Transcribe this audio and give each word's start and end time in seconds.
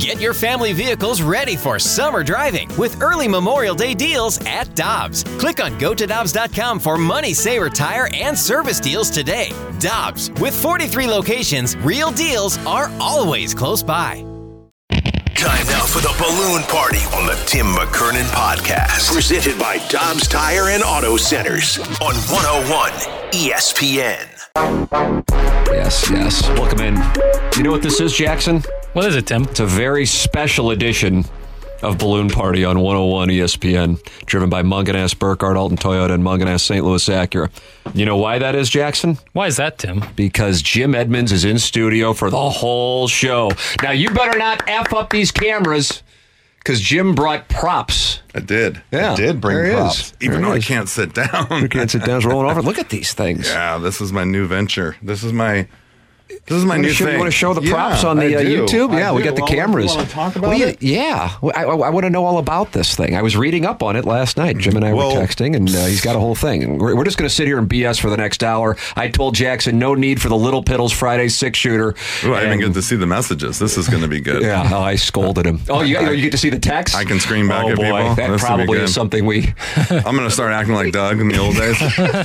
Get 0.00 0.18
your 0.18 0.32
family 0.32 0.72
vehicles 0.72 1.20
ready 1.20 1.56
for 1.56 1.78
summer 1.78 2.24
driving 2.24 2.74
with 2.78 3.02
early 3.02 3.28
Memorial 3.28 3.74
Day 3.74 3.92
deals 3.92 4.40
at 4.46 4.74
Dobbs. 4.74 5.24
Click 5.38 5.62
on 5.62 5.78
gotodobbs.com 5.78 6.80
for 6.80 6.96
money 6.96 7.34
saver 7.34 7.68
tire 7.68 8.08
and 8.14 8.36
service 8.36 8.80
deals 8.80 9.10
today. 9.10 9.52
Dobbs, 9.78 10.30
with 10.40 10.58
43 10.58 11.06
locations, 11.06 11.76
real 11.76 12.10
deals 12.12 12.56
are 12.66 12.90
always 12.98 13.52
close 13.52 13.82
by. 13.82 14.24
Time 15.34 15.66
now 15.66 15.84
for 15.84 16.00
the 16.00 16.14
balloon 16.18 16.62
party 16.62 17.00
on 17.14 17.26
the 17.26 17.34
Tim 17.46 17.66
McKernan 17.66 18.24
podcast. 18.30 19.12
Presented 19.12 19.58
by 19.58 19.86
Dobbs 19.90 20.26
Tire 20.26 20.70
and 20.70 20.82
Auto 20.82 21.18
Centers 21.18 21.76
on 22.00 22.14
101 22.14 22.90
ESPN. 23.32 24.26
Yes, 25.66 26.10
yes. 26.10 26.48
Welcome 26.58 26.80
in. 26.80 26.96
You 27.54 27.64
know 27.64 27.70
what 27.70 27.82
this 27.82 28.00
is, 28.00 28.14
Jackson? 28.14 28.62
What 28.92 29.06
is 29.06 29.14
it, 29.14 29.26
Tim? 29.26 29.44
It's 29.44 29.60
a 29.60 29.66
very 29.66 30.04
special 30.04 30.70
edition 30.72 31.24
of 31.82 31.96
Balloon 31.96 32.28
Party 32.28 32.64
on 32.64 32.80
101 32.80 33.28
ESPN, 33.28 34.02
driven 34.26 34.50
by 34.50 34.62
Mungenast, 34.62 35.18
Burkhardt, 35.18 35.56
Alton 35.56 35.78
Toyota, 35.78 36.10
and 36.10 36.24
Mungenast 36.24 36.62
St. 36.62 36.84
Louis 36.84 37.08
Acura. 37.08 37.50
You 37.94 38.04
know 38.04 38.16
why 38.16 38.38
that 38.40 38.54
is, 38.56 38.68
Jackson? 38.68 39.16
Why 39.32 39.46
is 39.46 39.56
that, 39.58 39.78
Tim? 39.78 40.02
Because 40.16 40.60
Jim 40.60 40.94
Edmonds 40.94 41.30
is 41.30 41.44
in 41.44 41.58
studio 41.60 42.12
for 42.12 42.30
the 42.30 42.50
whole 42.50 43.06
show. 43.06 43.50
Now, 43.82 43.92
you 43.92 44.10
better 44.10 44.36
not 44.38 44.64
F 44.68 44.92
up 44.92 45.10
these 45.10 45.30
cameras 45.30 46.02
because 46.58 46.80
Jim 46.80 47.14
brought 47.14 47.48
props. 47.48 48.20
I 48.34 48.40
did. 48.40 48.82
Yeah, 48.92 49.12
I 49.12 49.16
did 49.16 49.40
bring 49.40 49.56
there 49.56 49.72
props, 49.72 50.00
is. 50.00 50.14
even 50.20 50.42
There 50.42 50.50
though 50.50 50.54
he 50.56 50.60
I 50.60 50.62
can't 50.62 50.88
sit 50.88 51.14
down. 51.14 51.62
You 51.62 51.68
can't 51.68 51.90
sit 51.90 52.04
down, 52.04 52.16
it's 52.18 52.26
rolling 52.26 52.50
over. 52.50 52.60
Look 52.60 52.78
at 52.78 52.88
these 52.90 53.14
things. 53.14 53.48
Yeah, 53.48 53.78
this 53.78 54.00
is 54.00 54.12
my 54.12 54.24
new 54.24 54.46
venture. 54.46 54.96
This 55.00 55.22
is 55.22 55.32
my. 55.32 55.68
This 56.46 56.56
is 56.58 56.64
my 56.64 56.76
new 56.76 56.88
show- 56.90 57.04
thing. 57.04 57.14
You 57.14 57.18
want 57.20 57.28
to 57.32 57.36
show 57.36 57.54
the 57.54 57.62
Yeah, 57.62 57.72
props 57.72 58.04
on 58.04 58.16
the 58.18 58.36
uh. 58.36 58.40
YouTube? 58.40 58.90
I 58.92 58.98
Yeah, 58.98 59.12
we 59.12 59.22
got 59.22 59.36
the 59.36 59.42
Well, 59.42 59.50
cameras. 59.50 59.92
You 59.92 59.96
want 59.98 60.08
to 60.08 60.14
talk 60.14 60.36
about 60.36 60.48
Well, 60.50 60.58
yeah, 60.58 60.66
it? 60.66 60.82
yeah. 60.82 61.30
Well, 61.40 61.52
I, 61.56 61.62
I, 61.64 61.90
want 61.90 62.04
to 62.04 62.10
know 62.10 62.24
all 62.24 62.38
about 62.38 62.72
this 62.72 62.94
thing. 62.94 63.14
I 63.16 63.22
was 63.22 63.36
reading 63.36 63.64
up 63.64 63.82
on 63.82 63.96
it 63.96 64.04
last 64.04 64.36
night. 64.36 64.58
Jim 64.58 64.76
and 64.76 64.84
I 64.84 64.92
Well- 64.92 65.14
were 65.14 65.20
texting, 65.22 65.54
and 65.56 65.68
uh, 65.68 65.86
he's 65.86 66.00
got 66.00 66.16
a 66.16 66.20
whole 66.20 66.34
thing. 66.34 66.78
We're, 66.78 66.96
we're 66.96 67.04
just 67.04 67.18
going 67.18 67.28
to 67.28 67.34
sit 67.34 67.46
here 67.46 67.58
and 67.58 67.68
BS 67.68 68.00
for 68.00 68.10
the 68.10 68.16
next 68.16 68.42
hour. 68.42 68.76
I 68.96 69.08
told 69.08 69.34
Jackson 69.34 69.78
no 69.78 69.94
need 69.94 70.20
for 70.20 70.28
the 70.28 70.36
Little 70.36 70.62
Piddles 70.64 70.92
Friday 70.92 71.28
six 71.28 71.58
shooter. 71.58 71.94
Ooh, 72.24 72.32
I 72.34 72.40
even 72.40 72.52
And- 72.52 72.60
get 72.62 72.74
to 72.74 72.82
see 72.82 72.96
the 72.96 73.06
messages. 73.06 73.58
This 73.58 73.76
is 73.76 73.88
going 73.88 74.02
to 74.02 74.08
be 74.08 74.20
good. 74.20 74.42
Yeah, 74.42 74.68
oh, 74.72 74.80
I 74.80 74.96
scolded 74.96 75.46
him. 75.46 75.60
Oh, 75.68 75.82
you, 75.82 75.98
you 76.10 76.22
get 76.22 76.32
to 76.32 76.38
see 76.38 76.50
the 76.50 76.58
text? 76.58 76.94
I 76.94 77.04
can 77.04 77.20
scream 77.20 77.48
back 77.48 77.64
oh, 77.64 77.70
at 77.70 77.76
boy, 77.76 77.82
people. 77.84 78.14
That 78.16 78.30
This 78.30 78.42
probably 78.42 78.78
is 78.78 78.92
something 78.94 79.24
we. 79.24 79.52
I'm 79.90 80.16
going 80.16 80.28
to 80.28 80.30
start 80.30 80.52
acting 80.52 80.74
like 80.74 80.92
Doug 80.92 81.20
in 81.20 81.28
the 81.28 81.38
old 81.38 81.54
days. 81.56 81.76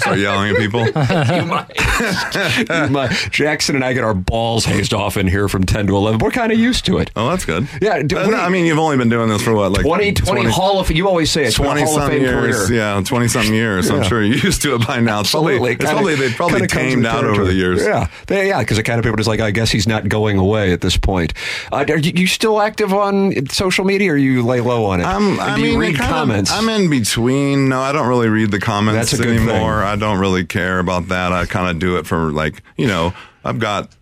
Start 0.01 0.17
yelling 0.19 0.51
at 0.51 0.57
people. 0.57 0.85
you 0.85 1.45
might. 1.45 2.69
You 2.69 2.89
might. 2.89 3.11
Jackson 3.31 3.75
and 3.75 3.83
I 3.83 3.94
get 3.95 4.03
our 4.03 4.13
balls 4.13 4.65
hazed 4.65 4.93
off 4.93 5.17
in 5.17 5.27
here 5.27 5.47
from 5.47 5.63
10 5.63 5.88
to 5.88 5.95
11. 5.95 6.19
We're 6.19 6.29
kind 6.31 6.51
of 6.51 6.59
used 6.59 6.85
to 6.85 6.99
it. 6.99 7.09
Oh, 7.15 7.29
that's 7.29 7.45
good. 7.45 7.67
Yeah, 7.81 8.01
do- 8.03 8.17
Uh, 8.19 8.27
you- 8.27 8.35
I 8.35 8.49
mean, 8.49 8.65
you've 8.65 8.77
only 8.77 8.97
been 8.97 9.09
doing 9.09 9.29
this 9.29 9.41
for 9.41 9.53
what, 9.55 9.71
like 9.71 9.83
20, 9.85 10.11
20, 10.13 10.49
Hall 10.49 10.79
of 10.79 10.91
You 10.91 11.07
always 11.07 11.31
say 11.31 11.45
it's 11.45 11.55
20 11.55 11.81
Hall 11.81 11.97
of 11.97 12.03
some 12.03 12.11
years. 12.13 12.67
career. 12.67 12.77
Yeah, 12.79 13.01
20 13.03 13.27
something 13.27 13.53
years. 13.53 13.89
I'm 13.89 14.03
sure 14.03 14.21
you're 14.21 14.38
used 14.38 14.61
to 14.61 14.75
it 14.75 14.85
by 14.88 14.99
now. 14.99 15.21
It's 15.21 15.31
probably, 15.31 15.53
Absolutely. 15.55 15.71
it's 15.73 15.91
probably, 15.91 16.16
they've 16.16 16.35
probably 16.35 16.67
tamed 16.67 17.05
out 17.05 17.23
over 17.23 17.43
the 17.45 17.53
years. 17.53 17.81
Yeah, 17.81 18.07
they, 18.27 18.47
yeah, 18.49 18.59
because 18.59 18.77
the 18.77 18.83
kind 18.83 18.99
of 18.99 19.03
people 19.03 19.16
are 19.16 19.17
just 19.17 19.27
like, 19.29 19.39
I 19.39 19.51
guess 19.51 19.71
he's 19.71 19.88
not 19.88 20.07
going 20.09 20.38
away 20.38 20.71
at 20.71 20.81
this 20.81 20.97
point. 20.97 21.33
Uh, 21.71 21.85
are 21.89 21.97
you, 21.97 22.11
you 22.16 22.27
still 22.27 22.61
active 22.61 22.93
on 22.93 23.33
social 23.49 23.85
media, 23.85 24.11
or 24.13 24.17
you 24.17 24.43
lay 24.43 24.61
low 24.61 24.85
on 24.85 24.99
it? 25.01 25.05
I'm, 25.05 25.39
I 25.39 25.55
do 25.55 25.61
you 25.61 25.69
mean, 25.71 25.79
read 25.79 25.95
it 25.95 25.97
kind 25.97 26.09
of- 26.11 26.16
comments. 26.17 26.51
I'm 26.51 26.69
in 26.69 26.89
between. 26.89 27.69
No, 27.69 27.79
I 27.81 27.91
don't 27.91 28.07
really 28.07 28.29
read 28.29 28.51
the 28.51 28.59
comments 28.59 29.11
That's 29.11 29.19
a 29.21 29.23
good 29.23 29.35
anymore. 29.38 29.79
thing. 29.79 29.88
I 29.88 29.95
don't 29.95 30.19
really 30.19 30.45
care 30.45 30.79
about 30.79 31.07
that. 31.09 31.31
I 31.31 31.45
kind 31.45 31.69
of 31.69 31.79
do 31.79 31.97
it 31.97 32.05
for 32.05 32.31
like, 32.31 32.61
you 32.77 32.88
know, 32.88 33.13
I've 33.45 33.59
got 33.59 33.95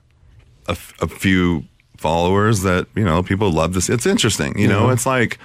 a, 0.68 0.78
a 1.02 1.08
few 1.08 1.66
followers 1.98 2.62
that, 2.62 2.88
you 2.96 3.04
know, 3.04 3.22
people 3.22 3.52
love 3.52 3.74
this. 3.74 3.90
It's 3.90 4.06
interesting. 4.06 4.58
You 4.58 4.68
know, 4.68 4.90
it's 4.90 5.06
like, 5.06 5.38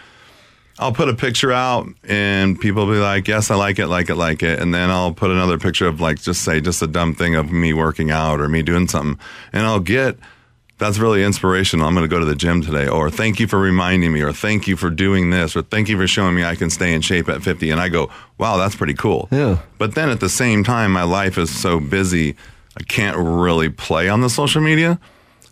I'll 0.79 0.93
put 0.93 1.09
a 1.09 1.15
picture 1.15 1.53
out 1.53 1.89
and 2.05 2.59
people 2.59 2.87
will 2.87 2.95
be 2.95 3.01
like, 3.01 3.27
yes, 3.27 3.51
I 3.51 3.57
like 3.57 3.79
it, 3.81 3.89
like 3.89 4.11
it, 4.11 4.15
like 4.15 4.43
it. 4.43 4.61
And 4.61 4.73
then 4.73 4.91
I'll 4.91 5.13
put 5.13 5.31
another 5.31 5.59
picture 5.59 5.89
of 5.89 6.01
like, 6.01 6.21
just 6.21 6.43
say, 6.43 6.61
just 6.61 6.81
a 6.81 6.87
dumb 6.87 7.15
thing 7.15 7.35
of 7.35 7.51
me 7.51 7.73
working 7.73 8.11
out 8.11 8.41
or 8.41 8.49
me 8.49 8.63
doing 8.63 8.87
something. 8.87 9.19
And 9.53 9.67
I'll 9.67 9.81
get, 9.81 10.17
that's 10.79 10.99
really 10.99 11.25
inspirational. 11.25 11.87
I'm 11.87 11.95
going 11.95 12.09
to 12.09 12.15
go 12.15 12.21
to 12.21 12.25
the 12.25 12.37
gym 12.37 12.63
today, 12.63 12.87
or 12.87 13.11
thank 13.11 13.41
you 13.41 13.49
for 13.49 13.59
reminding 13.59 14.13
me, 14.13 14.23
or 14.23 14.33
thank 14.33 14.69
you 14.69 14.77
for 14.77 14.91
doing 14.91 15.31
this, 15.31 15.57
or 15.57 15.63
thank 15.63 15.89
you 15.89 15.97
for 15.97 16.07
showing 16.07 16.37
me 16.37 16.45
I 16.45 16.55
can 16.55 16.71
stay 16.71 16.95
in 16.95 17.01
shape 17.01 17.29
at 17.29 17.43
50. 17.43 17.71
And 17.71 17.81
I 17.81 17.89
go, 17.89 18.11
wow, 18.39 18.57
that's 18.57 18.77
pretty 18.77 18.95
cool. 18.95 19.29
Yeah. 19.33 19.59
But 19.77 19.97
then 19.97 20.09
at 20.09 20.21
the 20.21 20.29
same 20.29 20.63
time, 20.63 20.93
my 20.93 21.03
life 21.03 21.37
is 21.37 21.51
so 21.51 21.81
busy, 21.81 22.37
I 22.79 22.83
can't 22.85 23.17
really 23.17 23.69
play 23.69 24.09
on 24.09 24.21
the 24.21 24.31
social 24.31 24.63
media. 24.63 25.01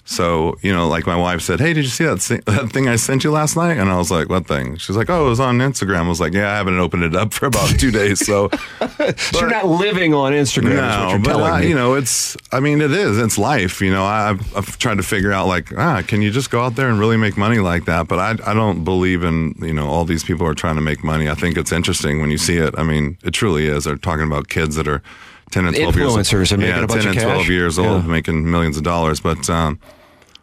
So, 0.08 0.56
you 0.62 0.72
know, 0.72 0.86
like 0.86 1.04
my 1.04 1.16
wife 1.16 1.42
said, 1.42 1.58
Hey, 1.58 1.72
did 1.72 1.82
you 1.82 1.90
see 1.90 2.04
that, 2.04 2.20
that 2.46 2.70
thing 2.70 2.86
I 2.86 2.94
sent 2.94 3.24
you 3.24 3.32
last 3.32 3.56
night? 3.56 3.76
And 3.76 3.90
I 3.90 3.96
was 3.96 4.08
like, 4.08 4.28
What 4.28 4.46
thing? 4.46 4.76
She's 4.76 4.96
like, 4.96 5.10
Oh, 5.10 5.26
it 5.26 5.28
was 5.28 5.40
on 5.40 5.58
Instagram. 5.58 6.04
I 6.04 6.08
was 6.08 6.20
like, 6.20 6.32
Yeah, 6.32 6.52
I 6.52 6.56
haven't 6.56 6.78
opened 6.78 7.02
it 7.02 7.16
up 7.16 7.34
for 7.34 7.46
about 7.46 7.70
two 7.80 7.90
days. 7.90 8.24
So, 8.24 8.48
so 9.16 9.40
you're 9.40 9.50
not 9.50 9.66
living 9.66 10.14
on 10.14 10.32
Instagram, 10.32 10.76
no, 10.76 11.08
you're 11.10 11.18
but 11.18 11.42
I, 11.42 11.62
you 11.62 11.74
know, 11.74 11.94
it's. 11.94 12.36
I 12.52 12.60
mean, 12.60 12.80
it 12.80 12.92
is. 12.92 13.18
It's 13.18 13.36
life. 13.36 13.80
You 13.80 13.90
know, 13.90 14.04
I, 14.04 14.30
I've, 14.30 14.56
I've 14.56 14.78
tried 14.78 14.98
to 14.98 15.02
figure 15.02 15.32
out 15.32 15.48
like, 15.48 15.76
ah, 15.76 16.02
can 16.06 16.22
you 16.22 16.30
just 16.30 16.52
go 16.52 16.60
out 16.60 16.76
there 16.76 16.88
and 16.88 17.00
really 17.00 17.16
make 17.16 17.36
money 17.36 17.58
like 17.58 17.86
that? 17.86 18.06
But 18.06 18.20
I, 18.20 18.50
I 18.50 18.54
don't 18.54 18.84
believe 18.84 19.24
in 19.24 19.56
you 19.58 19.74
know 19.74 19.88
all 19.88 20.04
these 20.04 20.22
people 20.22 20.46
are 20.46 20.54
trying 20.54 20.76
to 20.76 20.82
make 20.82 21.02
money. 21.02 21.28
I 21.28 21.34
think 21.34 21.58
it's 21.58 21.72
interesting 21.72 22.20
when 22.20 22.30
you 22.30 22.38
see 22.38 22.58
it. 22.58 22.78
I 22.78 22.84
mean, 22.84 23.18
it 23.24 23.32
truly 23.32 23.66
is. 23.66 23.84
They're 23.84 23.96
talking 23.96 24.26
about 24.26 24.48
kids 24.48 24.76
that 24.76 24.86
are 24.86 25.02
ten 25.50 25.66
and 25.66 25.76
twelve 25.76 25.96
years 25.96 26.12
Influencers 26.14 26.52
and 26.52 26.62
yeah, 26.62 26.84
a 26.84 26.86
ten 26.86 27.06
and 27.08 27.18
twelve 27.18 27.48
years 27.48 27.78
old, 27.78 28.02
Yeah. 28.02 28.08
making 28.08 28.50
millions 28.50 28.76
of 28.76 28.82
dollars. 28.82 29.20
But 29.20 29.48
um, 29.50 29.78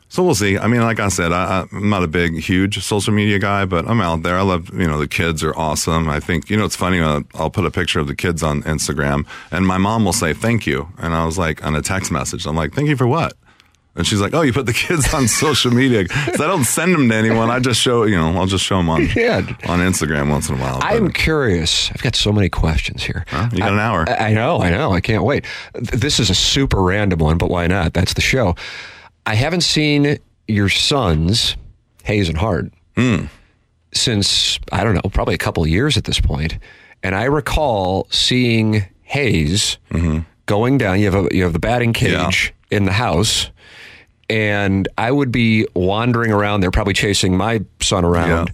so 0.10 0.22
we'll 0.24 0.36
see. 0.36 0.60
I 0.60 0.68
mean, 0.68 0.82
like 0.82 1.00
I 1.00 1.08
said, 1.08 1.32
I, 1.32 1.66
I'm 1.72 1.90
not 1.90 2.04
a 2.04 2.08
big, 2.08 2.38
huge 2.40 2.78
social 2.84 3.14
media 3.14 3.40
guy, 3.40 3.66
but 3.66 3.88
I'm 3.90 4.00
out 4.00 4.22
there. 4.22 4.38
I 4.38 4.42
love, 4.44 4.70
you 4.72 4.86
know, 4.88 5.00
the 5.00 5.08
kids 5.08 5.44
are 5.44 5.56
awesome. 5.58 6.08
I 6.08 6.20
think, 6.20 6.52
you 6.52 6.58
know, 6.58 6.66
it's 6.66 6.76
funny. 6.76 7.00
Uh, 7.00 7.22
I'll 7.34 7.50
put 7.50 7.66
a 7.66 7.72
picture 7.72 8.00
of 8.00 8.06
the 8.08 8.16
kids 8.16 8.44
on 8.44 8.62
Instagram 8.64 9.26
and 9.50 9.66
my 9.66 9.80
mom 9.80 10.06
will 10.06 10.14
say, 10.14 10.34
thank 10.34 10.68
you. 10.68 10.88
And 11.00 11.16
I 11.16 11.26
was 11.26 11.40
like, 11.40 11.66
on 11.66 11.76
a 11.76 11.82
text 11.82 12.12
message, 12.12 12.46
I'm 12.46 12.56
like, 12.56 12.74
thank 12.74 12.90
you 12.90 12.96
for 12.96 13.08
what? 13.08 13.34
And 13.96 14.08
she's 14.08 14.20
like, 14.22 14.34
oh, 14.34 14.42
you 14.42 14.52
put 14.52 14.66
the 14.66 14.74
kids 14.74 15.14
on 15.14 15.28
social 15.28 15.72
media. 15.72 16.08
'Cause 16.08 16.42
I 16.42 16.48
don't 16.48 16.64
send 16.64 16.96
them 16.96 17.08
to 17.10 17.16
anyone. 17.16 17.52
I 17.52 17.60
just 17.60 17.80
show, 17.80 18.06
you 18.06 18.16
know, 18.16 18.36
I'll 18.40 18.48
just 18.48 18.66
show 18.66 18.78
them 18.78 18.90
on, 18.90 19.04
Yeah. 19.16 19.38
on 19.68 19.80
Instagram 19.80 20.32
once 20.32 20.50
in 20.50 20.56
a 20.56 20.58
while. 20.60 20.80
I'm 20.82 21.06
But- 21.06 21.14
curious. 21.14 21.92
I've 21.92 22.02
got 22.02 22.16
so 22.16 22.32
many 22.32 22.50
questions 22.50 23.04
here. 23.04 23.24
Huh? 23.28 23.50
You 23.52 23.60
got 23.60 23.72
an 23.74 23.80
hour. 23.80 24.10
I, 24.10 24.30
I 24.30 24.34
know, 24.34 24.60
I 24.62 24.72
know. 24.72 24.92
I 24.94 25.00
can't 25.00 25.24
wait. 25.24 25.46
This 25.76 26.20
is 26.20 26.32
a 26.32 26.36
super 26.36 26.82
random 26.82 27.20
one, 27.20 27.38
but 27.38 27.50
why 27.52 27.68
not? 27.68 27.94
That's 27.94 28.14
the 28.16 28.22
show. 28.22 28.56
I 29.28 29.36
haven't 29.36 29.62
seen 29.62 30.18
your 30.48 30.70
sons, 30.70 31.56
Hayes 32.04 32.30
and 32.30 32.38
Hart, 32.38 32.72
Hmm. 32.98 33.26
since, 33.94 34.60
I 34.72 34.84
don't 34.84 34.96
know, 34.96 35.10
probably 35.12 35.36
a 35.36 35.40
couple 35.40 35.64
of 35.64 35.70
years 35.70 35.98
at 35.98 36.06
this 36.06 36.20
point. 36.20 36.58
And 37.04 37.14
I 37.16 37.26
recall 37.26 38.08
seeing 38.10 38.86
Hayes 39.04 39.78
going 40.46 40.78
down. 40.78 41.00
You 41.00 41.12
have, 41.12 41.26
a, 41.26 41.28
you 41.36 41.44
have 41.44 41.54
the 41.54 41.60
batting 41.60 41.94
cage 41.94 42.54
in 42.72 42.86
the 42.86 42.92
house. 42.94 43.52
And 44.30 44.88
I 44.98 45.12
would 45.12 45.32
be 45.32 45.68
wandering 45.76 46.32
around 46.32 46.62
there, 46.62 46.72
probably 46.72 46.94
chasing 46.94 47.36
my 47.38 47.62
son 47.82 48.06
around. 48.06 48.52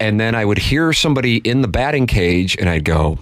And 0.00 0.18
then 0.18 0.34
I 0.34 0.44
would 0.44 0.58
hear 0.58 0.92
somebody 0.92 1.36
in 1.38 1.62
the 1.62 1.68
batting 1.68 2.06
cage, 2.06 2.56
and 2.58 2.68
I'd 2.68 2.84
go, 2.84 3.18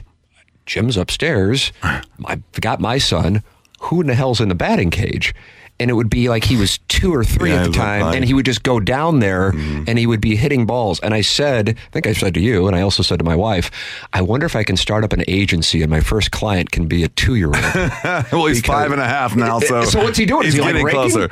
Jim's 0.65 0.97
upstairs. 0.97 1.73
I 1.83 2.41
got 2.61 2.81
my 2.81 2.99
son. 2.99 3.43
Who 3.81 4.01
in 4.01 4.07
the 4.07 4.15
hell's 4.15 4.41
in 4.41 4.49
the 4.49 4.55
batting 4.55 4.91
cage? 4.91 5.35
And 5.81 5.91
it 5.91 5.95
would 5.95 6.09
be 6.09 6.29
like 6.29 6.45
he 6.45 6.57
was 6.57 6.79
two 6.87 7.13
or 7.13 7.25
three 7.25 7.51
Yeah, 7.51 7.63
at 7.63 7.67
the 7.67 7.73
time, 7.73 8.03
high. 8.03 8.15
and 8.15 8.25
he 8.25 8.33
would 8.35 8.45
just 8.47 8.63
go 8.63 8.79
down 8.79 9.19
there 9.19 9.51
mm-hmm. 9.51 9.85
and 9.89 9.99
he 9.99 10.07
would 10.07 10.21
be 10.21 10.37
hitting 10.37 10.65
balls. 10.65 11.01
And 11.01 11.13
I 11.13 11.23
said, 11.23 11.71
I 11.71 11.91
think 11.91 12.07
I 12.07 12.13
said 12.13 12.35
to 12.35 12.41
you, 12.41 12.69
and 12.69 12.77
I 12.77 12.83
also 12.83 13.03
said 13.03 13.19
to 13.19 13.25
my 13.25 13.35
wife, 13.35 13.71
I 14.13 14.23
wonder 14.23 14.47
if 14.47 14.55
I 14.55 14.63
can 14.63 14.77
start 14.77 15.03
up 15.03 15.13
an 15.13 15.25
agency 15.27 15.83
and 15.83 15.91
my 15.91 15.99
first 16.01 16.31
client 16.31 16.71
can 16.71 16.87
be 16.87 17.03
a 17.03 17.09
two 17.09 17.35
year 17.35 17.49
old. 17.49 17.57
well, 18.33 18.47
he's 18.47 18.63
Because- 18.63 18.63
five 18.63 18.93
and 18.93 19.01
a 19.01 19.09
half 19.09 19.35
now. 19.35 19.59
So, 19.67 19.83
So 19.85 20.03
what's 20.05 20.19
he 20.19 20.25
doing? 20.27 20.47
Is 20.47 20.55
He's 20.55 20.55
he, 20.55 20.61
like, 20.61 20.73
getting 20.75 20.87
raking? 20.87 21.01
closer. 21.01 21.29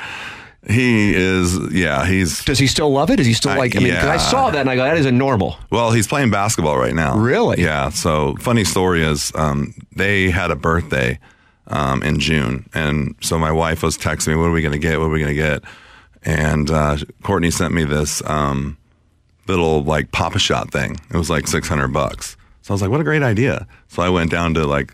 He 0.67 1.15
is, 1.15 1.57
yeah, 1.73 2.05
he's, 2.05 2.45
Does 2.45 2.59
he 2.59 2.67
still 2.67 2.91
love 2.91 3.09
it? 3.09 3.19
Is 3.19 3.25
he 3.25 3.33
still 3.33 3.57
like, 3.57 3.75
I 3.75 3.79
mean, 3.79 3.93
'cause 3.95 4.03
I 4.05 4.13
yeah. 4.13 4.17
saw 4.17 4.51
that 4.51 4.59
and 4.61 4.69
I 4.69 4.75
go, 4.75 4.83
that 4.83 4.95
isn't 4.97 5.17
normal. 5.17 5.57
Well, 5.71 5.91
he's 5.91 6.05
playing 6.07 6.29
basketball 6.29 6.77
right 6.77 6.93
now. 6.93 7.17
Really? 7.17 7.61
Yeah. 7.63 7.89
So, 7.89 8.35
funny 8.39 8.63
story 8.63 9.03
is, 9.03 9.31
um, 9.33 9.73
they 9.95 10.29
had 10.29 10.51
a 10.51 10.55
birthday 10.55 11.17
um, 11.67 12.03
in 12.03 12.19
June, 12.19 12.69
and 12.73 13.15
so 13.21 13.39
my 13.39 13.51
wife 13.51 13.81
was 13.81 13.97
texting 13.97 14.29
me, 14.29 14.35
"What 14.35 14.45
are 14.47 14.51
we 14.51 14.61
going 14.61 14.73
to 14.73 14.79
get? 14.79 14.99
What 14.99 15.05
are 15.05 15.09
we 15.09 15.19
going 15.19 15.35
to 15.35 15.41
get?" 15.41 15.63
And 16.23 16.69
uh, 16.69 16.97
Courtney 17.23 17.49
sent 17.49 17.73
me 17.73 17.83
this 17.85 18.21
um, 18.29 18.77
little 19.47 19.81
like 19.83 20.11
Pop-A-Shot 20.11 20.71
thing. 20.71 20.97
It 21.13 21.17
was 21.17 21.29
like 21.29 21.47
six 21.47 21.69
hundred 21.69 21.89
bucks. 21.93 22.35
So 22.61 22.71
I 22.71 22.75
was 22.75 22.81
like, 22.81 22.91
"What 22.91 22.99
a 22.99 23.05
great 23.05 23.23
idea!" 23.23 23.67
So 23.87 24.01
I 24.03 24.09
went 24.09 24.31
down 24.31 24.53
to 24.55 24.65
like 24.67 24.93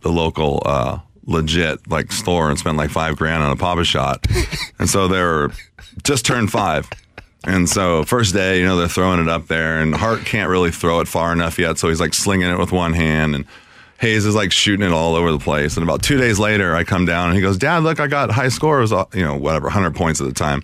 the 0.00 0.10
local 0.10 0.62
uh, 0.66 0.98
legit 1.26 1.88
like 1.88 2.12
store 2.12 2.50
and 2.50 2.58
spent 2.58 2.76
like 2.76 2.90
five 2.90 3.16
grand 3.16 3.42
on 3.42 3.50
a 3.50 3.56
Pop-A-Shot, 3.56 4.26
and 4.78 4.88
so 4.88 5.08
they're 5.08 5.50
just 6.02 6.24
turned 6.24 6.50
five. 6.50 6.88
And 7.44 7.68
so 7.68 8.04
first 8.04 8.34
day, 8.34 8.60
you 8.60 8.64
know, 8.64 8.76
they're 8.76 8.86
throwing 8.86 9.20
it 9.20 9.28
up 9.28 9.48
there, 9.48 9.80
and 9.80 9.94
Hart 9.94 10.24
can't 10.24 10.48
really 10.48 10.70
throw 10.70 11.00
it 11.00 11.08
far 11.08 11.32
enough 11.32 11.58
yet, 11.58 11.78
so 11.78 11.88
he's 11.88 12.00
like 12.00 12.14
slinging 12.14 12.48
it 12.48 12.58
with 12.58 12.72
one 12.72 12.92
hand, 12.92 13.34
and 13.34 13.44
Hayes 13.98 14.24
is 14.24 14.34
like 14.34 14.52
shooting 14.52 14.86
it 14.86 14.92
all 14.92 15.14
over 15.14 15.32
the 15.32 15.38
place. 15.38 15.76
And 15.76 15.84
about 15.84 16.02
two 16.02 16.16
days 16.18 16.38
later, 16.38 16.74
I 16.74 16.84
come 16.84 17.04
down 17.04 17.28
and 17.28 17.36
he 17.36 17.42
goes, 17.42 17.56
"Dad, 17.56 17.82
look, 17.82 18.00
I 18.00 18.06
got 18.06 18.30
high 18.30 18.48
score. 18.48 18.78
It 18.78 18.82
was 18.82 18.92
uh, 18.92 19.04
you 19.14 19.24
know 19.24 19.36
whatever, 19.36 19.70
hundred 19.70 19.94
points 19.94 20.20
at 20.20 20.26
the 20.26 20.32
time." 20.32 20.62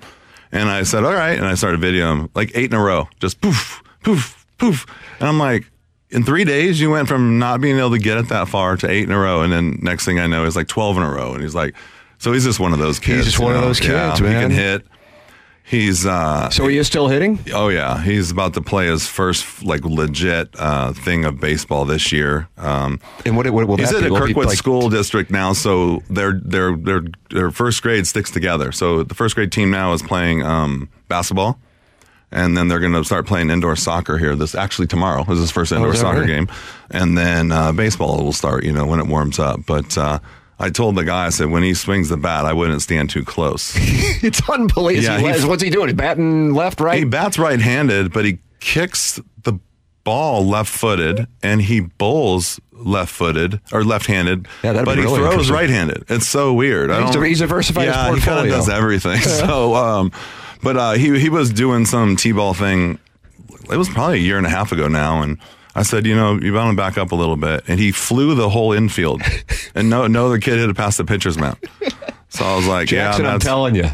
And 0.53 0.69
I 0.69 0.83
said, 0.83 1.05
all 1.05 1.13
right. 1.13 1.37
And 1.37 1.47
I 1.47 1.55
started 1.55 1.81
videoing 1.81 2.31
like 2.35 2.53
eight 2.55 2.73
in 2.73 2.79
a 2.79 2.83
row, 2.83 3.09
just 3.21 3.41
poof, 3.41 3.83
poof, 4.03 4.47
poof. 4.59 4.87
And 5.21 5.29
I'm 5.29 5.39
like, 5.39 5.71
in 6.11 6.25
three 6.25 6.45
days, 6.45 6.81
you 6.81 6.91
went 6.91 7.09
from 7.09 7.39
not 7.39 7.61
being 7.61 7.79
able 7.79 7.91
to 7.91 7.99
get 7.99 8.19
it 8.19 8.29
that 8.29 8.49
far 8.49 8.77
to 8.79 8.91
eight 8.91 9.05
in 9.05 9.11
a 9.13 9.19
row. 9.19 9.43
And 9.43 9.53
then 9.53 9.79
next 9.83 10.05
thing 10.05 10.19
I 10.19 10.27
know, 10.27 10.45
it's 10.47 10.57
like 10.57 10.69
12 10.69 10.97
in 10.99 11.03
a 11.03 11.11
row. 11.11 11.35
And 11.35 11.43
he's 11.43 11.55
like, 11.55 11.75
so 12.19 12.33
he's 12.33 12.45
just 12.45 12.59
one 12.61 12.73
of 12.73 12.79
those 12.79 12.99
kids. 12.99 13.19
He's 13.19 13.25
just 13.27 13.39
one 13.39 13.55
of 13.55 13.61
know? 13.61 13.67
those 13.67 13.81
Yeah, 13.81 14.09
kids, 14.11 14.21
He 14.21 14.27
can 14.27 14.51
hit. 14.51 14.87
He's, 15.63 16.07
uh, 16.07 16.49
So 16.49 16.67
he 16.67 16.79
is 16.79 16.87
still 16.87 17.09
hitting? 17.09 17.39
Oh 17.53 17.69
yeah, 17.69 18.03
he's 18.03 18.31
about 18.31 18.55
to 18.55 18.63
play 18.63 18.87
his 18.87 19.07
first 19.07 19.63
like 19.63 19.85
legit 19.85 20.49
uh, 20.59 20.95
thing 20.95 21.27
of 21.27 21.41
baseball 21.41 21.85
this 21.85 22.11
year. 22.11 22.49
Um, 22.57 23.01
And 23.27 23.37
what, 23.37 23.47
it 23.47 23.53
what 23.53 23.69
will 23.69 23.77
he's 23.77 23.91
that 23.91 23.97
at 23.99 24.03
be? 24.05 24.09
a 24.09 24.13
Will 24.13 24.21
Kirkwood 24.29 24.47
like- 24.47 24.57
school 24.57 24.89
district 24.89 25.31
now, 25.31 25.53
so 25.53 26.03
their 26.09 26.41
their 26.43 26.75
their 26.75 27.03
their 27.29 27.51
first 27.51 27.83
grade 27.83 28.07
sticks 28.07 28.31
together. 28.31 28.73
So 28.73 29.03
the 29.03 29.15
first 29.15 29.35
grade 29.35 29.53
team 29.53 29.71
now 29.71 29.93
is 29.93 30.01
playing 30.01 30.43
um, 30.43 30.89
basketball, 31.09 31.59
and 32.31 32.57
then 32.57 32.69
they're 32.69 32.81
going 32.81 32.93
to 32.93 33.05
start 33.05 33.27
playing 33.27 33.51
indoor 33.51 33.77
soccer 33.77 34.19
here. 34.19 34.35
This 34.37 34.55
actually 34.55 34.87
tomorrow 34.87 35.25
is 35.33 35.39
his 35.39 35.51
first 35.51 35.73
indoor 35.73 35.91
Oh, 35.91 35.95
soccer 35.95 36.25
game, 36.25 36.49
and 36.91 37.17
then 37.17 37.53
uh, 37.53 37.73
baseball 37.73 38.23
will 38.25 38.33
start. 38.33 38.65
You 38.65 38.73
know 38.73 38.87
when 38.87 39.01
it 39.01 39.07
warms 39.07 39.39
up, 39.39 39.61
but. 39.67 39.97
Uh, 39.99 40.19
I 40.61 40.71
told 40.71 40.97
the 40.97 41.05
guy, 41.05 41.27
I 41.27 41.29
said, 41.29 41.51
when 41.51 41.63
he 41.63 41.73
swings 41.73 42.09
the 42.09 42.17
bat, 42.17 42.45
I 42.45 42.53
wouldn't 42.53 42.83
stand 42.83 43.11
too 43.11 43.25
close. 43.25 43.77
It's 44.25 44.43
unbelievable. 44.51 45.05
Yeah, 45.21 45.33
He- 45.35 45.41
he- 45.41 45.47
What's 45.47 45.63
he 45.63 45.71
doing? 45.71 45.87
He's 45.87 45.95
batting 45.95 46.53
left, 46.53 46.81
right? 46.81 46.99
He 46.99 47.05
bats 47.05 47.39
right 47.39 47.61
handed, 47.61 48.13
but 48.13 48.25
he 48.25 48.39
kicks 48.59 49.21
the 49.45 49.61
ball 50.03 50.45
left 50.45 50.69
footed 50.69 51.29
and 51.45 51.63
he 51.63 51.79
bowls 51.79 52.59
left 52.73 53.13
footed 53.15 53.61
or 53.71 53.85
left 53.85 54.07
handed. 54.07 54.49
Yeah, 54.65 54.73
that'd 54.73 54.85
but 54.85 54.99
he 54.99 55.05
really 55.05 55.19
throws 55.21 55.49
right 55.49 55.71
handed. 55.71 56.05
It's 56.09 56.27
so 56.27 56.53
weird. 56.53 56.91
I 56.91 57.03
He's 57.05 57.15
don't- 57.15 57.23
a- 57.23 57.29
he's 57.29 57.39
diversified 57.39 57.85
yeah, 57.85 58.13
he 58.13 58.21
kind 58.21 58.41
of 58.49 58.53
does 58.53 58.69
everything. 58.69 59.21
so, 59.21 59.75
um, 59.77 60.11
but 60.63 60.77
uh, 60.77 60.93
he 60.93 61.19
he 61.19 61.29
was 61.29 61.51
doing 61.53 61.85
some 61.87 62.17
t 62.17 62.33
ball 62.33 62.55
thing. 62.55 62.99
It 63.71 63.77
was 63.77 63.89
probably 63.89 64.19
a 64.19 64.23
year 64.23 64.39
and 64.39 64.47
a 64.47 64.51
half 64.51 64.73
ago 64.73 64.89
now, 64.89 65.23
and 65.23 65.39
I 65.75 65.83
said, 65.83 66.07
you 66.07 66.15
know, 66.17 66.39
you 66.41 66.53
want 66.55 66.71
to 66.73 66.77
back 66.77 66.97
up 66.99 67.13
a 67.13 67.15
little 67.15 67.37
bit, 67.37 67.65
and 67.69 67.79
he 67.79 67.93
flew 67.93 68.35
the 68.35 68.49
whole 68.49 68.73
infield, 68.73 69.23
and 69.75 69.91
no 69.91 70.07
no 70.07 70.27
other 70.27 70.39
kid 70.39 70.59
hit 70.59 70.71
it 70.71 70.77
past 70.77 70.99
the 70.99 71.05
pitcher's 71.05 71.37
mound. 71.39 71.59
So 72.31 72.45
I 72.45 72.57
was 72.57 72.67
like, 72.67 72.89
Jackson, 72.89 73.25
yeah, 73.25 73.33
I'm 73.35 73.41
telling 73.41 73.75
you. 73.75 73.87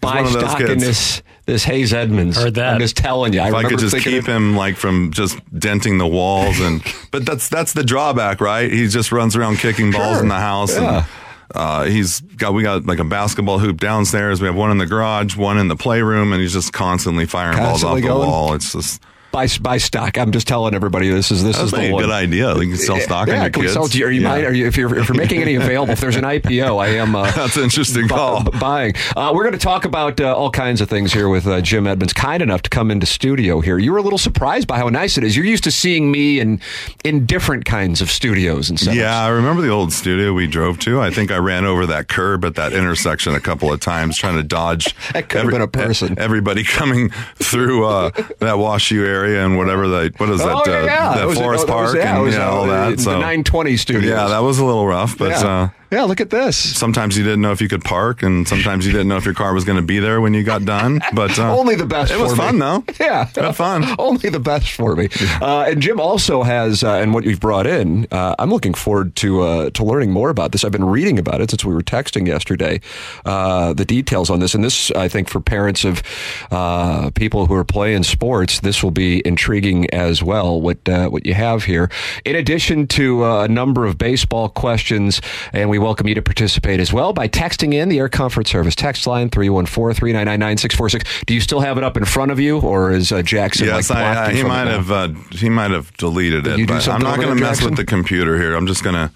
Buy 0.00 0.16
one 0.16 0.26
of 0.26 0.32
those 0.32 0.42
stock 0.42 0.60
in 0.60 0.66
kids. 0.66 0.82
this 0.84 1.22
this 1.46 1.64
Hayes 1.64 1.92
Edmonds. 1.92 2.36
Heard 2.36 2.54
that. 2.54 2.74
I'm 2.74 2.80
just 2.80 2.96
telling 2.96 3.32
you. 3.32 3.40
I 3.40 3.48
if 3.48 3.54
I 3.54 3.56
remember 3.58 3.70
could 3.70 3.78
just 3.90 3.96
keep 4.04 4.24
it- 4.24 4.26
him 4.26 4.56
like 4.56 4.76
from 4.76 5.10
just 5.12 5.38
denting 5.58 5.98
the 5.98 6.06
walls 6.06 6.60
and 6.60 6.82
but 7.10 7.26
that's 7.26 7.48
that's 7.48 7.72
the 7.72 7.82
drawback 7.82 8.40
right 8.40 8.70
he 8.70 8.86
just 8.86 9.10
runs 9.10 9.34
around 9.34 9.56
kicking 9.58 9.90
balls 9.90 10.14
Sure. 10.16 10.22
in 10.22 10.28
the 10.28 10.34
house 10.36 10.76
Yeah. 10.76 10.98
and 10.98 11.06
uh, 11.54 11.84
he's 11.84 12.20
got 12.20 12.54
we 12.54 12.62
got 12.62 12.86
like 12.86 12.98
a 12.98 13.04
basketball 13.04 13.58
hoop 13.58 13.78
downstairs 13.78 14.40
we 14.40 14.46
have 14.46 14.56
one 14.56 14.70
in 14.70 14.78
the 14.78 14.86
garage 14.86 15.36
one 15.36 15.58
in 15.58 15.68
the 15.68 15.76
playroom 15.76 16.32
and 16.32 16.40
he's 16.40 16.52
just 16.52 16.72
constantly 16.72 17.26
firing 17.26 17.56
Constantly 17.58 18.02
balls 18.02 18.04
off 18.04 18.08
going? 18.08 18.20
the 18.20 18.26
wall 18.26 18.54
it's 18.54 18.72
just 18.72 19.02
buy 19.32 19.48
buy 19.60 19.78
stock. 19.78 20.16
I'm 20.18 20.30
just 20.30 20.46
telling 20.46 20.74
everybody 20.74 21.08
this 21.08 21.30
is 21.30 21.42
this 21.42 21.56
that's 21.56 21.66
is 21.66 21.70
the 21.72 21.88
a 21.88 21.92
one. 21.92 22.02
good 22.02 22.10
idea 22.12 22.54
you 22.58 22.68
can 22.68 22.76
sell 22.76 23.00
stock 23.00 23.28
yeah, 23.28 23.34
on 23.36 23.40
your 23.42 23.50
kids 23.50 23.72
sell? 23.72 23.88
You, 23.88 24.06
are 24.06 24.10
you 24.10 24.20
Yeah. 24.20 24.28
mind? 24.28 24.46
Are 24.46 24.52
you 24.54 24.66
if 24.66 24.76
you're 24.76 24.94
if 24.96 25.08
you're 25.08 25.16
making 25.16 25.42
any 25.42 25.54
available? 25.56 25.92
If 25.92 26.00
there's 26.00 26.16
an 26.16 26.24
IPO, 26.24 26.78
I 26.80 26.88
am. 26.96 27.16
Uh, 27.16 27.30
That's 27.36 27.56
an 27.56 27.64
interesting 27.64 28.06
bu- 28.06 28.14
call. 28.14 28.44
bu- 28.44 28.58
buying. 28.58 28.94
Uh, 29.16 29.32
we're 29.34 29.42
going 29.44 29.52
to 29.54 29.58
talk 29.58 29.84
about 29.84 30.20
uh, 30.20 30.34
all 30.34 30.50
kinds 30.50 30.80
of 30.80 30.88
things 30.88 31.12
here 31.12 31.28
with 31.28 31.46
uh, 31.46 31.60
Jim 31.60 31.86
Edmonds, 31.86 32.12
kind 32.12 32.42
enough 32.42 32.62
to 32.62 32.70
come 32.70 32.90
into 32.90 33.06
studio 33.06 33.60
here. 33.60 33.78
You 33.78 33.92
were 33.92 33.98
a 33.98 34.02
little 34.02 34.18
surprised 34.18 34.68
by 34.68 34.78
how 34.78 34.88
nice 34.88 35.16
it 35.18 35.24
is. 35.24 35.36
You're 35.36 35.46
used 35.46 35.64
to 35.64 35.70
seeing 35.70 36.10
me 36.12 36.38
in 36.40 36.60
in 37.04 37.26
different 37.26 37.64
kinds 37.64 38.00
of 38.00 38.10
studios 38.10 38.68
and 38.70 38.78
stuff. 38.78 38.94
Yeah, 38.94 39.18
I 39.18 39.28
remember 39.28 39.62
the 39.62 39.70
old 39.70 39.92
studio 39.92 40.32
we 40.32 40.46
drove 40.46 40.78
to. 40.80 41.00
I 41.00 41.10
think 41.10 41.30
I 41.30 41.38
ran 41.38 41.64
over 41.64 41.86
that 41.86 42.08
curb 42.08 42.44
at 42.44 42.54
that 42.56 42.72
intersection 42.72 43.34
a 43.34 43.40
couple 43.40 43.72
of 43.72 43.80
times 43.80 44.16
trying 44.18 44.36
to 44.36 44.42
dodge 44.42 44.94
That 45.12 45.28
could 45.28 45.42
have 45.42 45.50
been 45.50 45.62
a 45.62 45.68
person. 45.68 46.18
everybody 46.18 46.64
coming 46.64 47.10
through 47.36 47.86
uh, 47.86 48.10
that 48.10 48.56
WashU 48.56 49.06
area 49.06 49.21
and 49.24 49.56
whatever 49.56 49.88
that 49.88 50.18
what 50.18 50.28
is 50.30 50.38
that 50.40 50.48
Oh, 50.54 50.62
yeah, 50.66 50.72
uh, 50.80 50.84
yeah. 50.84 51.14
that 51.14 51.22
It 51.22 51.26
was- 51.26 51.38
Forest 51.38 51.64
it 51.64 51.70
was- 51.70 51.92
Park 51.92 51.96
yeah, 51.96 52.18
and 52.22 52.32
yeah, 52.32 52.48
uh, 52.48 52.50
all 52.50 52.66
that. 52.66 52.96
the 52.96 53.02
So 53.02 53.12
920 53.12 53.76
studios. 53.76 54.04
yeah, 54.10 54.28
that 54.28 54.42
was 54.42 54.58
a 54.58 54.64
little 54.64 54.86
rough, 54.86 55.16
but 55.18 55.32
uh, 55.42 55.68
yeah, 55.92 56.02
look 56.04 56.20
at 56.20 56.30
this. 56.30 56.56
sometimes 56.56 57.16
you 57.16 57.22
didn't 57.22 57.42
know 57.42 57.52
if 57.52 57.60
you 57.60 57.68
could 57.68 57.84
park, 57.84 58.22
and 58.22 58.48
sometimes 58.48 58.86
you 58.86 58.92
didn't 58.92 59.08
know 59.08 59.16
if 59.18 59.24
your 59.24 59.34
car 59.34 59.54
was 59.54 59.64
going 59.64 59.76
to 59.76 59.82
be 59.86 59.98
there 59.98 60.20
when 60.20 60.34
you 60.34 60.42
got 60.42 60.64
done. 60.64 61.00
But 61.12 61.38
uh, 61.38 61.56
Only 61.56 61.74
the 61.76 61.86
best. 61.86 62.10
It 62.10 62.18
was 62.18 62.32
for 62.32 62.36
fun 62.36 62.58
though. 62.58 62.82
Yeah, 63.00 63.26
Had 63.34 63.54
fun. 63.56 63.84
Only 63.98 64.28
the 64.30 64.40
best 64.40 64.72
for 64.72 64.96
me. 64.96 65.08
Uh, 65.40 65.64
and 65.68 65.82
Jim 65.82 66.00
also 66.00 66.42
has, 66.42 66.82
uh, 66.82 66.94
and 66.94 67.12
what 67.14 67.24
you've 67.24 67.40
brought 67.40 67.66
in. 67.66 68.06
Uh, 68.10 68.34
I'm 68.38 68.50
looking 68.50 68.74
forward 68.74 69.14
to 69.16 69.42
uh, 69.42 69.70
to 69.70 69.84
learning 69.84 70.10
more 70.12 70.30
about 70.30 70.52
this. 70.52 70.64
I've 70.64 70.72
been 70.72 70.84
reading 70.84 71.18
about 71.18 71.40
it 71.40 71.50
since 71.50 71.64
we 71.64 71.74
were 71.74 71.82
texting 71.82 72.26
yesterday. 72.26 72.80
Uh, 73.24 73.72
the 73.74 73.84
details 73.84 74.30
on 74.30 74.40
this, 74.40 74.54
and 74.54 74.64
this, 74.64 74.90
I 74.92 75.08
think, 75.08 75.28
for 75.28 75.40
parents 75.40 75.84
of 75.84 76.02
uh, 76.50 77.10
people 77.14 77.46
who 77.46 77.54
are 77.54 77.64
playing 77.64 78.04
sports, 78.04 78.60
this 78.60 78.82
will 78.82 78.90
be 78.90 79.22
intriguing 79.26 79.90
as 79.92 80.22
well. 80.22 80.60
What 80.60 80.88
uh, 80.88 81.08
what 81.08 81.26
you 81.26 81.34
have 81.34 81.64
here, 81.64 81.90
in 82.24 82.36
addition 82.36 82.86
to 82.88 83.24
uh, 83.24 83.44
a 83.44 83.48
number 83.48 83.84
of 83.84 83.98
baseball 83.98 84.48
questions, 84.48 85.20
and 85.52 85.68
we 85.68 85.78
welcome 85.82 86.06
you 86.06 86.14
to 86.14 86.22
participate 86.22 86.78
as 86.78 86.92
well 86.92 87.12
by 87.12 87.26
texting 87.26 87.74
in 87.74 87.88
the 87.88 87.98
Air 87.98 88.08
Comfort 88.08 88.46
Service 88.46 88.76
text 88.76 89.06
line 89.06 89.28
314-399-9646. 89.30 91.26
Do 91.26 91.34
you 91.34 91.40
still 91.40 91.60
have 91.60 91.76
it 91.76 91.84
up 91.84 91.96
in 91.96 92.04
front 92.04 92.30
of 92.30 92.38
you, 92.38 92.60
or 92.60 92.92
is 92.92 93.10
uh, 93.10 93.22
Jackson 93.22 93.66
Yes, 93.66 93.90
like 93.90 93.98
I, 93.98 94.26
I, 94.26 94.32
he 94.32 94.44
might 94.44 94.68
have 94.68 94.90
uh, 94.90 95.08
he 95.32 95.48
might 95.48 95.72
have 95.72 95.92
deleted 95.96 96.44
Did 96.44 96.60
it. 96.60 96.68
but 96.68 96.88
I'm 96.88 97.02
not 97.02 97.16
going 97.16 97.36
to 97.36 97.42
mess 97.42 97.62
with 97.62 97.76
the 97.76 97.84
computer 97.84 98.38
here. 98.38 98.54
I'm 98.54 98.66
just 98.66 98.84
gonna 98.84 99.10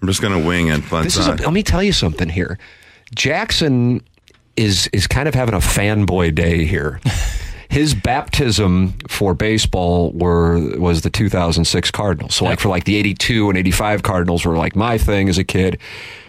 I'm 0.00 0.08
just 0.08 0.22
gonna 0.22 0.44
wing 0.44 0.68
it. 0.68 0.82
But 0.90 1.04
This 1.04 1.18
is. 1.18 1.26
A, 1.26 1.32
uh, 1.32 1.36
let 1.36 1.52
me 1.52 1.62
tell 1.62 1.82
you 1.82 1.92
something 1.92 2.28
here. 2.28 2.58
Jackson 3.14 4.00
is 4.56 4.88
is 4.92 5.06
kind 5.06 5.28
of 5.28 5.34
having 5.34 5.54
a 5.54 5.58
fanboy 5.58 6.34
day 6.34 6.64
here. 6.64 7.00
His 7.68 7.94
baptism 7.94 8.94
for 9.08 9.34
baseball 9.34 10.12
were 10.12 10.78
was 10.78 11.02
the 11.02 11.10
2006 11.10 11.90
Cardinals. 11.90 12.34
So 12.34 12.44
like 12.44 12.60
for 12.60 12.68
like 12.68 12.84
the 12.84 12.96
82 12.96 13.48
and 13.48 13.58
85 13.58 14.02
Cardinals 14.02 14.44
were 14.44 14.56
like 14.56 14.76
my 14.76 14.98
thing 14.98 15.28
as 15.28 15.38
a 15.38 15.44
kid. 15.44 15.78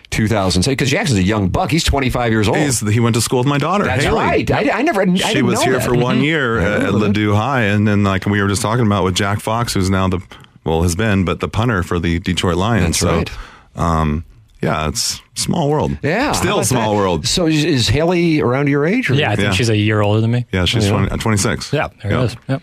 2006 0.10 0.72
because 0.72 0.90
Jackson's 0.90 1.20
a 1.20 1.24
young 1.24 1.50
buck. 1.50 1.70
He's 1.70 1.84
25 1.84 2.32
years 2.32 2.48
old. 2.48 2.58
he's, 2.58 2.80
he 2.80 3.00
went 3.00 3.16
to 3.16 3.22
school 3.22 3.40
with 3.40 3.48
my 3.48 3.58
daughter. 3.58 3.84
That's 3.84 4.06
Haley. 4.06 4.16
right. 4.16 4.52
I, 4.52 4.80
I 4.80 4.82
never. 4.82 5.02
I 5.02 5.16
she 5.16 5.42
was 5.42 5.62
here 5.62 5.74
that. 5.74 5.82
Mm-hmm. 5.82 5.94
for 5.94 6.00
one 6.00 6.22
year 6.22 6.60
at, 6.60 6.84
at 6.84 6.90
Ladue 6.92 7.36
High, 7.36 7.64
and 7.64 7.86
then 7.88 8.04
like 8.04 8.26
we 8.26 8.42
were 8.42 8.48
just 8.48 8.62
talking 8.62 8.86
about 8.86 9.04
with 9.04 9.16
Jack 9.16 9.42
Fox, 9.42 9.74
who's 9.74 9.90
now 9.90 10.08
the 10.08 10.22
well 10.64 10.84
has 10.84 10.96
been, 10.96 11.26
but 11.26 11.40
the 11.40 11.50
punter 11.50 11.84
for 11.84 12.00
the 12.00 12.20
Detroit 12.20 12.56
Lions. 12.56 12.86
That's 12.86 13.00
so, 13.00 13.18
right. 13.18 13.32
um, 13.76 14.26
yeah, 14.62 14.88
it's 14.88 15.22
small 15.36 15.70
world. 15.70 15.98
Yeah, 16.04 16.32
still 16.34 16.56
about 16.56 16.66
small 16.68 16.92
that? 16.94 16.98
world. 16.98 17.28
So 17.28 17.46
is, 17.48 17.64
is 17.64 17.88
Haley 17.88 18.42
around 18.42 18.68
your 18.70 18.86
age? 18.86 19.10
Or 19.10 19.14
Yeah, 19.16 19.32
I 19.32 19.36
think 19.36 19.48
Yeah. 19.48 19.52
she's 19.54 19.70
a 19.70 19.78
year 19.78 20.02
older 20.02 20.22
than 20.22 20.32
me. 20.32 20.46
Yeah, 20.52 20.66
she's 20.66 20.88
20, 20.88 21.10
uh, 21.12 21.18
26. 21.18 21.72
Yeah, 21.74 21.88
there 22.02 22.12
Yeah. 22.12 22.22
it 22.22 22.26
is. 22.26 22.36
Yep. 22.50 22.62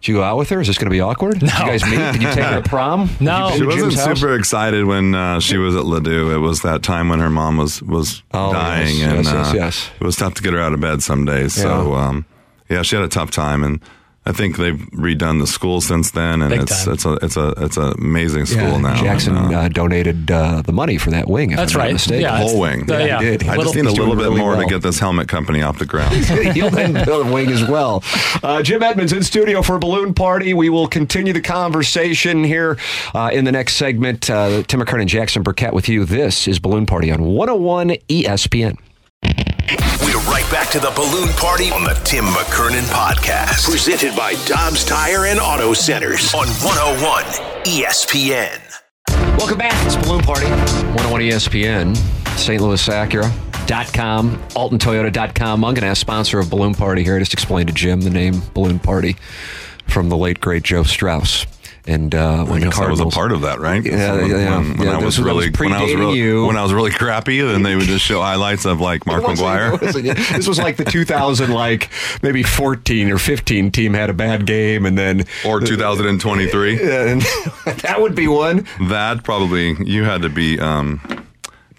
Did 0.00 0.08
you 0.08 0.14
go 0.16 0.22
out 0.24 0.36
with 0.36 0.48
her? 0.50 0.60
Is 0.60 0.66
this 0.66 0.78
going 0.78 0.86
to 0.86 0.90
be 0.90 1.00
awkward? 1.00 1.34
Did 1.38 1.42
you 1.52 1.58
guys 1.58 1.84
meet? 1.84 1.96
Did 1.96 2.22
you 2.22 2.28
take 2.32 2.44
her 2.44 2.60
to 2.62 2.68
prom? 2.68 3.08
No. 3.20 3.52
She 3.56 3.62
wasn't 3.64 3.82
Jim's 3.92 4.04
house? 4.04 4.18
super 4.18 4.34
excited 4.34 4.84
when 4.84 5.14
uh, 5.14 5.38
she 5.38 5.58
was 5.58 5.76
at 5.76 5.82
Ladue. 5.84 6.34
It 6.34 6.38
was 6.38 6.62
that 6.62 6.82
time 6.82 7.08
when 7.08 7.20
her 7.20 7.30
mom 7.30 7.56
was 7.56 7.80
was 7.84 8.22
Oh, 8.34 8.52
dying, 8.52 8.96
yes, 8.96 9.12
and 9.12 9.24
yes, 9.24 9.32
yes, 9.32 9.46
uh, 9.46 9.52
yes. 9.54 9.90
it 10.00 10.04
was 10.04 10.16
tough 10.16 10.34
to 10.34 10.42
get 10.42 10.54
her 10.54 10.60
out 10.60 10.72
of 10.72 10.80
bed 10.80 11.04
some 11.04 11.24
days. 11.24 11.52
So, 11.54 11.94
um, 11.94 12.24
yeah, 12.68 12.82
she 12.82 12.96
had 12.96 13.04
a 13.04 13.08
tough 13.08 13.30
time, 13.30 13.62
and 13.62 13.80
I 14.24 14.30
think 14.30 14.56
they've 14.56 14.78
redone 14.92 15.40
the 15.40 15.48
school 15.48 15.80
since 15.80 16.12
then, 16.12 16.42
and 16.42 16.50
Big 16.50 16.62
it's 16.62 16.84
time. 16.84 16.94
it's 16.94 17.04
a 17.04 17.12
it's 17.22 17.36
a 17.36 17.54
it's 17.56 17.76
an 17.76 17.92
amazing 17.98 18.46
school 18.46 18.78
now. 18.78 18.94
Jackson 19.02 19.36
and, 19.36 19.52
uh, 19.52 19.58
uh, 19.62 19.68
donated 19.68 20.30
uh, 20.30 20.62
the 20.62 20.70
money 20.72 20.96
for 20.96 21.10
that 21.10 21.26
wing. 21.28 21.50
If 21.50 21.56
That's 21.56 21.74
I'm 21.74 21.80
right. 21.80 21.92
mistaken. 21.92 22.20
Yeah, 22.22 22.38
whole 22.38 22.60
wing. 22.60 22.88
uh, 22.88 22.98
yeah. 22.98 23.18
he 23.18 23.24
did. 23.36 23.42
I 23.48 23.56
just 23.56 23.74
Little- 23.74 23.74
need 23.82 23.86
a 23.86 23.92
little 24.00 24.14
bit 24.14 24.22
really 24.26 24.38
more 24.38 24.50
well. 24.52 24.60
to 24.62 24.66
get 24.68 24.80
this 24.82 25.00
helmet 25.00 25.26
company 25.26 25.60
off 25.62 25.80
the 25.80 25.86
ground. 25.86 26.14
He'll 26.54 26.70
then 26.82 26.92
build 27.04 27.26
a 27.26 27.32
wing 27.32 27.50
as 27.50 27.64
well. 27.66 28.04
Uh, 28.44 28.62
Jim 28.62 28.80
Edmonds 28.84 29.12
in 29.12 29.24
studio 29.24 29.60
for 29.60 29.76
balloon 29.80 30.14
party. 30.14 30.54
We 30.54 30.68
will 30.70 30.86
continue 30.86 31.32
the 31.32 31.40
conversation 31.40 32.44
here 32.44 32.78
uh, 33.14 33.30
in 33.32 33.44
the 33.44 33.50
next 33.52 33.74
segment. 33.74 34.30
Uh, 34.30 34.62
Tim 34.62 34.80
McKernan, 34.80 35.06
Jackson 35.06 35.42
Burkett 35.42 35.72
with 35.74 35.88
you. 35.88 36.04
This 36.04 36.46
is 36.46 36.60
Balloon 36.60 36.86
Party 36.86 37.10
on 37.10 37.22
101 37.24 37.88
ESPN. 38.08 38.78
We're 40.02 40.20
right 40.30 40.48
back 40.50 40.70
to 40.70 40.80
the 40.80 40.92
balloon 40.94 41.28
party 41.30 41.70
on 41.70 41.84
the 41.84 41.94
Tim 42.04 42.24
McKernan 42.26 42.82
podcast. 42.92 43.64
Presented 43.64 44.14
by 44.14 44.34
Dobbs 44.44 44.84
Tire 44.84 45.26
and 45.26 45.40
Auto 45.40 45.72
Centers 45.72 46.34
on 46.34 46.46
101 46.48 47.24
ESPN. 47.64 48.58
Welcome 49.38 49.58
back. 49.58 49.86
It's 49.86 49.96
Balloon 49.96 50.22
Party, 50.22 50.46
101 50.46 51.22
ESPN, 51.22 51.96
St. 52.38 52.60
Louis 52.60 52.86
Acura.com, 52.86 54.36
AltonToyota.com. 54.50 55.64
I'm 55.64 55.74
going 55.74 55.82
to 55.82 55.86
ask 55.88 56.00
sponsor 56.00 56.38
of 56.38 56.50
Balloon 56.50 56.74
Party 56.74 57.02
here. 57.02 57.16
I 57.16 57.18
just 57.18 57.32
explained 57.32 57.68
to 57.68 57.74
Jim 57.74 58.02
the 58.02 58.10
name 58.10 58.42
Balloon 58.54 58.78
Party 58.78 59.16
from 59.88 60.08
the 60.10 60.16
late, 60.16 60.40
great 60.40 60.62
Joe 60.64 60.82
Strauss. 60.82 61.46
And 61.84 62.14
uh, 62.14 62.18
I 62.18 62.42
when 62.44 62.60
the 62.60 62.66
guess 62.66 62.78
I 62.78 62.88
was 62.88 63.00
a 63.00 63.06
part 63.06 63.32
of 63.32 63.40
that, 63.40 63.58
right? 63.58 63.84
Yeah, 63.84 64.14
when, 64.14 64.30
yeah, 64.30 64.58
when, 64.58 64.78
when 64.78 64.86
yeah, 64.86 64.94
I 64.94 64.96
was 64.98 65.18
was- 65.18 65.20
really 65.20 65.50
was 65.50 65.58
when 65.58 65.72
I 65.72 65.82
was 65.82 65.94
really 65.94 66.18
you. 66.18 66.46
when 66.46 66.56
I 66.56 66.62
was 66.62 66.72
really 66.72 66.92
crappy, 66.92 67.40
then 67.40 67.64
they 67.64 67.74
would 67.74 67.86
just 67.86 68.04
show 68.04 68.20
highlights 68.22 68.64
of 68.66 68.80
like 68.80 69.04
Mark 69.04 69.24
McGwire. 69.24 69.80
this 69.80 70.46
was 70.46 70.58
like 70.58 70.76
the 70.76 70.84
2000, 70.92 71.50
like 71.50 71.90
maybe 72.22 72.44
14 72.44 73.10
or 73.10 73.18
15 73.18 73.72
team 73.72 73.94
had 73.94 74.10
a 74.10 74.14
bad 74.14 74.46
game, 74.46 74.86
and 74.86 74.96
then 74.96 75.24
or 75.44 75.60
2023. 75.60 76.72
and 76.80 77.22
that 77.82 77.96
would 78.00 78.14
be 78.14 78.28
one. 78.28 78.66
That 78.88 79.24
probably 79.24 79.74
you 79.84 80.04
had 80.04 80.22
to 80.22 80.28
be 80.28 80.60
um, 80.60 81.00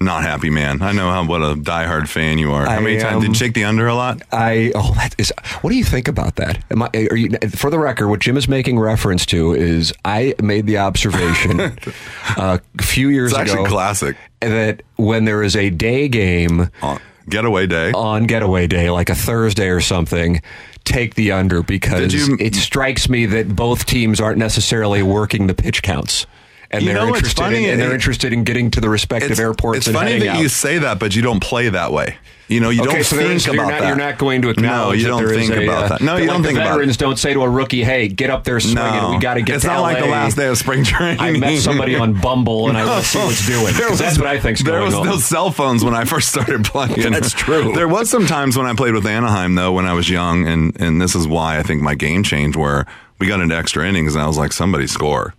not 0.04 0.24
happy 0.24 0.50
man. 0.50 0.82
I 0.82 0.92
know 0.92 1.10
how 1.10 1.26
what 1.26 1.42
a 1.42 1.56
diehard 1.56 2.08
fan 2.08 2.38
you 2.38 2.52
are. 2.54 2.66
How 2.66 2.74
I, 2.78 2.80
many 2.80 3.00
times 3.00 3.16
um, 3.16 3.22
did 3.22 3.28
you 3.30 3.34
shake 3.36 3.54
the 3.54 3.64
under 3.64 3.88
a 3.88 3.96
lot? 3.96 4.22
I 4.32 4.72
oh 4.76 4.94
that 4.96 5.16
is 5.18 5.32
what 5.62 5.70
do 5.72 5.76
you 5.78 5.84
think 5.84 6.08
about 6.08 6.36
that? 6.36 6.64
Am 6.72 6.84
I, 6.84 6.90
are 7.12 7.16
you, 7.16 7.30
for 7.56 7.70
the 7.70 7.80
record, 7.80 8.10
what 8.10 8.20
Jim 8.20 8.38
is 8.38 8.48
making 8.48 8.80
reference 8.80 9.26
to 9.28 9.54
is 9.54 9.94
I 10.06 10.36
made 10.42 10.68
the 10.68 10.78
observation 10.80 11.60
uh, 12.38 12.58
a 12.80 12.84
few 12.84 13.10
years 13.10 13.32
It's 13.32 13.42
ago 13.42 13.52
actually 13.52 13.70
classic. 13.70 14.18
that 14.42 14.84
when 14.98 15.26
there 15.26 15.44
is 15.44 15.56
a 15.56 15.70
day 15.70 16.08
game 16.08 16.70
Uh, 16.82 16.98
getaway 17.30 17.68
day. 17.68 17.92
on 17.94 18.26
getaway 18.26 18.68
day, 18.68 18.90
like 18.90 19.10
a 19.10 19.16
Thursday 19.16 19.70
or 19.70 19.80
something, 19.82 20.42
take 20.84 21.16
the 21.16 21.32
under 21.32 21.64
because 21.64 22.14
you- 22.14 22.38
it 22.40 22.56
strikes 22.56 23.08
me 23.08 23.26
that 23.28 23.56
both 23.56 23.86
teams 23.86 24.20
aren't 24.20 24.38
necessarily 24.38 25.02
working 25.02 25.48
the 25.48 25.54
pitch 25.54 25.82
counts. 25.82 26.26
And 26.74 26.82
You 26.84 26.94
they're 26.94 27.08
interested 27.08 27.54
in, 27.54 27.70
and 27.70 27.80
they're 27.82 27.94
interested 27.94 28.34
in 28.34 28.44
getting 28.44 28.72
to 28.72 28.82
the 28.82 28.90
respective 28.90 29.40
airports 29.40 29.88
It's 29.88 29.96
funny 29.96 30.20
that 30.20 30.28
out. 30.28 30.42
you 30.42 30.50
say 30.50 30.80
that, 30.80 30.98
but 31.00 31.16
you 31.16 31.22
don't 31.22 31.40
play 31.40 31.70
that 31.70 31.92
way. 31.94 32.18
You 32.50 32.60
know, 32.60 32.70
you 32.72 32.82
Okay, 32.82 32.92
don't 32.96 33.04
so 33.06 33.16
think 33.16 33.46
you're 33.46 33.56
about 33.56 33.70
not- 33.70 33.80
that. 33.82 33.88
you're 33.88 33.96
not 33.96 34.18
going 34.18 34.42
to 34.42 34.54
No, 34.62 34.92
you 34.92 35.06
don't 35.08 35.26
think 35.28 35.52
a, 35.52 35.64
about 35.64 35.84
uh, 35.84 35.88
that. 35.88 36.02
No, 36.02 36.16
you 36.18 36.22
like 36.24 36.30
don't 36.30 36.44
think 36.44 36.58
about 36.58 36.72
veterans 36.72 36.98
don't 36.98 37.18
say 37.18 37.34
to 37.34 37.42
a 37.42 37.50
rookie, 37.50 37.84
"Hey, 37.84 38.10
get 38.10 38.30
up 38.30 38.44
there 38.44 38.60
swinging. 38.60 38.76
No, 38.84 39.12
we 39.12 39.20
got 39.20 39.36
to 39.36 39.42
get 39.44 39.56
It's 39.56 39.64
to 39.66 39.72
not 39.72 39.82
like 39.82 39.98
the 40.00 40.08
last 40.08 40.36
day 40.36 40.48
of 40.48 40.58
spring 40.58 40.84
training. 40.94 41.20
I 41.22 41.32
met 41.38 41.60
somebody 41.62 41.96
on 41.96 42.20
Bumble, 42.20 42.68
and 42.70 42.78
I 42.78 42.86
want 42.86 43.04
to 43.04 43.10
see 43.10 43.20
what's 43.20 43.48
doing. 43.48 43.74
'Cause 43.90 44.00
that's 44.00 44.18
what 44.18 44.28
I 44.28 44.40
think's 44.40 44.62
there 44.62 44.82
was 44.82 44.94
on. 44.94 45.06
no 45.06 45.18
cell 45.18 45.52
phones 45.52 45.84
when 45.86 45.96
I 45.96 46.04
first 46.06 46.30
started 46.30 46.66
playing. 46.66 47.00
That's 47.12 47.32
true. 47.34 47.72
There 47.74 47.88
was 47.88 48.10
some 48.10 48.26
times 48.28 48.58
when 48.58 48.66
I 48.68 48.74
played 48.76 48.94
with 48.94 49.06
Anaheim 49.06 49.56
though 49.56 49.72
when 49.72 49.86
I 49.86 49.94
was 49.94 50.10
young, 50.10 50.46
and 50.48 50.76
and 50.82 51.02
this 51.02 51.16
is 51.16 51.26
why 51.28 51.58
I 51.60 51.64
think 51.64 51.82
my 51.82 51.96
game 51.96 52.24
changed. 52.24 52.58
Where 52.58 52.86
we 53.20 53.28
got 53.28 53.40
into 53.40 53.56
extra 53.56 53.88
innings, 53.88 54.16
and 54.16 54.24
I 54.24 54.28
was 54.28 54.38
like, 54.38 54.52
somebody 54.52 54.86
score. 54.88 55.34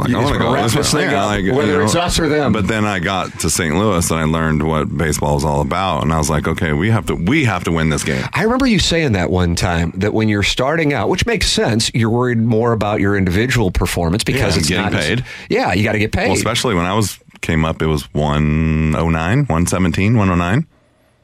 Like 0.00 0.08
You 0.10 0.18
I 0.18 0.22
want 0.22 0.32
to 0.34 0.38
go 0.38 0.52
wrap 0.52 0.70
this 0.70 0.90
thing 0.92 1.08
up, 1.08 1.56
whether 1.56 1.82
it's 1.82 1.94
us 1.94 2.18
or 2.18 2.28
them. 2.28 2.52
But 2.52 2.66
then 2.66 2.84
I 2.84 2.98
got 2.98 3.38
to 3.40 3.50
St. 3.50 3.74
Louis 3.74 4.10
and 4.10 4.18
I 4.20 4.24
learned 4.24 4.66
what 4.66 4.96
baseball 4.96 5.36
is 5.36 5.44
all 5.44 5.60
about, 5.60 6.02
and 6.02 6.12
I 6.12 6.18
was 6.18 6.28
like, 6.30 6.48
okay, 6.48 6.72
we 6.72 6.90
have 6.90 7.06
to 7.06 7.14
we 7.14 7.44
have 7.44 7.64
to 7.64 7.72
win 7.72 7.90
this 7.90 8.02
game. 8.04 8.24
I 8.32 8.42
remember 8.42 8.66
you 8.66 8.78
saying 8.78 9.12
that 9.12 9.30
one 9.30 9.54
time 9.54 9.92
that 9.96 10.12
when 10.14 10.28
you're 10.28 10.42
starting 10.42 10.92
out, 10.92 11.08
which 11.08 11.26
makes 11.26 11.46
sense, 11.50 11.90
you're 11.94 12.10
worried 12.10 12.38
more 12.38 12.72
about 12.72 13.00
your 13.00 13.16
individual 13.16 13.70
performance 13.70 14.24
because 14.24 14.54
Yeah, 14.56 14.58
it's 14.60 14.68
getting 14.68 14.84
not 14.84 14.94
as- 14.94 15.06
paid. 15.06 15.24
Yeah, 15.48 15.72
you 15.74 15.84
got 15.84 15.92
to 15.92 15.98
get 15.98 16.12
paid. 16.12 16.28
Well, 16.28 16.36
especially 16.36 16.74
when 16.74 16.86
I 16.86 16.94
was 16.94 17.18
came 17.42 17.64
up, 17.64 17.80
it 17.82 17.86
was 17.86 18.02
109, 18.14 19.38
117, 19.46 20.16
109. 20.16 20.66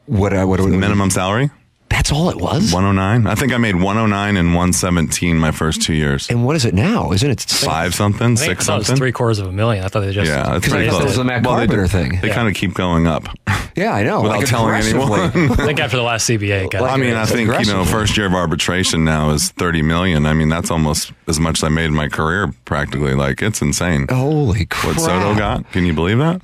what, 0.07 0.33
uh, 0.33 0.45
what, 0.45 0.59
what, 0.59 0.69
The 0.71 0.77
minimum 0.77 1.09
salary, 1.09 1.49
That's 1.89 2.11
all 2.11 2.29
it 2.29 2.37
was. 2.37 2.71
109. 2.73 3.27
I 3.27 3.35
think 3.35 3.53
I 3.53 3.57
made 3.57 3.75
109 3.75 4.37
and 4.37 4.49
117 4.49 5.37
my 5.37 5.51
first 5.51 5.81
two 5.81 5.93
years. 5.93 6.29
and 6.29 6.45
what 6.45 6.55
is 6.55 6.63
it 6.65 6.73
now? 6.73 7.11
Isn't 7.11 7.29
it? 7.31 7.41
Five 7.41 7.93
something, 7.95 8.33
I 8.33 8.35
think 8.35 8.39
six 8.39 8.63
I 8.63 8.65
thought 8.67 8.75
it 8.75 8.77
was 8.79 8.87
something. 8.87 8.99
three 9.01 9.11
quarters 9.11 9.39
of 9.39 9.47
a 9.47 9.51
million. 9.51 9.83
I 9.83 9.87
thought 9.87 10.01
they 10.01 10.11
just 10.13 10.29
Yeah, 10.29 10.55
it's 10.55 10.65
Because 10.67 10.73
I 10.73 10.75
pretty 10.77 10.89
close. 10.89 10.99
that 11.01 11.05
was 11.07 11.15
the 11.17 11.23
Matt 11.23 11.45
Well, 11.45 11.55
they 11.55 11.67
Carpenter 11.67 11.83
do- 11.83 11.87
thing. 11.87 12.19
They 12.21 12.27
Yeah. 12.29 12.35
kind 12.35 12.47
of 12.47 12.53
keep 12.53 12.73
going 12.73 13.07
up. 13.07 13.27
Yeah, 13.77 13.93
I 13.93 14.01
know. 14.01 14.21
Without 14.23 14.37
like 14.39 14.47
telling 14.47 14.69
aggressively. 14.73 15.21
anyone. 15.21 15.51
I 15.61 15.65
think 15.67 15.79
after 15.79 15.97
the 15.97 16.03
last 16.03 16.27
CBA, 16.27 16.63
it 16.65 16.71
got 16.71 16.81
Like- 16.81 16.93
I 16.93 16.97
mean, 16.97 17.13
I 17.13 17.25
think 17.27 17.41
you 17.41 17.45
know, 17.47 17.59
aggressive. 17.81 17.89
first 17.89 18.17
year 18.17 18.25
of 18.25 18.33
arbitration 18.33 19.03
now 19.03 19.29
is 19.29 19.49
30 19.49 19.83
million. 19.83 20.25
I 20.25 20.33
mean, 20.33 20.49
that's 20.49 20.71
almost 20.71 21.11
as 21.27 21.39
much 21.39 21.59
as 21.59 21.63
I 21.63 21.69
made 21.69 21.85
in 21.85 21.93
my 21.93 22.07
career, 22.07 22.51
practically. 22.65 23.13
Like 23.13 23.43
it's 23.43 23.61
insane. 23.61 24.07
Holy 24.09 24.65
crap! 24.65 24.95
What 24.95 24.99
Soto 25.01 25.35
got? 25.35 25.71
Can 25.73 25.85
you 25.85 25.93
believe 25.93 26.17
that? 26.17 26.41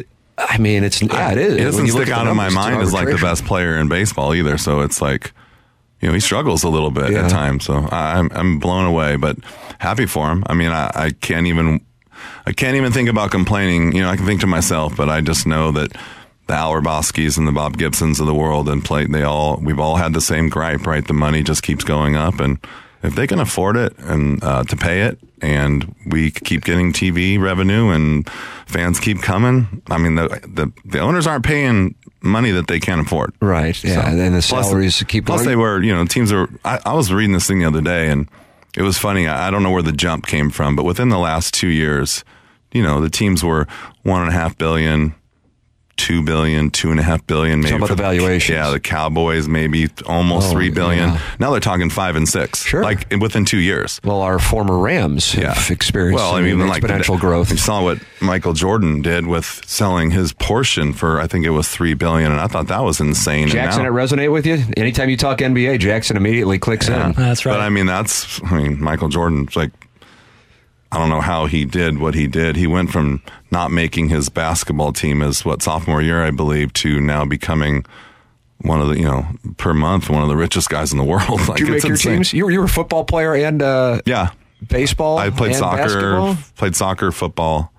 I 0.49 0.57
mean, 0.57 0.83
it's 0.83 1.01
yeah, 1.01 1.31
it 1.31 1.37
is. 1.37 1.55
It 1.55 1.63
doesn't 1.63 1.87
stick 1.87 2.09
out 2.09 2.27
in 2.27 2.35
my 2.35 2.49
mind 2.49 2.81
as 2.81 2.93
like 2.93 3.07
the 3.07 3.17
best 3.17 3.45
player 3.45 3.77
in 3.77 3.87
baseball 3.87 4.33
either. 4.33 4.57
So 4.57 4.81
it's 4.81 5.01
like, 5.01 5.31
you 6.01 6.07
know, 6.07 6.13
he 6.13 6.19
struggles 6.19 6.63
a 6.63 6.69
little 6.69 6.91
bit 6.91 7.11
Yeah. 7.11 7.25
at 7.25 7.31
times. 7.31 7.65
So 7.65 7.87
I'm 7.91 8.29
I'm 8.33 8.59
blown 8.59 8.85
away, 8.85 9.15
but 9.15 9.37
happy 9.79 10.05
for 10.05 10.29
him. 10.31 10.43
I 10.47 10.53
mean, 10.53 10.71
I, 10.71 10.91
I 10.93 11.09
can't 11.11 11.47
even 11.47 11.81
I 12.45 12.51
can't 12.51 12.75
even 12.77 12.91
think 12.91 13.09
about 13.09 13.31
complaining. 13.31 13.95
You 13.95 14.01
know, 14.03 14.09
I 14.09 14.15
can 14.17 14.25
think 14.25 14.41
to 14.41 14.47
myself, 14.47 14.95
but 14.95 15.09
I 15.09 15.21
just 15.21 15.45
know 15.47 15.71
that 15.71 15.91
the 16.47 16.53
Al 16.53 16.75
and 16.75 17.47
the 17.47 17.51
Bob 17.53 17.77
Gibsons 17.77 18.19
of 18.19 18.25
the 18.25 18.33
world 18.33 18.67
and 18.67 18.83
play 18.83 19.05
they 19.05 19.23
all 19.23 19.57
we've 19.57 19.79
all 19.79 19.95
had 19.95 20.13
the 20.13 20.21
same 20.21 20.49
gripe, 20.49 20.85
right? 20.85 21.05
The 21.07 21.13
money 21.13 21.41
just 21.43 21.63
keeps 21.63 21.83
going 21.83 22.15
up, 22.15 22.39
and 22.39 22.59
if 23.03 23.15
they 23.15 23.27
can 23.27 23.39
afford 23.39 23.75
it 23.77 23.97
and 23.99 24.43
uh, 24.43 24.63
to 24.63 24.75
pay 24.75 25.01
it, 25.03 25.19
and 25.41 25.93
we 26.07 26.31
keep 26.31 26.63
getting 26.63 26.93
TV 26.93 27.39
revenue 27.39 27.89
and 27.89 28.27
fans 28.65 28.99
keep 28.99 29.21
coming, 29.21 29.81
I 29.91 29.97
mean, 29.97 30.15
the 30.15 30.27
the, 30.47 30.71
the 30.85 30.99
owners 30.99 31.27
aren't 31.27 31.45
paying 31.45 31.95
money 32.21 32.51
that 32.51 32.67
they 32.67 32.79
can't 32.79 33.01
afford. 33.01 33.33
Right. 33.41 33.81
Yeah, 33.83 33.95
So- 33.95 34.07
and 34.07 34.19
the 34.35 34.41
plus- 34.47 34.67
salaries 34.67 35.03
keep 35.07 35.25
Plus, 35.25 35.43
they 35.45 35.55
were, 35.57 35.81
you 35.83 35.93
know, 35.93 36.05
teams 36.05 36.31
are. 36.31 36.47
I, 36.63 36.79
I 36.85 36.93
was 36.93 37.11
reading 37.11 37.33
this 37.33 37.45
thing 37.47 37.59
the 37.59 37.65
other 37.65 37.81
day, 37.81 38.09
and 38.09 38.29
it 38.77 38.81
was 38.83 38.97
funny. 38.97 39.27
I, 39.27 39.47
I 39.47 39.51
don't 39.51 39.63
know 39.63 39.71
where 39.71 39.83
the 39.83 39.91
jump 39.91 40.25
came 40.25 40.49
from, 40.49 40.75
but 40.75 40.83
within 40.85 41.09
the 41.09 41.19
last 41.19 41.53
two 41.53 41.67
years, 41.67 42.23
you 42.71 42.81
know, 42.81 43.01
the 43.01 43.09
teams 43.09 43.43
were 43.43 43.67
one 44.03 44.21
and 44.21 44.29
a 44.29 44.33
half 44.33 44.57
billion, 44.57 45.13
two 45.95 46.23
billion, 46.23 46.69
two 46.71 46.91
and 46.91 46.99
a 46.99 47.03
half 47.03 47.25
billion. 47.27 47.61
Maybe 47.61 47.75
about 47.75 47.87
for 47.89 47.95
the 47.95 48.01
valuations. 48.03 48.49
Yeah, 48.49 48.69
the 48.71 48.79
Cowboys 48.79 49.47
maybe 49.47 49.89
almost 50.05 50.49
Oh, 50.49 50.51
three 50.51 50.69
billion. 50.69 51.09
yeah. 51.09 51.19
Now 51.39 51.51
they're 51.51 51.59
talking 51.59 51.89
five 51.89 52.15
and 52.15 52.27
six. 52.27 52.63
Sure. 52.65 52.83
like 52.83 53.11
within 53.21 53.45
two 53.45 53.59
years. 53.59 53.99
well, 54.03 54.21
our 54.21 54.39
former 54.39 54.77
Rams 54.79 55.31
have 55.33 55.69
experienced 55.69 56.15
Well, 56.23 56.33
I 56.33 56.37
some 56.37 56.45
mean, 56.59 56.67
like 56.67 56.83
exponential 56.83 57.19
growth. 57.19 57.51
You 57.51 57.57
saw 57.57 57.83
what 57.83 57.99
Michael 58.21 58.53
Jordan 58.53 59.01
did 59.01 59.27
with 59.27 59.61
selling 59.65 60.11
his 60.11 60.33
portion 60.33 60.93
for, 60.93 61.21
I 61.21 61.27
think 61.27 61.45
it 61.45 61.51
was 61.51 61.69
three 61.69 61.93
billion, 61.93 62.31
and 62.31 62.41
I 62.41 62.47
thought 62.47 62.67
that 62.67 62.83
was 62.83 62.99
insane. 62.99 63.43
And 63.43 63.51
Jackson, 63.51 63.83
now- 63.83 63.89
it 63.89 63.93
resonate 63.93 64.31
with 64.31 64.45
you? 64.45 64.63
Anytime 64.75 65.09
you 65.09 65.17
talk 65.17 65.39
NBA, 65.39 65.77
Jackson 65.79 66.17
immediately 66.17 66.57
clicks 66.59 66.89
Yeah. 66.89 67.07
in. 67.07 67.13
That's 67.13 67.45
right. 67.45 67.53
But 67.53 67.61
I 67.61 67.69
mean, 67.69 67.85
that's 67.85 68.41
I 68.45 68.55
mean, 68.57 68.81
Michael 68.83 69.09
Jordan's 69.09 69.55
like 69.55 69.71
I 70.93 70.97
don't 70.97 71.09
know 71.09 71.21
how 71.21 71.47
he 71.47 71.65
did 71.65 71.97
what 71.99 72.13
he 72.13 72.27
did. 72.27 72.55
He 72.55 72.67
went 72.67 72.91
from 72.91 73.21
not 73.49 73.71
making 73.71 74.09
his 74.09 74.29
basketball 74.29 74.93
team 74.93 75.21
as 75.23 75.43
what 75.43 75.63
sophomore 75.63 76.01
year, 76.01 76.23
I 76.23 76.29
believe, 76.31 76.71
to 76.73 76.99
now 77.01 77.25
becoming 77.25 77.83
one 78.59 78.79
of 78.79 78.87
the 78.89 78.97
you 78.97 79.05
know 79.05 79.25
per 79.57 79.73
month 79.73 80.09
one 80.09 80.21
of 80.23 80.29
the 80.29 80.37
richest 80.37 80.69
guys 80.69 80.91
in 80.91 80.97
the 80.99 81.03
world. 81.03 81.29
like 81.47 81.57
Did 81.57 81.67
you 81.67 81.73
make 81.73 81.83
your 81.83 81.93
insane. 81.93 82.17
teams? 82.17 82.33
You 82.33 82.45
were, 82.45 82.51
you 82.51 82.59
were 82.59 82.65
a 82.65 82.69
football 82.69 83.03
player 83.05 83.33
and 83.33 83.61
uh, 83.61 84.01
Yeah, 84.05 84.31
baseball. 84.67 85.17
I 85.17 85.31
played 85.31 85.55
soccer, 85.55 85.83
basketball? 85.83 86.37
played 86.55 86.75
soccer, 86.75 87.11
football, 87.11 87.73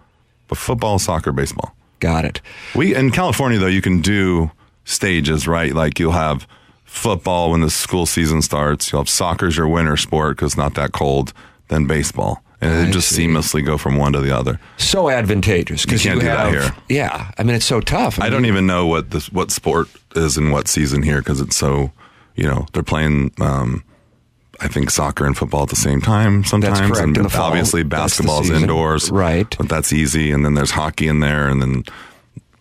but 0.48 0.58
football, 0.58 0.98
soccer, 0.98 1.32
baseball. 1.32 1.74
Got 2.00 2.24
it. 2.24 2.40
We 2.74 2.94
in 2.94 3.12
California 3.12 3.58
though 3.58 3.66
you 3.68 3.80
can 3.80 4.00
do 4.02 4.50
stages 4.84 5.46
right. 5.48 5.72
Like 5.72 5.98
you'll 5.98 6.12
have 6.12 6.46
football 6.84 7.52
when 7.52 7.60
the 7.60 7.70
school 7.70 8.06
season 8.06 8.42
starts. 8.42 8.92
You'll 8.92 9.00
have 9.02 9.08
soccer's 9.08 9.56
your 9.56 9.68
winter 9.68 9.96
sport 9.96 10.36
because 10.36 10.52
it's 10.52 10.56
not 10.58 10.74
that 10.74 10.92
cold. 10.92 11.32
Then 11.68 11.86
baseball, 11.86 12.43
and 12.64 12.86
I 12.86 12.88
it 12.88 12.92
just 12.92 13.08
see. 13.08 13.26
seamlessly 13.26 13.64
go 13.64 13.76
from 13.78 13.96
one 13.96 14.12
to 14.14 14.20
the 14.20 14.30
other. 14.36 14.58
So 14.76 15.08
advantageous 15.10 15.84
because 15.84 16.04
You 16.04 16.10
can't 16.12 16.20
do 16.20 16.26
that 16.26 16.50
here. 16.50 16.74
Yeah, 16.88 17.30
I 17.38 17.42
mean 17.42 17.56
it's 17.56 17.64
so 17.66 17.80
tough. 17.80 18.18
I 18.18 18.24
mean, 18.24 18.32
don't 18.32 18.46
even 18.46 18.66
know 18.66 18.86
what 18.86 19.10
this 19.10 19.30
what 19.32 19.50
sport 19.50 19.88
is 20.16 20.36
in 20.38 20.50
what 20.50 20.68
season 20.68 21.02
here 21.02 21.18
because 21.18 21.40
it's 21.40 21.56
so 21.56 21.92
you 22.34 22.44
know 22.48 22.66
they're 22.72 22.82
playing. 22.82 23.32
Um, 23.40 23.84
I 24.60 24.68
think 24.68 24.88
soccer 24.90 25.26
and 25.26 25.36
football 25.36 25.64
at 25.64 25.68
the 25.70 25.76
same 25.76 26.00
time 26.00 26.44
sometimes. 26.44 26.78
correct, 26.78 26.98
And 26.98 27.16
in 27.16 27.22
the 27.24 27.28
fall. 27.28 27.46
obviously 27.48 27.82
That's 27.82 28.02
basketball's 28.16 28.50
indoors, 28.50 29.10
Right. 29.10 29.52
But 29.58 29.68
that's 29.68 29.92
easy. 29.92 30.30
And 30.30 30.44
then 30.44 30.54
there's 30.54 30.70
hockey 30.70 31.08
in 31.08 31.18
there, 31.18 31.48
and 31.48 31.60
then 31.60 31.82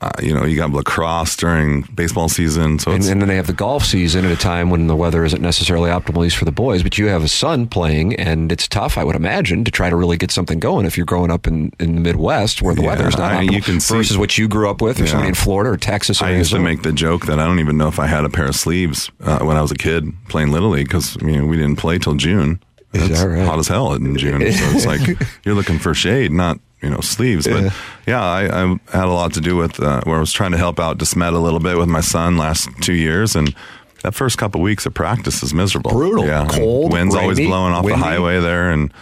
uh, 0.04 0.12
you 0.22 0.34
know 0.34 0.46
you 0.46 0.58
got 0.58 0.72
lacrosse 0.72 1.36
during 1.36 1.82
baseball 1.96 2.30
season. 2.30 2.80
So 2.80 2.92
And, 2.92 3.04
and 3.06 3.22
then 3.22 3.28
they 3.28 3.36
have 3.36 3.48
the 3.48 3.54
golf 3.54 3.86
season 3.86 4.26
at 4.26 4.32
a 4.32 4.36
time 4.36 4.70
when 4.70 4.88
the 4.88 4.96
weather 4.96 5.24
isn't 5.26 5.42
necessarily 5.42 5.90
optimal, 5.90 6.10
at 6.10 6.18
least 6.18 6.38
for 6.38 6.46
the 6.46 6.52
boys. 6.52 6.84
But 6.84 6.98
you 6.98 7.08
have 7.08 7.24
a 7.24 7.28
son 7.28 7.68
playing, 7.68 8.16
and 8.16 8.52
it's 8.52 8.68
tough, 8.68 8.98
I 8.98 9.04
would 9.04 9.16
imagine, 9.16 9.64
to 9.64 9.72
try 9.72 9.90
to 9.90 9.96
really 9.96 10.18
get 10.18 10.32
something 10.32 10.60
going 10.60 10.86
if 10.86 10.98
you're 10.98 11.06
growing 11.06 11.32
up 11.32 11.48
in, 11.48 11.72
in 11.80 11.96
the 11.96 12.02
Midwest 12.02 12.62
where 12.62 12.76
the 12.76 12.82
Yeah, 12.82 12.88
weather's 12.90 13.18
not 13.18 13.32
I- 13.32 13.46
optimal 13.46 13.52
you 13.54 13.62
can 13.62 13.80
see- 13.80 13.96
versus 13.96 14.18
what 14.18 14.38
you 14.38 14.48
grew 14.48 14.70
up 14.70 14.82
with, 14.82 15.00
or 15.00 15.04
Yeah. 15.04 15.10
somebody 15.12 15.30
in 15.30 15.36
Florida 15.36 15.70
or 15.72 15.78
Texas. 15.78 16.22
Or 16.22 16.26
I 16.26 16.36
used 16.36 16.52
to 16.52 16.60
make 16.60 16.82
the 16.84 16.94
joke 16.94 17.26
that 17.28 17.40
I 17.40 17.46
don't 17.46 17.60
even 17.60 17.78
know 17.78 17.88
if 17.88 18.00
I 18.00 18.08
had 18.08 18.26
a 18.26 18.30
pair 18.30 18.46
of 18.48 18.56
sleeves 18.56 19.10
uh, 19.24 19.40
when 19.40 19.58
I 19.58 19.62
was 19.62 19.72
a 19.72 19.76
kid 19.76 20.12
playing 20.30 20.52
little 20.52 20.70
league 20.70 20.88
because 20.88 21.16
you 21.22 21.38
know 21.38 21.46
we 21.46 21.58
didn't 21.58 21.78
play 21.78 21.98
till 21.98 22.16
June. 22.16 22.60
Is 22.94 23.10
It's 23.10 23.22
that 23.22 23.28
right? 23.28 23.46
hot 23.46 23.58
as 23.58 23.68
hell 23.68 23.94
in 23.94 24.16
June, 24.18 24.40
so 24.52 24.64
it's 24.76 24.86
like 24.86 25.02
you're 25.46 25.56
looking 25.56 25.80
for 25.80 25.94
shade, 25.96 26.32
not 26.32 26.60
you 26.84 26.90
know 26.90 27.00
sleeves. 27.00 27.48
But 27.48 27.74
yeah, 28.06 28.22
I, 28.22 28.44
I 28.44 28.80
had 28.92 29.06
a 29.06 29.14
lot 29.14 29.34
to 29.34 29.42
do 29.42 29.56
with 29.56 29.80
uh, 29.80 30.02
where 30.04 30.18
I 30.18 30.20
was 30.20 30.34
trying 30.34 30.52
to 30.52 30.58
help 30.58 30.80
out 30.80 30.98
De 30.98 31.06
Smet 31.06 31.34
a 31.34 31.40
little 31.40 31.60
bit 31.60 31.78
with 31.78 31.90
my 31.90 32.02
son 32.02 32.38
last 32.38 32.70
two 32.82 32.94
years, 32.94 33.36
and 33.36 33.56
that 34.04 34.14
first 34.14 34.38
couple 34.38 34.62
weeks 34.62 34.86
of 34.86 34.94
practice 34.94 35.42
is 35.42 35.54
miserable, 35.54 35.92
Brutal. 35.92 36.26
Yeah, 36.26 36.48
Cold, 36.50 36.92
winds 36.92 37.16
always 37.16 37.40
blowing 37.40 37.74
off 37.74 37.86
windy. 37.86 38.00
the 38.00 38.06
highway 38.06 38.40
there, 38.40 38.70
and 38.70 38.94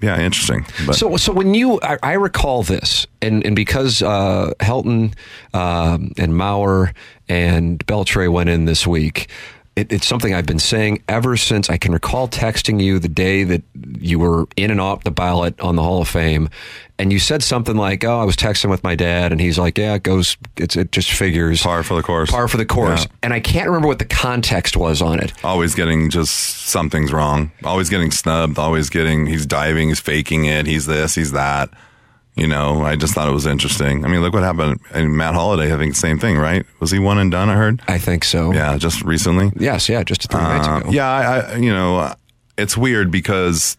yeah, 0.00 0.18
interesting. 0.18 0.64
But 0.86 0.94
So, 0.94 1.16
so 1.18 1.32
when 1.32 1.52
you, 1.54 1.78
I, 1.82 1.98
I 2.02 2.12
recall 2.14 2.62
this, 2.62 3.06
and 3.20 3.44
and 3.44 3.54
because 3.54 4.02
uh, 4.02 4.52
Helton 4.58 5.14
um, 5.52 6.12
and 6.16 6.32
Mauer 6.32 6.94
and 7.28 7.84
Beltré 7.86 8.32
went 8.32 8.48
in 8.48 8.64
this 8.64 8.86
week, 8.86 9.28
it, 9.76 9.92
it's 9.92 10.06
something 10.06 10.34
I've 10.34 10.46
been 10.46 10.58
saying 10.58 11.02
ever 11.08 11.36
since 11.36 11.70
I 11.70 11.76
can 11.78 11.92
recall 11.92 12.28
texting 12.28 12.82
you 12.82 12.98
the 12.98 13.08
day 13.08 13.44
that 13.44 13.62
you 13.98 14.18
were 14.18 14.46
in 14.56 14.70
and 14.70 14.80
off 14.80 15.04
the 15.04 15.10
ballot 15.10 15.58
on 15.60 15.76
the 15.76 15.82
Hall 15.82 16.02
of 16.02 16.08
Fame, 16.08 16.48
and 16.98 17.12
you 17.12 17.18
said 17.18 17.42
something 17.42 17.76
like, 17.76 18.04
"Oh, 18.04 18.20
I 18.20 18.24
was 18.24 18.36
texting 18.36 18.68
with 18.68 18.82
my 18.82 18.94
dad," 18.94 19.32
and 19.32 19.40
he's 19.40 19.58
like, 19.58 19.78
"Yeah, 19.78 19.94
it 19.94 20.02
goes, 20.02 20.36
it's, 20.56 20.76
it 20.76 20.92
just 20.92 21.12
figures 21.12 21.62
par 21.62 21.82
for 21.82 21.94
the 21.94 22.02
course. 22.02 22.30
par 22.30 22.48
for 22.48 22.56
the 22.56 22.66
course," 22.66 23.04
Yeah. 23.04 23.10
and 23.22 23.32
I 23.32 23.40
can't 23.40 23.66
remember 23.68 23.88
what 23.88 23.98
the 24.00 24.04
context 24.04 24.76
was 24.76 25.00
on 25.00 25.20
it. 25.20 25.32
always 25.44 25.74
getting 25.74 26.10
just 26.10 26.34
something's 26.68 27.12
wrong. 27.12 27.50
Always 27.64 27.88
getting 27.88 28.10
snubbed. 28.10 28.58
Always 28.58 28.90
getting 28.90 29.26
he's 29.26 29.46
diving. 29.46 29.88
He's 29.88 30.00
faking 30.00 30.44
it. 30.46 30.66
He's 30.66 30.86
this. 30.86 31.14
He's 31.14 31.32
that. 31.32 31.70
You 32.40 32.46
know, 32.46 32.82
I 32.82 32.96
just 32.96 33.12
thought 33.12 33.28
it 33.28 33.32
was 33.32 33.46
interesting. 33.46 34.02
I 34.04 34.08
mean, 34.08 34.22
look 34.22 34.32
what 34.32 34.42
happened. 34.42 34.80
And 34.94 35.14
Matt 35.14 35.34
Holliday, 35.34 35.74
I 35.74 35.76
think, 35.76 35.94
same 35.94 36.18
thing, 36.18 36.38
right? 36.38 36.64
Was 36.80 36.90
he 36.90 36.98
one 36.98 37.18
and 37.18 37.30
done? 37.30 37.50
I 37.50 37.54
heard. 37.54 37.82
I 37.86 37.98
think 37.98 38.24
so. 38.24 38.50
Yeah, 38.52 38.78
just 38.78 39.02
recently. 39.02 39.52
Yes, 39.56 39.88
yeah, 39.90 40.02
just 40.02 40.30
three 40.30 40.40
nights 40.40 40.66
Uh, 40.66 40.76
ago. 40.78 40.90
yeah, 40.90 41.06
I, 41.10 41.38
I, 41.52 41.56
you 41.56 41.70
know, 41.70 42.14
it's 42.56 42.78
weird 42.78 43.10
because 43.10 43.76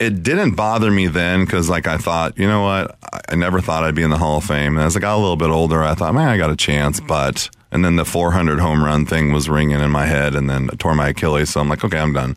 it 0.00 0.22
didn't 0.22 0.52
bother 0.54 0.90
me 0.90 1.06
then 1.06 1.44
because, 1.44 1.68
like, 1.68 1.86
I 1.86 1.98
thought, 1.98 2.38
you 2.38 2.46
know 2.46 2.62
what, 2.62 2.96
I, 3.12 3.20
I 3.30 3.34
never 3.36 3.60
thought 3.60 3.84
I'd 3.84 3.94
be 3.94 4.02
in 4.02 4.10
the 4.10 4.18
Hall 4.18 4.38
of 4.38 4.44
Fame. 4.44 4.76
And 4.78 4.86
as 4.86 4.96
I 4.96 5.00
got 5.00 5.14
a 5.14 5.20
little 5.20 5.36
bit 5.36 5.50
older, 5.50 5.82
I 5.84 5.94
thought, 5.94 6.14
man, 6.14 6.28
I 6.28 6.38
got 6.38 6.48
a 6.50 6.56
chance. 6.56 6.98
But 6.98 7.50
and 7.70 7.84
then 7.84 7.96
the 7.96 8.04
400 8.06 8.58
home 8.58 8.82
run 8.82 9.04
thing 9.04 9.32
was 9.32 9.50
ringing 9.50 9.80
in 9.80 9.90
my 9.90 10.06
head, 10.06 10.34
and 10.34 10.48
then 10.48 10.70
I 10.72 10.76
tore 10.76 10.94
my 10.94 11.08
Achilles. 11.10 11.50
So 11.50 11.60
I'm 11.60 11.68
like, 11.68 11.84
okay, 11.84 11.98
I'm 11.98 12.14
done. 12.14 12.36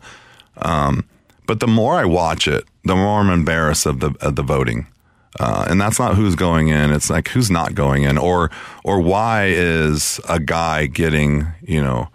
Um, 0.58 1.04
but 1.46 1.60
the 1.60 1.66
more 1.66 1.94
I 1.94 2.04
watch 2.04 2.46
it, 2.46 2.64
the 2.84 2.94
more 2.94 3.20
I'm 3.20 3.30
embarrassed 3.30 3.86
of 3.86 4.00
the 4.00 4.14
of 4.20 4.36
the 4.36 4.42
voting. 4.42 4.86
Uh, 5.40 5.66
and 5.68 5.80
that's 5.80 5.98
not 5.98 6.16
who's 6.16 6.34
going 6.34 6.68
in. 6.68 6.92
It's 6.92 7.10
like 7.10 7.28
who's 7.28 7.50
not 7.50 7.74
going 7.74 8.02
in, 8.02 8.18
or 8.18 8.50
or 8.84 9.00
why 9.00 9.46
is 9.46 10.20
a 10.28 10.40
guy 10.40 10.86
getting 10.86 11.46
you 11.62 11.82
know 11.82 12.08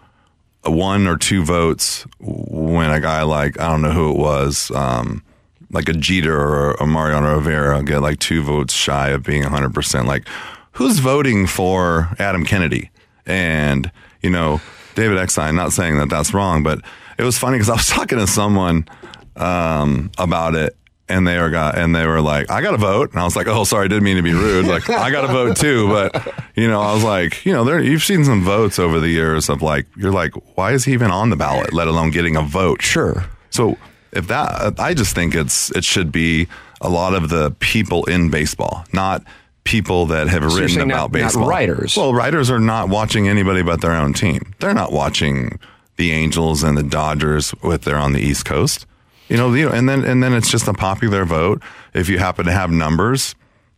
one 0.65 1.08
or 1.08 1.18
two 1.18 1.44
votes 1.44 2.06
when 2.20 2.92
a 2.92 3.00
guy 3.00 3.24
like 3.24 3.60
I 3.60 3.70
don't 3.70 3.82
know 3.82 3.92
who 3.92 4.12
it 4.12 4.18
was, 4.18 4.72
um, 4.72 5.24
like 5.72 5.89
a 5.89 5.94
Jeter 5.94 6.38
or 6.38 6.72
a 6.74 6.88
Mariano 6.88 7.36
Rivera 7.36 7.84
get 7.84 8.01
like 8.01 8.20
two 8.20 8.42
votes 8.44 8.74
shy 8.74 9.10
of 9.10 9.24
being 9.24 9.44
100. 9.44 9.74
percent 9.74 10.08
Like 10.08 10.27
who's 10.74 11.00
voting 11.00 11.48
for 11.48 12.10
Adam 12.20 12.46
Kennedy 12.46 12.89
and 13.25 13.92
you 14.22 14.30
know 14.30 14.62
David 14.96 15.18
Eckstein? 15.18 15.56
Not 15.56 15.74
saying 15.74 15.98
that 15.98 16.10
that's 16.10 16.34
wrong, 16.34 16.63
but 16.63 16.82
it 17.18 17.24
was 17.24 17.38
funny 17.38 17.58
because 17.58 17.70
I 17.70 17.74
was 17.74 17.88
talking 17.89 18.18
to 18.20 18.27
someone 18.27 18.88
um, 19.36 20.12
about 20.18 20.56
it. 20.56 20.75
And 21.10 21.27
they 21.27 21.38
were 21.38 21.50
got, 21.50 21.77
and 21.77 21.93
they 21.93 22.07
were 22.07 22.22
like, 22.22 22.50
"I 22.50 22.62
got 22.62 22.72
to 22.72 22.77
vote," 22.77 23.12
and 23.12 23.19
I 23.19 23.25
was 23.25 23.36
like, 23.36 23.48
"Oh, 23.48 23.65
sorry, 23.65 23.86
I 23.86 23.88
didn't 23.89 24.03
mean 24.05 24.15
to 24.15 24.22
be 24.24 24.33
rude. 24.33 24.65
Like, 24.65 24.89
I 24.89 25.12
got 25.12 25.22
to 25.27 25.27
vote 25.27 25.57
too." 25.57 25.89
But 25.89 26.33
you 26.55 26.67
know, 26.69 26.79
I 26.81 26.93
was 26.93 27.03
like, 27.03 27.45
you 27.45 27.51
know, 27.51 27.65
there 27.65 27.81
you've 27.81 28.03
seen 28.03 28.24
some 28.24 28.41
votes 28.43 28.79
over 28.79 29.01
the 29.01 29.10
years 29.10 29.50
of 29.50 29.62
like, 29.62 29.86
you're 29.98 30.13
like, 30.13 30.31
why 30.55 30.72
is 30.72 30.86
he 30.86 30.93
even 30.93 31.12
on 31.12 31.29
the 31.29 31.36
ballot, 31.36 31.74
let 31.74 31.89
alone 31.89 32.10
getting 32.12 32.38
a 32.38 32.41
vote? 32.41 32.81
Sure. 32.81 33.25
So 33.50 33.77
if 34.13 34.27
that, 34.27 34.79
I 34.79 34.93
just 34.93 35.13
think 35.13 35.36
it's 35.36 35.72
it 35.72 35.83
should 35.83 36.10
be 36.12 36.48
a 36.79 36.89
lot 36.89 37.13
of 37.13 37.27
the 37.29 37.51
people 37.60 38.05
in 38.05 38.29
baseball, 38.29 38.86
not 38.93 39.24
people 39.65 40.05
that 40.07 40.27
have 40.29 40.41
you're 40.43 40.55
written 40.55 40.81
about 40.83 40.88
not- 40.88 40.95
not 40.95 41.12
baseball. 41.12 41.48
writers. 41.48 41.98
Well, 41.98 42.13
writers 42.13 42.50
are 42.50 42.60
not 42.62 42.88
watching 42.88 43.27
anybody 43.27 43.62
but 43.62 43.81
their 43.81 43.91
own 43.93 44.13
team. 44.13 44.53
They're 44.60 44.74
not 44.74 44.93
watching 44.93 45.60
the 45.98 46.12
Angels 46.12 46.63
and 46.63 46.77
the 46.77 46.83
Dodgers 46.83 47.53
with 47.62 47.83
they're 47.83 47.98
on 47.98 48.13
the 48.13 48.22
East 48.22 48.45
Coast. 48.45 48.86
You 49.33 49.39
know, 49.39 49.51
you 49.55 49.65
know, 49.65 49.71
and 49.71 49.89
then 49.89 50.03
and 50.05 50.21
then 50.21 50.31
it's 50.33 50.51
just 50.51 50.67
a 50.67 50.73
popular 50.73 51.25
vote. 51.25 51.63
If 51.95 52.07
you 52.07 52.19
happen 52.19 52.45
to 52.45 52.51
have 52.51 52.69
numbers, 52.69 53.33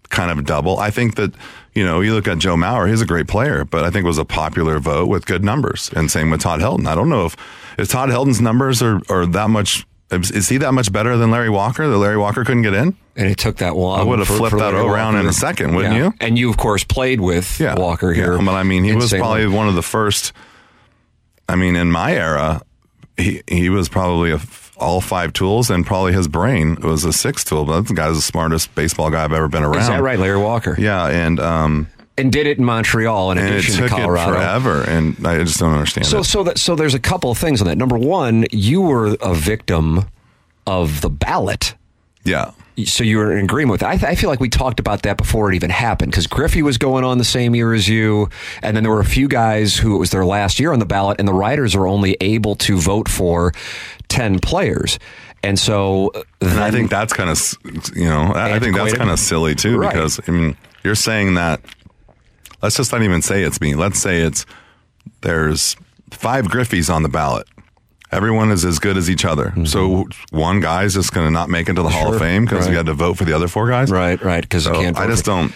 kind 0.10 0.30
of 0.30 0.46
double. 0.46 0.78
I 0.80 0.90
think 0.92 1.16
that 1.16 1.34
you 1.74 1.86
know, 1.86 2.02
you 2.02 2.14
look 2.14 2.28
at 2.28 2.40
Joe 2.40 2.56
Mauer, 2.58 2.90
he's 2.90 3.00
a 3.02 3.06
great 3.06 3.28
player, 3.30 3.64
but 3.64 3.86
I 3.86 3.90
think 3.90 4.04
it 4.04 4.08
was 4.08 4.18
a 4.18 4.26
popular 4.26 4.80
vote 4.80 5.08
with 5.08 5.26
good 5.26 5.46
numbers. 5.46 5.90
And 5.96 6.12
same 6.12 6.30
with 6.30 6.42
Todd 6.42 6.60
Helton. 6.60 6.88
I 6.88 6.94
don't 6.94 7.08
know 7.08 7.26
if 7.26 7.38
if 7.78 7.88
Todd 7.88 8.10
Helton's 8.10 8.42
numbers 8.42 8.82
are 8.82 9.00
are 9.10 9.26
that 9.28 9.50
much. 9.50 9.88
Is 10.12 10.50
he 10.50 10.58
that 10.58 10.74
much 10.74 10.92
better 10.92 11.16
than 11.16 11.32
Larry 11.32 11.50
Walker? 11.50 11.88
That 11.88 11.98
Larry 11.98 12.18
Walker 12.18 12.44
couldn't 12.44 12.64
get 12.64 12.74
in? 12.74 12.96
And 13.16 13.28
it 13.32 13.38
took 13.38 13.56
that 13.58 13.78
long. 13.78 13.98
I 13.98 14.04
would 14.04 14.20
have 14.20 14.28
for- 14.28 14.36
flipped 14.36 14.52
for 14.52 14.60
that 14.60 14.74
around 14.74 15.16
in 15.16 15.26
a 15.26 15.32
second, 15.34 15.74
wouldn't 15.74 15.96
Yeah. 15.96 16.04
you? 16.08 16.14
And 16.20 16.38
you, 16.38 16.50
of 16.50 16.58
course, 16.58 16.84
played 16.84 17.22
with 17.22 17.62
yeah. 17.62 17.76
Walker 17.76 18.14
here. 18.14 18.36
Yeah, 18.38 18.44
but 18.46 18.56
I 18.56 18.64
mean, 18.64 18.84
he 18.84 18.94
was 18.94 19.12
probably 19.14 19.48
one 19.48 19.70
of 19.70 19.76
the 19.76 19.82
first. 19.82 20.34
I 21.48 21.56
mean, 21.56 21.78
in 21.78 21.92
my 21.92 22.14
era, 22.14 22.62
he 23.16 23.42
he 23.48 23.70
was 23.70 23.88
probably 23.88 24.32
a, 24.32 24.40
all 24.78 25.02
five 25.02 25.34
tools, 25.34 25.70
and 25.70 25.86
probably 25.86 26.14
his 26.14 26.28
brain 26.28 26.76
was 26.82 27.04
a 27.06 27.14
sixth 27.14 27.48
tool. 27.48 27.66
But 27.66 27.82
that 27.82 27.94
guy's 27.94 28.16
the 28.16 28.22
smartest 28.22 28.74
baseball 28.76 29.10
guy 29.10 29.24
I've 29.24 29.34
ever 29.34 29.48
been 29.48 29.64
around. 29.64 29.82
Is 29.82 29.88
that 29.88 30.02
right, 30.02 30.20
Larry 30.20 30.38
Walker? 30.40 30.76
Yeah, 30.80 31.08
and 31.08 31.40
um, 31.40 31.88
And 32.18 32.32
did 32.32 32.48
it 32.48 32.58
in 32.58 32.66
Montreal 32.66 33.32
in 33.32 33.38
and 33.38 33.48
it 33.48 33.54
addition 33.60 33.84
to 33.84 33.90
Colorado. 33.90 34.32
it 34.32 34.36
forever, 34.36 34.82
and 34.84 35.26
I 35.28 35.38
just 35.44 35.60
don't 35.60 35.74
understand 35.74 36.08
So, 36.08 36.20
it. 36.20 36.24
so 36.26 36.44
that 36.44 36.58
so 36.58 36.76
there's 36.76 36.94
a 36.94 37.00
couple 37.00 37.32
of 37.32 37.38
things 37.38 37.62
on 37.62 37.68
that. 37.68 37.78
Number 37.78 37.98
one, 37.98 38.46
you 38.52 38.82
were 38.82 39.16
a 39.22 39.34
victim 39.34 40.06
of 40.68 41.02
the 41.02 41.10
ballot. 41.10 41.76
Yeah, 42.24 42.52
So 42.86 43.04
you 43.04 43.20
were 43.20 43.38
in 43.38 43.44
agreement 43.46 43.74
with 43.74 43.82
that. 43.82 43.90
I, 43.92 43.98
th- 43.98 44.12
I 44.12 44.16
feel 44.16 44.32
like 44.32 44.40
we 44.40 44.50
talked 44.50 44.80
about 44.80 45.04
that 45.04 45.16
before 45.16 45.52
it 45.52 45.56
even 45.56 45.70
happened 45.70 46.10
because 46.10 46.26
Griffey 46.26 46.64
was 46.64 46.80
going 46.80 47.04
on 47.04 47.20
the 47.20 47.24
same 47.24 47.54
year 47.54 47.72
as 47.72 47.88
you, 47.88 48.30
and 48.64 48.76
then 48.76 48.82
there 48.84 48.92
were 48.92 49.00
a 49.00 49.06
few 49.06 49.28
guys 49.28 49.78
who 49.78 49.96
it 49.96 50.00
was 50.00 50.10
their 50.10 50.26
last 50.26 50.60
year 50.60 50.74
on 50.74 50.80
the 50.80 50.88
ballot, 50.88 51.20
and 51.20 51.28
the 51.28 51.34
writers 51.34 51.76
are 51.76 51.86
only 51.86 52.18
able 52.22 52.56
to 52.56 52.78
vote 52.80 53.08
for 53.08 53.54
ten 54.10 54.40
players, 54.40 55.00
and 55.44 55.58
so 55.60 56.12
and 56.42 56.60
I 56.60 56.72
think 56.72 56.90
that's 56.90 57.14
kind 57.14 57.30
of 57.30 57.40
you 57.96 58.06
know 58.06 58.32
I 58.36 58.60
think 58.60 58.76
that's 58.76 58.94
kind 58.94 59.10
of 59.10 59.20
silly 59.20 59.56
too 59.56 59.78
Right. 59.78 59.92
because 59.94 60.20
I 60.28 60.32
mean 60.32 60.58
you're 60.84 60.96
saying 60.96 61.34
that. 61.36 61.62
Let's 62.62 62.78
just 62.78 62.92
not 62.92 63.04
even 63.04 63.22
say 63.22 63.44
it's 63.44 63.62
me. 63.62 63.76
Let's 63.76 64.00
say 64.00 64.22
it's 64.22 64.46
there's 65.22 65.76
five 66.12 66.46
Griffeys 66.46 66.92
on 66.94 67.04
the 67.04 67.10
ballot. 67.10 67.48
Everyone 68.12 68.50
is 68.52 68.64
as 68.64 68.80
good 68.80 68.98
as 68.98 69.10
each 69.10 69.26
other. 69.26 69.54
So 69.66 70.08
one 70.32 70.62
guy's 70.62 70.94
just 70.94 71.12
going 71.14 71.28
to 71.28 71.32
not 71.32 71.50
make 71.50 71.68
it 71.70 71.74
to 71.74 71.84
the 71.84 71.90
Hall 71.90 72.08
of 72.08 72.14
Mm-hmm. 72.16 72.24
Fame 72.24 72.46
because 72.46 72.62
Right. 72.66 72.70
we 72.72 72.76
had 72.78 72.86
to 72.86 72.94
vote 72.94 73.18
for 73.18 73.26
the 73.26 73.34
other 73.34 73.48
four 73.48 73.68
guys. 73.68 73.92
right, 73.92 74.22
right, 74.24 74.42
because 74.42 74.64
So 74.64 74.74
you 74.74 74.80
can't. 74.86 74.98
I 74.98 75.06
just 75.08 75.26
don't. 75.26 75.52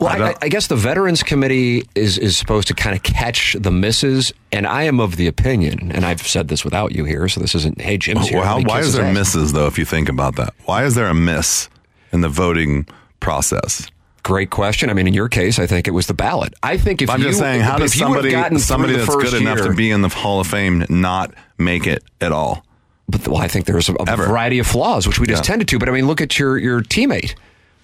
Well, 0.00 0.10
I 0.10 0.28
I, 0.30 0.34
I 0.42 0.48
guess 0.48 0.68
the 0.68 0.76
Veterans 0.76 1.22
Committee 1.22 1.84
is 1.94 2.18
is 2.18 2.36
supposed 2.36 2.68
to 2.68 2.74
kind 2.74 2.94
of 2.94 3.02
catch 3.02 3.56
the 3.58 3.70
misses, 3.70 4.32
and 4.52 4.66
I 4.66 4.84
am 4.84 5.00
of 5.00 5.16
the 5.16 5.26
opinion, 5.26 5.90
and 5.92 6.04
I've 6.04 6.22
said 6.26 6.48
this 6.48 6.64
without 6.64 6.94
you 6.94 7.04
here, 7.04 7.28
so 7.28 7.40
this 7.40 7.54
isn't. 7.54 7.80
Hey, 7.80 7.98
Jim's 7.98 8.28
here. 8.28 8.38
Well, 8.38 8.46
how, 8.46 8.60
why 8.62 8.80
is 8.80 8.92
there 8.94 9.04
ass." 9.04 9.14
misses 9.14 9.52
though? 9.52 9.66
If 9.66 9.78
you 9.78 9.84
think 9.84 10.08
about 10.08 10.36
that, 10.36 10.54
why 10.66 10.84
is 10.84 10.94
there 10.94 11.06
a 11.08 11.14
miss 11.14 11.68
in 12.12 12.20
the 12.20 12.28
voting 12.28 12.86
process? 13.20 13.88
Great 14.22 14.50
question. 14.50 14.90
I 14.90 14.92
mean, 14.92 15.06
in 15.06 15.14
your 15.14 15.28
case, 15.28 15.58
I 15.58 15.66
think 15.66 15.88
it 15.88 15.92
was 15.92 16.06
the 16.06 16.14
ballot. 16.14 16.52
I 16.62 16.76
think 16.76 17.00
if 17.02 17.08
I'm 17.08 17.20
you, 17.20 17.28
just 17.28 17.38
saying, 17.38 17.62
how 17.62 17.78
does 17.78 17.94
somebody 17.94 18.30
somebody 18.58 18.92
that's 18.94 19.14
good 19.14 19.34
enough 19.40 19.62
to 19.62 19.72
be 19.72 19.90
in 19.90 20.02
the 20.02 20.08
Hall 20.08 20.38
of 20.40 20.46
Fame 20.46 20.84
not 20.88 21.32
make 21.56 21.86
it 21.86 22.04
at 22.20 22.30
all? 22.30 22.64
But 23.08 23.26
well, 23.26 23.38
I 23.40 23.48
think 23.48 23.64
there's 23.64 23.88
a, 23.88 23.94
a 23.94 24.16
variety 24.16 24.58
of 24.58 24.66
flaws, 24.66 25.06
which 25.06 25.18
we 25.18 25.26
just 25.26 25.42
Yeah. 25.44 25.46
tended 25.46 25.68
to. 25.68 25.78
But 25.78 25.88
I 25.88 25.92
mean, 25.92 26.06
look 26.06 26.20
at 26.20 26.38
your 26.38 26.58
your 26.58 26.82
teammate. 26.82 27.34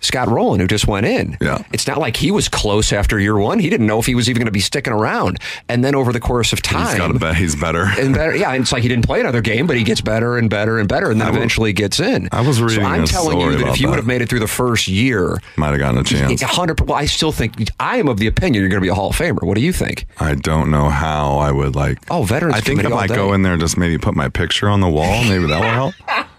Scott 0.05 0.29
Rolen, 0.29 0.61
who 0.61 0.67
just 0.67 0.87
went 0.87 1.07
in. 1.07 1.37
Yeah. 1.41 1.63
It's 1.73 1.87
not 1.87 1.99
like 1.99 2.17
he 2.17 2.31
was 2.31 2.49
close 2.49 2.93
after 2.93 3.19
year 3.19 3.37
one. 3.39 3.59
He 3.59 3.71
didn't 3.71 3.87
know 3.87 3.99
if 3.99 4.07
he 4.07 4.15
was 4.15 4.29
even 4.31 4.41
going 4.41 4.47
to 4.47 4.53
be 4.53 4.61
sticking 4.61 4.93
around. 4.93 5.39
And 5.69 5.83
then 5.85 5.95
over 5.95 6.13
the 6.13 6.21
course 6.21 6.53
of 6.53 6.63
time, 6.63 7.11
He's 7.13 7.21
bet 7.21 7.37
he's 7.37 7.57
better. 7.57 7.87
and 7.99 8.15
better. 8.15 8.37
Yeah, 8.37 8.53
and 8.53 8.63
it's 8.63 8.73
like 8.73 8.83
he 8.83 8.89
didn't 8.89 9.07
play 9.07 9.21
another 9.21 9.41
game, 9.41 9.67
but 9.67 9.77
he 9.77 9.83
gets 9.83 10.01
better 10.01 10.37
and 10.39 10.49
better 10.51 10.79
and 10.79 10.89
better, 10.89 11.11
and 11.11 11.21
then 11.21 11.29
I 11.29 11.37
eventually 11.37 11.73
gets 11.73 11.99
in. 12.01 12.29
I 12.33 12.41
was 12.47 12.61
reading 12.61 12.85
So 12.85 12.91
I'm 12.91 13.05
telling 13.07 13.41
you 13.41 13.57
that 13.59 13.69
if 13.69 13.81
you 13.81 13.89
would 13.89 13.97
have 13.97 14.07
made 14.07 14.21
it 14.23 14.29
through 14.29 14.41
the 14.41 14.47
first 14.47 14.87
year, 14.89 15.39
Might 15.57 15.71
have 15.71 15.79
gotten 15.79 16.01
a 16.01 16.05
chance. 16.05 16.43
hundred. 16.43 16.81
Well, 16.81 16.99
I 16.99 17.07
still 17.07 17.33
think 17.33 17.55
I 17.81 17.97
am 17.97 18.09
of 18.09 18.19
the 18.19 18.27
opinion 18.27 18.63
you're 18.63 18.69
going 18.71 18.81
to 18.83 18.85
be 18.85 18.91
a 18.91 18.95
Hall 18.95 19.11
of 19.11 19.17
Famer. 19.17 19.43
What 19.43 19.55
do 19.57 19.61
you 19.63 19.73
think? 19.73 20.07
I 20.21 20.35
don't 20.35 20.71
know 20.71 20.89
how 20.91 21.39
I 21.39 21.51
would 21.51 21.75
like. 21.75 21.99
Oh, 22.11 22.23
Veterans 22.25 22.55
I 22.57 22.61
think 22.61 22.85
I 22.85 23.07
day. 23.07 23.15
go 23.15 23.33
in 23.33 23.43
there, 23.43 23.53
and 23.53 23.61
just 23.61 23.77
maybe 23.79 23.97
put 23.99 24.15
my 24.15 24.29
picture 24.29 24.69
on 24.69 24.81
the 24.81 24.89
wall, 24.89 25.25
maybe 25.25 25.47
that 25.47 25.61
will 25.61 25.93
help. 25.93 25.95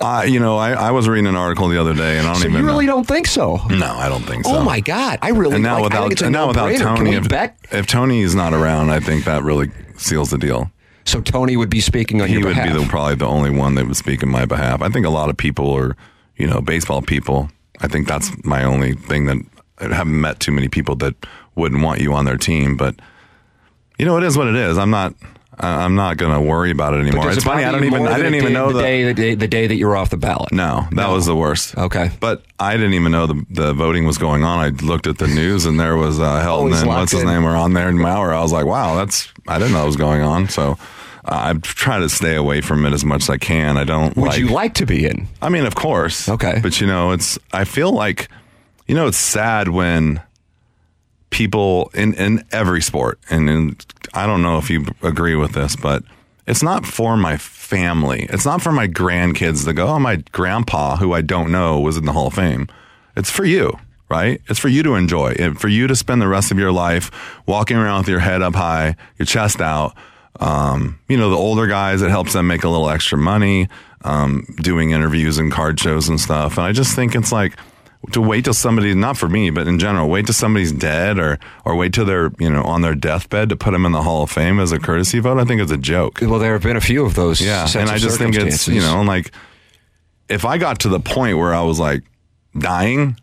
Uh, 0.00 0.24
you 0.26 0.38
know, 0.38 0.56
I, 0.56 0.70
I 0.72 0.90
was 0.92 1.08
reading 1.08 1.26
an 1.26 1.34
article 1.34 1.66
the 1.68 1.80
other 1.80 1.92
day, 1.94 2.18
and 2.18 2.26
I 2.26 2.32
don't 2.32 2.42
So 2.42 2.48
even. 2.48 2.60
you 2.60 2.66
really 2.66 2.86
know. 2.86 2.92
don't 2.96 3.06
think 3.06 3.26
so? 3.26 3.56
No, 3.68 3.86
I 3.94 4.08
don't 4.08 4.22
think 4.22 4.44
so. 4.44 4.56
Oh 4.56 4.62
my 4.62 4.78
God! 4.80 5.18
I 5.22 5.30
really 5.30 5.54
And 5.56 5.64
now 5.64 5.80
like, 5.80 5.80
I 5.80 5.82
without 5.84 6.00
think 6.02 6.12
it's 6.12 6.22
a 6.22 6.24
and 6.26 6.32
now 6.32 6.46
without. 6.48 6.76
Tony, 6.76 7.14
if, 7.14 7.26
if 7.72 7.86
Tony 7.86 8.20
is 8.20 8.34
not 8.34 8.54
around, 8.54 8.90
I 8.90 9.00
think 9.00 9.24
that 9.24 9.42
really 9.42 9.70
seals 9.96 10.30
the 10.30 10.38
deal. 10.38 10.70
So 11.04 11.20
Tony 11.20 11.56
would 11.56 11.70
be 11.70 11.80
speaking 11.80 12.20
on 12.22 12.28
He 12.28 12.36
would 12.38 12.48
behalf. 12.54 12.72
be 12.72 12.78
the, 12.78 12.86
probably 12.88 13.16
the 13.16 13.26
only 13.26 13.50
one 13.50 13.74
that 13.76 13.86
would 13.86 13.96
speak 13.96 14.22
in 14.22 14.28
my 14.28 14.44
behalf. 14.44 14.82
I 14.82 14.88
think 14.88 15.04
a 15.06 15.10
lot 15.10 15.30
of 15.30 15.36
people 15.36 15.72
are, 15.74 15.96
you 16.36 16.46
know, 16.46 16.60
baseball 16.60 17.00
people. 17.02 17.50
I 17.80 17.88
think 17.88 18.06
that's 18.06 18.30
my 18.44 18.62
only 18.62 18.92
thing 18.92 19.26
that 19.26 19.38
I 19.78 19.94
haven't 19.94 20.20
met 20.20 20.38
too 20.38 20.52
many 20.52 20.68
people 20.68 20.94
that 20.96 21.14
wouldn't 21.56 21.82
want 21.82 22.00
you 22.00 22.12
on 22.12 22.24
their 22.24 22.36
team. 22.36 22.76
But 22.76 22.94
you 23.98 24.04
know, 24.06 24.16
it 24.16 24.22
is 24.22 24.36
what 24.38 24.46
it 24.48 24.54
is. 24.54 24.78
I'm 24.78 24.90
not. 24.90 25.14
I- 25.60 25.84
I'm 25.84 25.94
not 25.94 26.16
going 26.16 26.32
to 26.32 26.40
worry 26.40 26.70
about 26.70 26.94
it 26.94 26.98
anymore. 27.00 27.30
It's 27.30 27.44
funny. 27.44 27.64
I 27.64 27.72
don't 27.72 27.84
even. 27.84 28.06
I 28.06 28.16
didn't 28.16 28.34
even 28.34 28.48
did 28.48 28.54
know 28.54 28.68
the 28.68 28.74
the. 28.78 28.82
day, 28.82 29.04
the 29.04 29.14
day 29.14 29.34
the 29.34 29.48
day 29.48 29.66
that 29.66 29.74
you 29.76 29.86
were 29.86 29.96
off 29.96 30.10
the 30.10 30.16
ballot. 30.16 30.52
No, 30.52 30.82
that 30.90 30.94
No. 30.94 31.14
was 31.14 31.26
the 31.26 31.36
worst. 31.36 31.76
Okay. 31.76 32.10
But 32.20 32.44
I 32.60 32.76
didn't 32.76 32.94
even 32.94 33.12
know 33.12 33.26
the, 33.26 33.44
the 33.50 33.72
voting 33.72 34.04
was 34.06 34.18
going 34.18 34.44
on. 34.44 34.58
I 34.60 34.68
looked 34.84 35.06
at 35.06 35.18
the 35.18 35.26
news 35.28 35.64
and 35.64 35.78
there 35.78 35.96
was 35.96 36.18
uh, 36.20 36.42
Helton 36.44 36.78
and 36.78 36.88
what's 36.88 37.12
his 37.12 37.22
in. 37.22 37.26
name 37.28 37.44
were 37.44 37.56
on 37.56 37.72
there 37.72 37.88
and 37.88 37.98
Mauer. 37.98 38.32
I 38.32 38.40
was 38.40 38.52
like, 38.52 38.66
wow, 38.66 38.94
that's 38.96 39.28
I 39.46 39.58
didn't 39.58 39.72
know 39.72 39.82
it 39.82 39.86
was 39.86 39.96
going 39.96 40.22
on. 40.22 40.48
So 40.48 40.72
uh, 41.24 41.52
I 41.54 41.54
try 41.60 41.98
to 41.98 42.08
stay 42.08 42.34
away 42.36 42.60
from 42.60 42.86
it 42.86 42.92
as 42.92 43.04
much 43.04 43.22
as 43.22 43.30
I 43.30 43.36
can. 43.38 43.76
I 43.76 43.84
don't. 43.84 44.16
Would 44.16 44.28
like, 44.28 44.38
you 44.38 44.48
like 44.48 44.74
to 44.74 44.86
be 44.86 45.06
in? 45.06 45.26
I 45.42 45.48
mean, 45.48 45.66
of 45.66 45.74
course. 45.74 46.28
Okay. 46.28 46.60
But 46.62 46.80
you 46.80 46.86
know, 46.86 47.12
it's 47.12 47.38
I 47.52 47.64
feel 47.64 47.92
like 47.92 48.28
you 48.86 48.94
know, 48.94 49.06
it's 49.08 49.18
sad 49.18 49.68
when 49.68 50.22
people 51.30 51.90
in 51.94 52.14
in 52.14 52.44
every 52.52 52.82
sport 52.82 53.18
and 53.30 53.48
in, 53.50 53.76
I 54.14 54.26
don't 54.26 54.42
know 54.42 54.58
if 54.58 54.70
you 54.70 54.86
agree 55.02 55.34
with 55.34 55.52
this, 55.52 55.76
but 55.76 56.02
it's 56.46 56.62
not 56.62 56.86
for 56.86 57.16
my 57.16 57.36
family. 57.36 58.26
It's 58.30 58.46
not 58.46 58.62
for 58.62 58.72
my 58.72 58.88
grandkids 58.88 59.64
to 59.64 59.72
go, 59.72 59.88
"Oh, 59.88 59.98
my 59.98 60.16
grandpa 60.32 60.96
who 60.96 61.12
I 61.12 61.20
don't 61.20 61.50
know 61.52 61.80
was 61.80 61.96
in 61.96 62.06
the 62.06 62.12
Hall 62.12 62.28
of 62.28 62.34
Fame." 62.34 62.68
It's 63.16 63.30
for 63.30 63.44
you. 63.44 63.78
Right? 64.10 64.40
It's 64.48 64.58
for 64.58 64.68
you 64.68 64.82
to 64.84 64.94
enjoy 64.94 65.34
and 65.38 65.60
for 65.60 65.68
you 65.68 65.86
to 65.86 65.94
spend 65.94 66.22
the 66.22 66.28
rest 66.28 66.50
of 66.50 66.58
your 66.58 66.72
life 66.72 67.10
walking 67.44 67.76
around 67.76 67.98
with 67.98 68.08
your 68.08 68.20
head 68.20 68.40
up 68.40 68.54
high, 68.54 68.96
your 69.18 69.26
chest 69.26 69.60
out, 69.60 69.94
Um, 70.40 70.98
you 71.08 71.16
know, 71.16 71.30
the 71.30 71.36
older 71.36 71.66
guys, 71.66 72.00
it 72.00 72.10
helps 72.10 72.32
them 72.32 72.46
make 72.46 72.64
a 72.64 72.68
little 72.68 72.88
extra 72.88 73.18
money, 73.18 73.68
um, 74.04 74.46
doing 74.62 74.92
interviews 74.92 75.36
and 75.36 75.50
card 75.52 75.80
shows 75.80 76.08
and 76.08 76.20
stuff. 76.20 76.56
And 76.58 76.66
I 76.66 76.72
just 76.72 76.94
think 76.94 77.14
it's 77.14 77.32
like 77.32 77.54
to 78.12 78.20
wait 78.20 78.44
till 78.44 78.54
somebody, 78.54 78.94
not 78.94 79.16
for 79.16 79.28
me, 79.28 79.50
but 79.50 79.66
in 79.66 79.78
general, 79.78 80.08
wait 80.08 80.26
till 80.26 80.34
somebody's 80.34 80.72
dead 80.72 81.18
or, 81.18 81.38
or 81.64 81.76
wait 81.76 81.92
till 81.92 82.04
they're, 82.04 82.30
you 82.38 82.48
know, 82.48 82.62
on 82.62 82.80
their 82.80 82.94
deathbed 82.94 83.48
to 83.48 83.56
put 83.56 83.72
them 83.72 83.84
in 83.84 83.92
the 83.92 84.02
Hall 84.02 84.22
of 84.22 84.30
Fame 84.30 84.60
as 84.60 84.72
a 84.72 84.78
courtesy 84.78 85.18
vote. 85.18 85.38
I 85.38 85.44
think 85.44 85.60
it's 85.60 85.72
a 85.72 85.76
joke. 85.76 86.20
Well, 86.22 86.38
there 86.38 86.52
have 86.52 86.62
been 86.62 86.76
a 86.76 86.80
few 86.80 87.04
of 87.04 87.14
those. 87.14 87.40
Yeah. 87.40 87.68
And 87.76 87.90
I 87.90 87.98
just 87.98 88.18
think 88.18 88.36
it's, 88.36 88.68
you 88.68 88.80
know, 88.80 89.02
like 89.02 89.32
if 90.28 90.44
I 90.44 90.58
got 90.58 90.80
to 90.80 90.88
the 90.88 91.00
point 91.00 91.38
where 91.38 91.52
I 91.52 91.62
was 91.62 91.80
like 91.80 92.02
dying, 92.58 93.16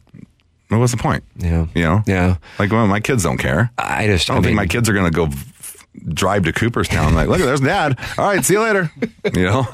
what's 0.69 0.91
the 0.91 0.97
point? 0.97 1.23
Yeah. 1.37 1.67
You 1.73 1.83
know? 1.83 2.03
Yeah. 2.05 2.37
Like, 2.59 2.71
well, 2.71 2.85
my 2.87 2.99
kids 2.99 3.23
don't 3.23 3.37
care. 3.37 3.71
I 3.77 4.07
just 4.07 4.29
I 4.29 4.33
don't 4.33 4.39
I 4.39 4.47
think 4.47 4.51
mean, 4.51 4.55
my 4.57 4.67
kids 4.67 4.89
are 4.89 4.93
going 4.93 5.11
to 5.11 5.15
go 5.15 5.29
drive 6.13 6.43
to 6.45 6.53
Cooperstown. 6.53 7.13
Like, 7.15 7.27
look, 7.27 7.39
there's 7.39 7.61
dad. 7.61 7.97
All 8.17 8.25
right, 8.27 8.43
see 8.43 8.53
you 8.55 8.61
later. 8.61 8.91
You 9.33 9.43
know? 9.43 9.67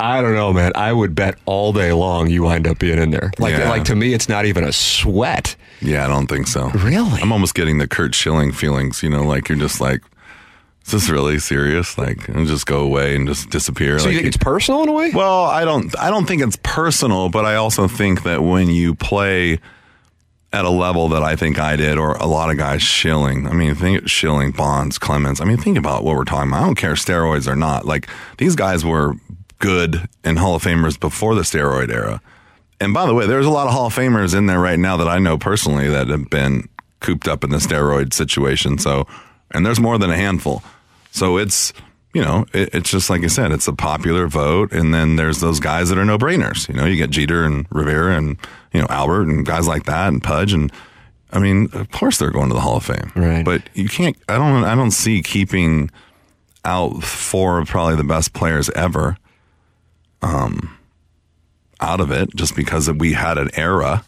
I 0.00 0.20
don't 0.22 0.34
know, 0.34 0.52
man. 0.52 0.72
I 0.74 0.92
would 0.92 1.14
bet 1.14 1.38
all 1.44 1.72
day 1.72 1.92
long 1.92 2.28
you 2.30 2.42
wind 2.42 2.66
up 2.66 2.78
being 2.78 2.98
in 2.98 3.10
there. 3.10 3.30
Like, 3.38 3.52
Yeah. 3.56 3.68
like 3.68 3.84
to 3.84 3.96
me, 3.96 4.14
it's 4.14 4.28
not 4.28 4.46
even 4.46 4.64
a 4.64 4.72
sweat. 4.72 5.56
Yeah, 5.80 6.04
I 6.04 6.08
don't 6.08 6.26
think 6.28 6.46
so. 6.46 6.70
Really? 6.70 7.20
I'm 7.20 7.32
almost 7.32 7.54
getting 7.54 7.78
the 7.78 7.88
Curt 7.88 8.14
Schilling 8.14 8.52
feelings, 8.52 9.02
you 9.02 9.10
know, 9.10 9.22
like 9.24 9.48
you're 9.48 9.58
just 9.58 9.80
like, 9.80 10.00
is 10.86 10.92
this 10.92 11.08
really 11.08 11.38
serious? 11.38 11.96
Like, 11.98 12.28
and 12.28 12.46
just 12.46 12.66
go 12.66 12.80
away 12.80 13.14
and 13.14 13.26
just 13.28 13.50
disappear. 13.50 13.98
So 13.98 14.06
like 14.06 14.14
you 14.14 14.18
think 14.20 14.28
it's 14.34 14.36
personal 14.42 14.82
in 14.82 14.88
a 14.88 14.92
way? 14.92 15.10
Well, 15.12 15.44
I 15.44 15.64
don't. 15.64 15.96
I 15.98 16.10
don't 16.10 16.26
think 16.26 16.42
it's 16.42 16.58
personal, 16.64 17.28
but 17.28 17.44
I 17.44 17.54
also 17.54 17.86
think 17.86 18.24
that 18.24 18.42
when 18.42 18.68
you 18.68 18.94
play 18.94 19.60
at 20.52 20.64
a 20.64 20.70
level 20.70 21.08
that 21.08 21.22
I 21.22 21.34
think 21.34 21.58
I 21.58 21.76
did, 21.76 21.96
or 21.96 22.12
a 22.14 22.26
lot 22.26 22.50
of 22.50 22.58
guys 22.58 22.82
Schilling. 22.82 23.46
I 23.46 23.52
mean, 23.52 23.74
think 23.74 24.08
Schilling, 24.08 24.50
Bonds, 24.50 24.98
Clemens. 24.98 25.40
I 25.40 25.44
mean, 25.44 25.56
think 25.56 25.78
about 25.78 26.04
what 26.04 26.16
we're 26.16 26.24
talking 26.24 26.50
about. 26.50 26.62
I 26.62 26.66
don't 26.66 26.74
care 26.74 26.92
steroids 26.92 27.48
or 27.48 27.56
not. 27.56 27.86
Like 27.86 28.08
these 28.38 28.54
guys 28.54 28.84
were 28.84 29.14
good 29.58 30.08
and 30.24 30.38
Hall 30.38 30.56
of 30.56 30.62
Famers 30.62 30.98
before 30.98 31.34
the 31.34 31.42
steroid 31.42 31.90
era. 31.90 32.20
And 32.80 32.92
by 32.92 33.06
the 33.06 33.14
way, 33.14 33.26
there's 33.26 33.46
a 33.46 33.50
lot 33.50 33.66
of 33.66 33.72
Hall 33.72 33.86
of 33.86 33.94
Famers 33.94 34.36
in 34.36 34.46
there 34.46 34.58
right 34.58 34.78
now 34.78 34.96
that 34.96 35.08
I 35.08 35.18
know 35.18 35.38
personally 35.38 35.88
that 35.88 36.08
have 36.08 36.28
been 36.28 36.68
cooped 37.00 37.28
up 37.28 37.44
in 37.44 37.50
the 37.50 37.58
steroid 37.58 38.12
situation. 38.12 38.76
So, 38.76 39.06
and 39.52 39.64
there's 39.64 39.80
more 39.80 39.98
than 39.98 40.10
a 40.10 40.16
handful. 40.16 40.62
So 41.12 41.36
it's, 41.38 41.72
you 42.14 42.22
know, 42.22 42.46
it, 42.52 42.74
it's 42.74 42.90
just 42.90 43.08
like 43.10 43.24
I 43.24 43.28
said, 43.28 43.52
it's 43.52 43.68
a 43.68 43.72
popular 43.72 44.26
vote. 44.26 44.72
And 44.72 44.92
then 44.92 45.16
there's 45.16 45.40
those 45.40 45.60
guys 45.60 45.88
that 45.88 45.98
are 45.98 46.04
no 46.04 46.18
brainers. 46.18 46.68
You 46.68 46.74
know, 46.74 46.84
you 46.84 46.96
get 46.96 47.10
Jeter 47.10 47.44
and 47.44 47.66
Rivera 47.70 48.16
and, 48.16 48.36
you 48.72 48.80
know, 48.80 48.86
Albert 48.90 49.28
and 49.28 49.46
guys 49.46 49.66
like 49.66 49.84
that 49.84 50.08
and 50.08 50.22
Pudge. 50.22 50.52
And 50.52 50.70
I 51.32 51.38
mean, 51.38 51.68
of 51.72 51.90
course 51.90 52.18
they're 52.18 52.30
going 52.30 52.48
to 52.48 52.54
the 52.54 52.60
Hall 52.60 52.76
of 52.76 52.84
Fame. 52.84 53.12
Right. 53.16 53.44
But 53.44 53.62
you 53.74 53.88
can't, 53.88 54.16
I 54.28 54.36
don't, 54.36 54.64
I 54.64 54.74
don't 54.74 54.90
see 54.90 55.22
keeping 55.22 55.90
out 56.64 57.02
four 57.02 57.58
of 57.58 57.68
probably 57.68 57.96
the 57.96 58.04
best 58.04 58.34
players 58.34 58.70
ever 58.70 59.16
um, 60.20 60.76
out 61.80 62.00
of 62.00 62.10
it 62.10 62.34
just 62.36 62.54
because 62.54 62.90
we 62.92 63.14
had 63.14 63.38
an 63.38 63.50
era. 63.54 64.04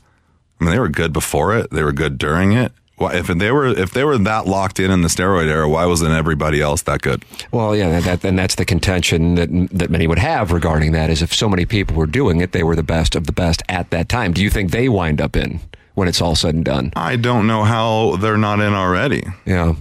I 0.61 0.65
mean, 0.65 0.73
they 0.73 0.79
were 0.79 0.89
good 0.89 1.13
before 1.13 1.57
it. 1.57 1.71
They 1.71 1.83
were 1.83 1.93
good 1.93 2.19
during 2.19 2.53
it. 2.53 2.73
Why, 2.97 3.15
if 3.15 3.27
they 3.27 3.51
were 3.51 3.67
if 3.67 3.91
they 3.91 4.05
were 4.05 4.17
that 4.19 4.47
locked 4.47 4.79
in 4.79 4.91
in 4.91 5.03
the 5.03 5.09
steroid 5.09 5.49
era, 5.49 5.69
why 5.69 5.85
wasn't 5.87 6.13
everybody 6.13 6.61
else 6.61 6.83
that 6.83 7.03
good? 7.03 7.25
Well, 7.51 7.75
yeah, 7.75 7.99
that, 8.01 8.25
and 8.25 8.39
that's 8.39 8.55
the 8.55 8.65
contention 8.65 9.35
that 9.35 9.49
that 9.73 9.91
many 9.91 10.07
would 10.07 10.21
have 10.21 10.53
regarding 10.53 10.93
that 10.93 11.11
is 11.11 11.21
if 11.21 11.35
so 11.35 11.49
many 11.49 11.67
people 11.67 11.97
were 11.97 12.07
doing 12.07 12.41
it, 12.41 12.53
they 12.53 12.63
were 12.63 12.77
the 12.77 12.85
best 12.85 13.17
of 13.17 13.27
the 13.27 13.33
best 13.33 13.63
at 13.69 13.91
that 13.91 14.09
time. 14.09 14.33
Do 14.33 14.43
you 14.43 14.51
think 14.51 14.71
they 14.71 14.89
wind 14.89 15.21
up 15.21 15.35
in 15.35 15.61
when 15.95 16.07
it's 16.07 16.21
all 16.21 16.37
said 16.37 16.55
and 16.55 16.65
done? 16.65 16.93
I 16.95 17.17
don't 17.17 17.47
know 17.47 17.65
how 17.65 18.17
they're 18.17 18.39
not 18.39 18.61
in 18.61 18.73
already. 18.73 19.25
Yeah. 19.45 19.75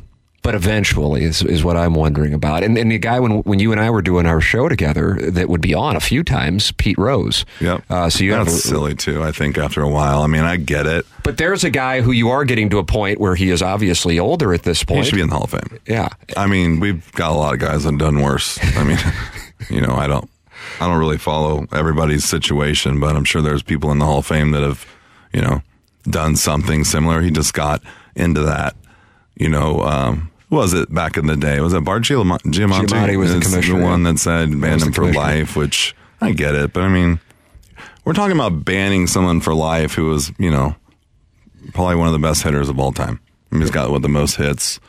But 0.43 0.55
eventually 0.55 1.23
is, 1.23 1.41
is 1.41 1.63
what 1.63 1.77
I'm 1.77 1.93
wondering 1.93 2.33
about. 2.33 2.63
And, 2.63 2.77
and 2.77 2.91
the 2.91 2.99
guy, 2.99 3.19
when, 3.19 3.39
when 3.43 3.59
you 3.59 3.71
and 3.71 3.79
I 3.79 3.89
were 3.89 4.01
doing 4.01 4.25
our 4.25 4.41
show 4.41 4.67
together, 4.67 5.17
that 5.31 5.47
would 5.47 5.61
be 5.61 5.73
on 5.73 5.95
a 5.95 6.01
few 6.01 6.21
times, 6.21 6.73
Pete 6.73 6.97
Rose. 6.97 7.45
Yep. 7.61 7.83
Uh, 7.89 8.09
so 8.09 8.25
you 8.25 8.31
That's 8.31 8.51
have, 8.51 8.59
silly 8.59 8.93
too. 8.93 9.23
I 9.23 9.31
think 9.31 9.57
after 9.57 9.81
a 9.81 9.89
while. 9.89 10.21
I 10.21 10.27
mean, 10.27 10.43
I 10.43 10.57
get 10.57 10.85
it. 10.85 11.05
but 11.23 11.37
there's 11.37 11.63
a 11.63 11.69
guy 11.69 12.01
who 12.01 12.11
you 12.11 12.29
are 12.29 12.43
getting 12.43 12.69
to 12.71 12.77
a 12.77 12.83
point 12.83 13.19
where 13.21 13.35
he 13.35 13.49
is 13.49 13.61
obviously 13.61 14.19
older 14.19 14.53
at 14.53 14.63
this 14.63 14.83
point. 14.83 14.99
He 14.99 15.05
should 15.05 15.15
be 15.15 15.21
in 15.21 15.29
the 15.29 15.35
Hall 15.35 15.45
of 15.45 15.51
Fame. 15.51 15.79
yeah. 15.87 16.09
I 16.35 16.45
mean, 16.47 16.81
we've 16.81 17.09
got 17.13 17.31
a 17.31 17.35
lot 17.35 17.53
of 17.53 17.59
guys 17.59 17.83
that 17.83 17.91
have 17.91 17.99
done 17.99 18.21
worse. 18.21 18.59
I 18.77 18.83
mean, 18.83 18.99
you 19.69 19.79
know, 19.79 19.95
I 19.95 20.07
don't, 20.07 20.29
I 20.81 20.87
don't 20.87 20.99
really 20.99 21.17
follow 21.17 21.67
everybody's 21.71 22.25
situation, 22.25 22.99
but 22.99 23.15
I'm 23.15 23.23
sure 23.23 23.41
there's 23.41 23.63
people 23.63 23.91
in 23.91 23.99
the 23.99 24.05
Hall 24.05 24.19
of 24.19 24.25
Fame 24.25 24.51
that 24.51 24.61
have, 24.61 24.85
you 25.31 25.41
know, 25.41 25.61
done 26.03 26.35
something 26.35 26.83
similar. 26.83 27.21
He 27.21 27.31
just 27.31 27.53
got 27.53 27.81
into 28.15 28.41
that, 28.41 28.75
you 29.35 29.47
know, 29.47 29.81
um, 29.83 30.29
was 30.53 30.73
it 30.73 30.93
back 30.93 31.17
in 31.17 31.25
the 31.27 31.35
day? 31.35 31.59
Was 31.59 31.73
it 31.73 31.83
Bart 31.83 32.03
Giam- 32.03 32.37
Giamatti? 32.39 32.87
Giamatti 32.87 33.17
was 33.17 33.33
the 33.33 33.41
commissioner, 33.41 33.79
The 33.79 33.85
one 33.85 34.03
that 34.03 34.19
said 34.19 34.59
ban 34.61 34.81
him 34.81 34.91
for 34.93 35.11
life, 35.11 35.55
which 35.55 35.95
I 36.21 36.31
get 36.31 36.55
it, 36.55 36.71
but 36.73 36.83
I 36.83 36.87
mean, 36.87 37.19
we're 38.05 38.13
talking 38.13 38.35
about 38.35 38.63
banning 38.63 39.07
someone 39.07 39.41
for 39.41 39.53
life 39.53 39.93
who 39.93 40.05
was, 40.05 40.31
you 40.37 40.49
know, 40.49 40.75
probably 41.73 41.95
one 41.95 42.07
of 42.07 42.13
the 42.13 42.19
best 42.19 42.43
hitters 42.43 42.69
of 42.69 42.79
all 42.79 42.91
time. 42.91 43.19
I 43.51 43.55
mean, 43.55 43.61
he's 43.61 43.71
got 43.71 43.89
what 43.91 44.01
the 44.01 44.09
most 44.09 44.35
hits. 44.35 44.79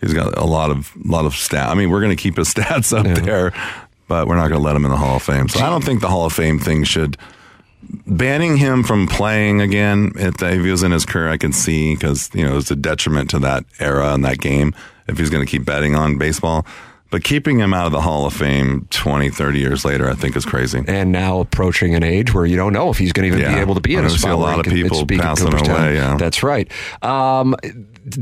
He's 0.00 0.12
got 0.12 0.36
a 0.36 0.44
lot 0.44 0.70
of 0.70 0.92
lot 1.04 1.24
of 1.24 1.32
stats. 1.32 1.68
I 1.68 1.74
mean, 1.74 1.90
we're 1.90 2.00
going 2.00 2.16
to 2.16 2.22
keep 2.22 2.36
his 2.36 2.48
stats 2.54 2.96
up 2.96 3.06
there, 3.24 3.52
but 4.08 4.26
we're 4.28 4.36
not 4.36 4.48
going 4.48 4.60
to 4.60 4.64
let 4.64 4.76
him 4.76 4.84
in 4.84 4.90
the 4.90 4.96
Hall 4.96 5.16
of 5.16 5.22
Fame. 5.22 5.48
So 5.48 5.60
I 5.60 5.70
don't 5.70 5.84
think 5.84 6.00
the 6.00 6.08
Hall 6.08 6.26
of 6.26 6.32
Fame 6.32 6.58
thing 6.58 6.84
should 6.84 7.16
banning 8.06 8.56
him 8.56 8.82
from 8.82 9.06
playing 9.06 9.60
again. 9.60 10.12
If 10.16 10.40
he 10.40 10.70
was 10.70 10.82
in 10.82 10.92
his 10.92 11.06
career, 11.06 11.28
I 11.28 11.36
can 11.36 11.52
see 11.52 11.94
because 11.94 12.30
you 12.34 12.44
know 12.44 12.58
it's 12.58 12.70
a 12.70 12.76
detriment 12.76 13.30
to 13.30 13.38
that 13.40 13.64
era 13.78 14.12
and 14.12 14.24
that 14.24 14.38
game 14.38 14.74
if 15.08 15.18
he's 15.18 15.30
going 15.30 15.44
to 15.44 15.50
keep 15.50 15.64
betting 15.64 15.94
on 15.94 16.18
baseball. 16.18 16.66
But 17.08 17.22
keeping 17.22 17.60
him 17.60 17.72
out 17.72 17.86
of 17.86 17.92
the 17.92 18.00
Hall 18.00 18.26
of 18.26 18.34
Fame 18.34 18.88
20, 18.90 19.30
30 19.30 19.60
years 19.60 19.84
later, 19.84 20.10
I 20.10 20.14
think 20.14 20.34
is 20.34 20.44
crazy. 20.44 20.82
And 20.88 21.12
now 21.12 21.38
approaching 21.38 21.94
an 21.94 22.02
age 22.02 22.34
where 22.34 22.44
you 22.44 22.56
don't 22.56 22.72
know 22.72 22.90
if 22.90 22.98
he's 22.98 23.12
going 23.12 23.30
to 23.30 23.38
even 23.38 23.54
be 23.54 23.60
able 23.60 23.76
to 23.76 23.80
be 23.80 23.94
in 23.94 24.04
a 24.04 24.10
see 24.10 24.18
spot. 24.18 24.32
a 24.32 24.36
lot 24.36 24.58
of 24.66 24.72
people 24.72 25.06
passing 25.06 25.54
away, 25.54 25.94
yeah. 25.94 26.16
That's 26.18 26.42
right. 26.42 26.70
Um, 27.04 27.54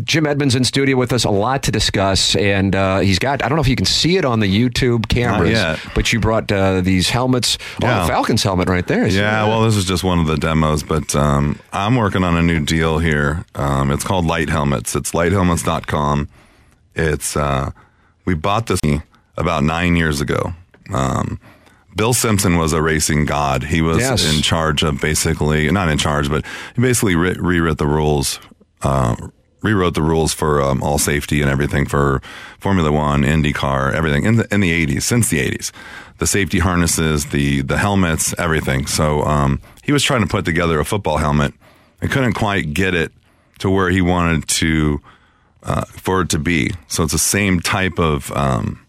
Jim 0.05 0.27
Edmonds 0.27 0.55
in 0.55 0.65
studio 0.65 0.99
with 0.99 1.15
us, 1.15 1.25
a 1.25 1.31
lot 1.31 1.63
to 1.63 1.73
discuss, 1.73 2.37
and 2.37 2.77
uh, 2.77 2.99
he's 2.99 3.19
got. 3.19 3.43
I 3.43 3.49
don't 3.49 3.57
know 3.57 3.63
if 3.63 3.69
you 3.69 3.77
can 3.77 3.87
see 3.87 4.19
it 4.19 4.25
on 4.27 4.41
the 4.41 4.47
YouTube 4.55 5.09
cameras, 5.09 5.81
but 5.95 6.13
you 6.13 6.21
brought 6.21 6.53
uh, 6.53 6.83
these 6.83 7.09
helmets. 7.09 7.57
Oh, 7.83 7.87
Yeah. 7.87 8.03
the 8.03 8.09
Falcons 8.09 8.43
helmet 8.43 8.69
right 8.69 8.87
there. 8.87 9.07
Yeah, 9.07 9.49
well, 9.49 9.63
this 9.63 9.77
is 9.77 9.87
just 9.87 10.05
one 10.05 10.19
of 10.19 10.27
the 10.27 10.37
demos, 10.37 10.83
but 10.83 11.17
um, 11.17 11.59
I'm 11.73 11.97
working 11.97 12.23
on 12.23 12.37
a 12.37 12.43
new 12.43 12.61
deal 12.61 12.99
here. 12.99 13.47
Um, 13.55 13.91
it's 13.91 14.05
called 14.05 14.27
Light 14.27 14.51
Helmets. 14.51 14.95
It's 14.95 15.13
lighthelmets.com. 15.13 16.29
It's 16.95 17.37
uh, 17.37 17.71
we 18.25 18.35
bought 18.35 18.67
this 18.67 18.81
about 19.37 19.65
nine 19.65 19.97
years 19.97 20.21
ago. 20.21 20.53
Um, 20.93 21.41
Bill 21.97 22.13
Simpson 22.13 22.59
was 22.59 22.73
a 22.73 22.83
racing 22.83 23.25
god. 23.25 23.65
He 23.65 23.81
was 23.81 23.99
Yes. 23.99 24.35
in 24.35 24.43
charge 24.43 24.83
of 24.83 25.01
basically, 25.01 25.71
not 25.71 25.89
in 25.89 25.99
charge, 25.99 26.29
but 26.29 26.45
he 26.75 26.83
basically 26.83 27.15
re- 27.15 27.37
rewrote 27.39 27.79
the 27.79 27.87
rules, 27.87 28.41
uh, 28.83 29.15
rewrote 29.63 29.95
the 29.95 30.03
rules 30.03 30.33
for 30.35 30.61
um, 30.61 30.83
all 30.83 30.99
safety 30.99 31.41
and 31.41 31.49
everything 31.51 31.87
for 31.87 32.21
Formula 32.59 32.91
One, 32.91 33.23
IndyCar, 33.23 33.93
everything 33.95 34.25
in 34.25 34.37
the 34.37 34.55
in 34.55 34.61
the 34.61 34.73
80s, 34.87 35.03
since 35.03 35.29
the 35.31 35.39
80s. 35.39 35.71
The 36.19 36.27
safety 36.27 36.59
harnesses, 36.61 37.27
the 37.27 37.63
the 37.63 37.79
helmets, 37.79 38.35
everything. 38.39 38.87
So 38.87 39.23
um, 39.23 39.61
he 39.83 39.93
was 39.93 40.03
trying 40.05 40.21
to 40.23 40.29
put 40.29 40.45
together 40.45 40.79
a 40.81 40.85
football 40.85 41.19
helmet 41.19 41.55
and 42.01 42.11
couldn't 42.11 42.35
quite 42.35 42.73
get 42.75 42.95
it 42.95 43.13
to 43.61 43.71
where 43.71 43.91
he 43.91 44.01
wanted 44.01 44.47
to 44.49 45.01
uh, 45.65 45.85
for 45.85 46.23
it 46.23 46.29
to 46.31 46.39
be. 46.39 46.71
So 46.89 47.03
it's 47.03 47.13
the 47.13 47.19
same 47.19 47.61
type 47.61 47.99
of 47.99 48.31
um, 48.33 48.85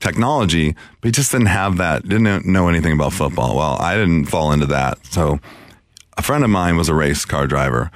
technology, 0.00 0.74
but 1.00 1.08
he 1.08 1.12
just 1.12 1.32
didn't 1.32 1.46
have 1.46 1.78
that, 1.78 2.08
didn't 2.08 2.46
know 2.46 2.68
anything 2.68 2.92
about 2.92 3.12
football. 3.12 3.56
Well, 3.56 3.76
I 3.80 3.96
didn't 3.96 4.26
fall 4.26 4.52
into 4.52 4.66
that. 4.66 5.04
So 5.06 5.40
a 6.16 6.22
friend 6.22 6.44
of 6.44 6.50
mine 6.50 6.76
was 6.76 6.88
a 6.88 6.94
race 6.94 7.24
car 7.24 7.46
driver 7.46 7.90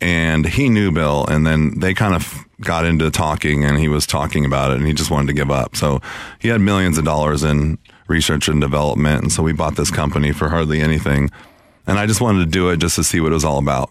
and 0.00 0.46
he 0.46 0.68
knew 0.68 0.90
Bill 0.90 1.26
and 1.26 1.46
then 1.46 1.80
they 1.80 1.92
kind 1.92 2.14
of 2.14 2.44
got 2.60 2.84
into 2.84 3.10
talking 3.10 3.64
and 3.64 3.78
he 3.78 3.88
was 3.88 4.06
talking 4.06 4.44
about 4.44 4.70
it 4.70 4.78
and 4.78 4.86
he 4.86 4.92
just 4.92 5.10
wanted 5.10 5.26
to 5.28 5.32
give 5.32 5.50
up. 5.50 5.76
So 5.76 6.00
he 6.38 6.48
had 6.48 6.60
millions 6.60 6.98
of 6.98 7.04
dollars 7.04 7.42
in 7.42 7.78
research 8.06 8.48
and 8.48 8.60
development. 8.60 9.22
And 9.22 9.32
so 9.32 9.42
we 9.42 9.52
bought 9.52 9.76
this 9.76 9.90
company 9.90 10.32
for 10.32 10.48
hardly 10.48 10.80
anything. 10.80 11.30
And 11.86 11.98
I 11.98 12.06
just 12.06 12.20
wanted 12.20 12.40
to 12.40 12.46
do 12.46 12.70
it 12.70 12.78
just 12.78 12.96
to 12.96 13.04
see 13.04 13.20
what 13.20 13.32
it 13.32 13.34
was 13.34 13.44
all 13.44 13.58
about. 13.58 13.90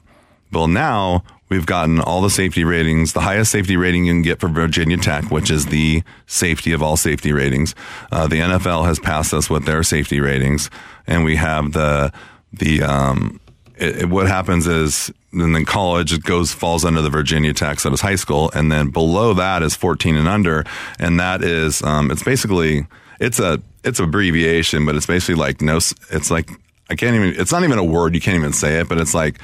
Well, 0.51 0.67
now 0.67 1.23
we've 1.49 1.65
gotten 1.65 1.99
all 1.99 2.21
the 2.21 2.29
safety 2.29 2.63
ratings, 2.63 3.13
the 3.13 3.21
highest 3.21 3.51
safety 3.51 3.77
rating 3.77 4.05
you 4.05 4.13
can 4.13 4.21
get 4.21 4.39
for 4.39 4.47
Virginia 4.49 4.97
Tech, 4.97 5.31
which 5.31 5.49
is 5.49 5.67
the 5.67 6.03
safety 6.25 6.71
of 6.73 6.81
all 6.83 6.97
safety 6.97 7.31
ratings. 7.31 7.73
Uh, 8.11 8.27
the 8.27 8.37
NFL 8.39 8.85
has 8.85 8.99
passed 8.99 9.33
us 9.33 9.49
with 9.49 9.65
their 9.65 9.83
safety 9.83 10.19
ratings, 10.19 10.69
and 11.05 11.23
we 11.23 11.35
have 11.37 11.73
the 11.73 12.11
the 12.53 12.81
um, 12.83 13.39
it, 13.77 14.03
it- 14.03 14.09
what 14.09 14.27
happens 14.27 14.67
is 14.67 15.11
and 15.33 15.53
then 15.53 15.65
college 15.65 16.13
it 16.13 16.23
goes 16.23 16.51
falls 16.53 16.83
under 16.85 17.01
the 17.01 17.09
Virginia 17.09 17.53
Tech, 17.53 17.79
so 17.79 17.91
it's 17.91 18.01
high 18.01 18.15
school, 18.15 18.49
and 18.55 18.71
then 18.71 18.89
below 18.89 19.33
that 19.35 19.61
is 19.61 19.75
14 19.75 20.15
and 20.15 20.27
under, 20.27 20.63
and 20.99 21.19
that 21.19 21.43
is 21.43 21.83
um, 21.83 22.09
it's 22.11 22.23
basically 22.23 22.87
it's 23.19 23.39
a 23.39 23.61
it's 23.83 23.99
abbreviation, 23.99 24.85
but 24.85 24.95
it's 24.95 25.05
basically 25.05 25.35
like 25.35 25.61
no, 25.61 25.77
it's 25.77 26.31
like 26.31 26.49
I 26.89 26.95
can't 26.95 27.15
even 27.15 27.39
it's 27.39 27.51
not 27.51 27.63
even 27.63 27.77
a 27.77 27.83
word 27.83 28.15
you 28.15 28.21
can't 28.21 28.37
even 28.37 28.53
say 28.53 28.79
it, 28.79 28.87
but 28.89 28.97
it's 28.99 29.13
like 29.13 29.39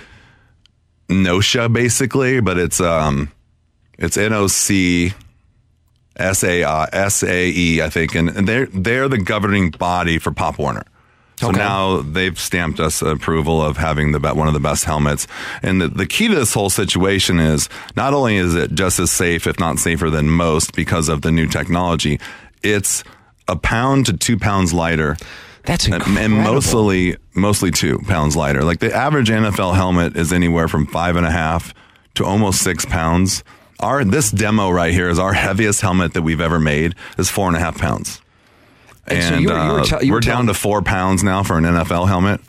NOSHA 1.14 1.72
basically, 1.74 2.42
but 2.42 2.58
it's 2.58 2.82
um 2.82 3.32
it's 3.98 4.18
N 4.18 4.34
O 4.34 4.48
C 4.48 5.14
S 6.16 6.44
A 6.44 6.64
uh, 6.64 6.88
S 6.92 7.24
A 7.24 7.50
E, 7.50 7.82
I 7.82 7.90
think, 7.90 8.16
and, 8.16 8.30
and 8.30 8.48
they're 8.48 8.68
they're 8.68 9.08
the 9.10 9.18
governing 9.18 9.70
body 9.72 10.18
for 10.20 10.32
Pop 10.32 10.58
Warner. 10.60 10.84
So 11.38 11.50
Okay. 11.50 11.58
now 11.58 12.02
they've 12.02 12.40
stamped 12.40 12.80
us 12.80 13.02
approval 13.02 13.62
of 13.62 13.78
having 13.78 14.12
the 14.12 14.20
one 14.34 14.48
of 14.48 14.54
the 14.54 14.60
best 14.60 14.86
helmets. 14.86 15.28
And 15.64 15.82
the, 15.82 15.88
the 15.88 16.06
key 16.06 16.28
to 16.28 16.36
this 16.36 16.54
whole 16.54 16.70
situation 16.70 17.40
is 17.40 17.70
not 17.96 18.14
only 18.14 18.38
is 18.38 18.54
it 18.56 18.74
just 18.74 19.00
as 19.00 19.12
safe, 19.12 19.48
if 19.48 19.60
not 19.60 19.80
safer 19.80 20.10
than 20.12 20.30
most, 20.30 20.76
because 20.76 21.10
of 21.10 21.22
the 21.24 21.32
new 21.32 21.48
technology, 21.48 22.20
it's 22.62 23.04
a 23.48 23.56
pound 23.56 24.06
to 24.06 24.14
two 24.14 24.38
pounds 24.38 24.74
lighter 24.74 25.18
That's 25.66 25.86
and, 25.86 25.96
incredible. 25.96 26.24
and 26.24 26.44
mostly 26.44 27.18
mostly 27.34 27.72
two 27.72 28.00
pounds 28.08 28.36
lighter. 28.36 28.64
Like 28.64 28.80
the 28.80 28.94
average 28.94 29.30
NFL 29.30 29.76
helmet 29.76 30.16
is 30.18 30.34
anywhere 30.34 30.68
from 30.68 30.86
five 30.88 31.16
and 31.16 31.26
a 31.26 31.32
half 31.32 31.74
to 32.16 32.26
almost 32.26 32.62
six 32.62 32.86
pounds. 32.86 33.44
Our 33.80 34.04
this 34.04 34.30
demo 34.32 34.70
right 34.70 34.94
here 34.94 35.10
is 35.10 35.20
our 35.20 35.34
heaviest 35.34 35.82
helmet 35.82 36.14
that 36.14 36.22
we've 36.22 36.42
ever 36.42 36.60
made 36.60 36.96
is 37.18 37.30
four 37.30 37.48
and 37.48 37.56
a 37.56 37.60
half 37.60 37.78
pounds, 37.78 38.22
And 39.08 39.20
and 39.20 39.36
so 39.36 39.40
you 39.42 39.48
were- 39.50 39.54
you 39.56 39.72
were 39.74 39.80
uh, 39.80 40.00
you 40.02 40.12
were 40.12 40.18
we're 40.18 40.20
down 40.22 40.48
to 40.48 40.54
four 40.54 40.82
pounds 40.82 41.24
now 41.24 41.44
for 41.44 41.58
an 41.58 41.64
NFL 41.66 42.08
helmet. 42.08 42.42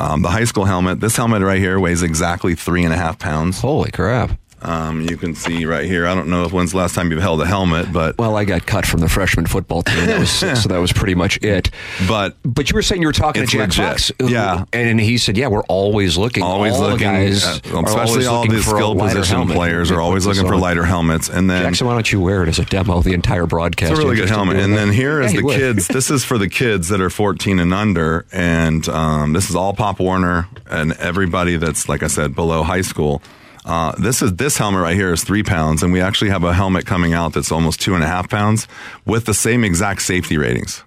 Um, 0.00 0.22
the 0.22 0.28
high 0.28 0.44
school 0.44 0.64
helmet, 0.64 0.98
this 1.00 1.16
helmet 1.16 1.40
right 1.42 1.60
here 1.60 1.78
weighs 1.78 2.02
exactly 2.02 2.56
three 2.56 2.82
and 2.84 2.92
a 2.92 2.96
half 2.96 3.18
pounds. 3.18 3.60
Holy 3.60 3.92
crap. 3.92 4.32
Um, 4.64 5.02
you 5.02 5.16
can 5.16 5.34
see 5.34 5.64
right 5.66 5.84
here. 5.84 6.06
I 6.06 6.14
don't 6.14 6.28
know 6.28 6.44
if 6.44 6.52
when's 6.52 6.72
the 6.72 6.78
last 6.78 6.94
time 6.94 7.10
you've 7.10 7.20
held 7.22 7.40
a 7.42 7.46
helmet, 7.46 7.92
but 7.92 8.16
Well, 8.18 8.36
I 8.36 8.44
got 8.44 8.66
cut 8.66 8.86
from 8.86 9.00
the 9.00 9.08
freshman 9.08 9.46
football 9.46 9.82
team, 9.82 10.06
that 10.06 10.18
was, 10.20 10.30
so 10.62 10.68
that 10.68 10.78
was 10.78 10.92
pretty 10.92 11.14
much 11.14 11.38
it. 11.42 11.70
but 12.08 12.36
But 12.44 12.70
you 12.70 12.74
were 12.74 12.82
saying 12.82 13.02
you 13.02 13.08
were 13.08 13.12
talking 13.12 13.42
to 13.44 13.48
Jack 13.48 13.68
legit. 13.68 13.84
Fox, 13.84 14.12
Yeah. 14.20 14.64
and 14.72 14.98
he 15.00 15.18
said, 15.18 15.36
"Yeah, 15.36 15.48
we're 15.48 15.64
always 15.64 16.16
looking, 16.16 16.42
always 16.42 16.72
all 16.74 16.80
looking, 16.90 17.06
guys, 17.06 17.44
are 17.44 17.50
especially 17.84 17.98
always 17.98 18.26
all 18.26 18.40
looking 18.40 18.56
the 18.56 18.62
skill 18.62 18.94
position 18.96 19.36
helmet. 19.36 19.56
players 19.56 19.90
are 19.90 20.00
always 20.00 20.26
looking 20.26 20.46
for 20.46 20.56
lighter 20.56 20.84
helmets. 20.84 21.28
And 21.28 21.50
then 21.50 21.62
Jackson, 21.62 21.86
why 21.86 21.92
don't 21.94 22.10
you 22.10 22.20
wear 22.20 22.42
it 22.42 22.48
as 22.48 22.58
a 22.58 22.64
demo 22.64 23.02
the 23.02 23.12
entire 23.12 23.46
broadcast? 23.46 23.92
It's 23.92 24.00
a 24.00 24.02
really 24.02 24.16
good 24.16 24.28
helmet. 24.30 24.56
And 24.56 24.74
then 24.74 24.90
here 24.90 25.20
is 25.20 25.34
Yeah, 25.34 25.40
the 25.42 25.48
kids. 25.48 25.88
This 25.94 26.10
is 26.10 26.24
for 26.24 26.38
the 26.38 26.48
kids 26.48 26.88
that 26.88 27.00
are 27.00 27.10
14 27.10 27.58
and 27.58 27.72
under. 27.72 28.24
And 28.32 28.88
um, 28.88 29.32
this 29.32 29.48
is 29.50 29.54
all 29.56 29.74
Pop 29.74 30.00
Warner 30.00 30.48
and 30.68 30.92
everybody 30.94 31.56
that's, 31.56 31.88
like 31.88 32.02
I 32.02 32.08
said, 32.08 32.34
below 32.34 32.62
high 32.62 32.80
school. 32.80 33.22
Uh, 33.64 33.92
this 33.98 34.20
is 34.20 34.34
this 34.34 34.58
helmet 34.58 34.82
right 34.82 34.96
here 34.96 35.12
is 35.12 35.24
three 35.24 35.42
pounds, 35.42 35.82
and 35.82 35.92
we 35.92 36.00
actually 36.00 36.30
have 36.30 36.44
a 36.44 36.52
helmet 36.52 36.84
coming 36.84 37.14
out 37.14 37.32
that's 37.32 37.50
almost 37.50 37.80
two 37.80 37.94
and 37.94 38.04
a 38.04 38.06
half 38.06 38.28
pounds 38.28 38.68
with 39.06 39.24
the 39.24 39.34
same 39.34 39.64
exact 39.64 40.02
safety 40.02 40.36
ratings. 40.36 40.82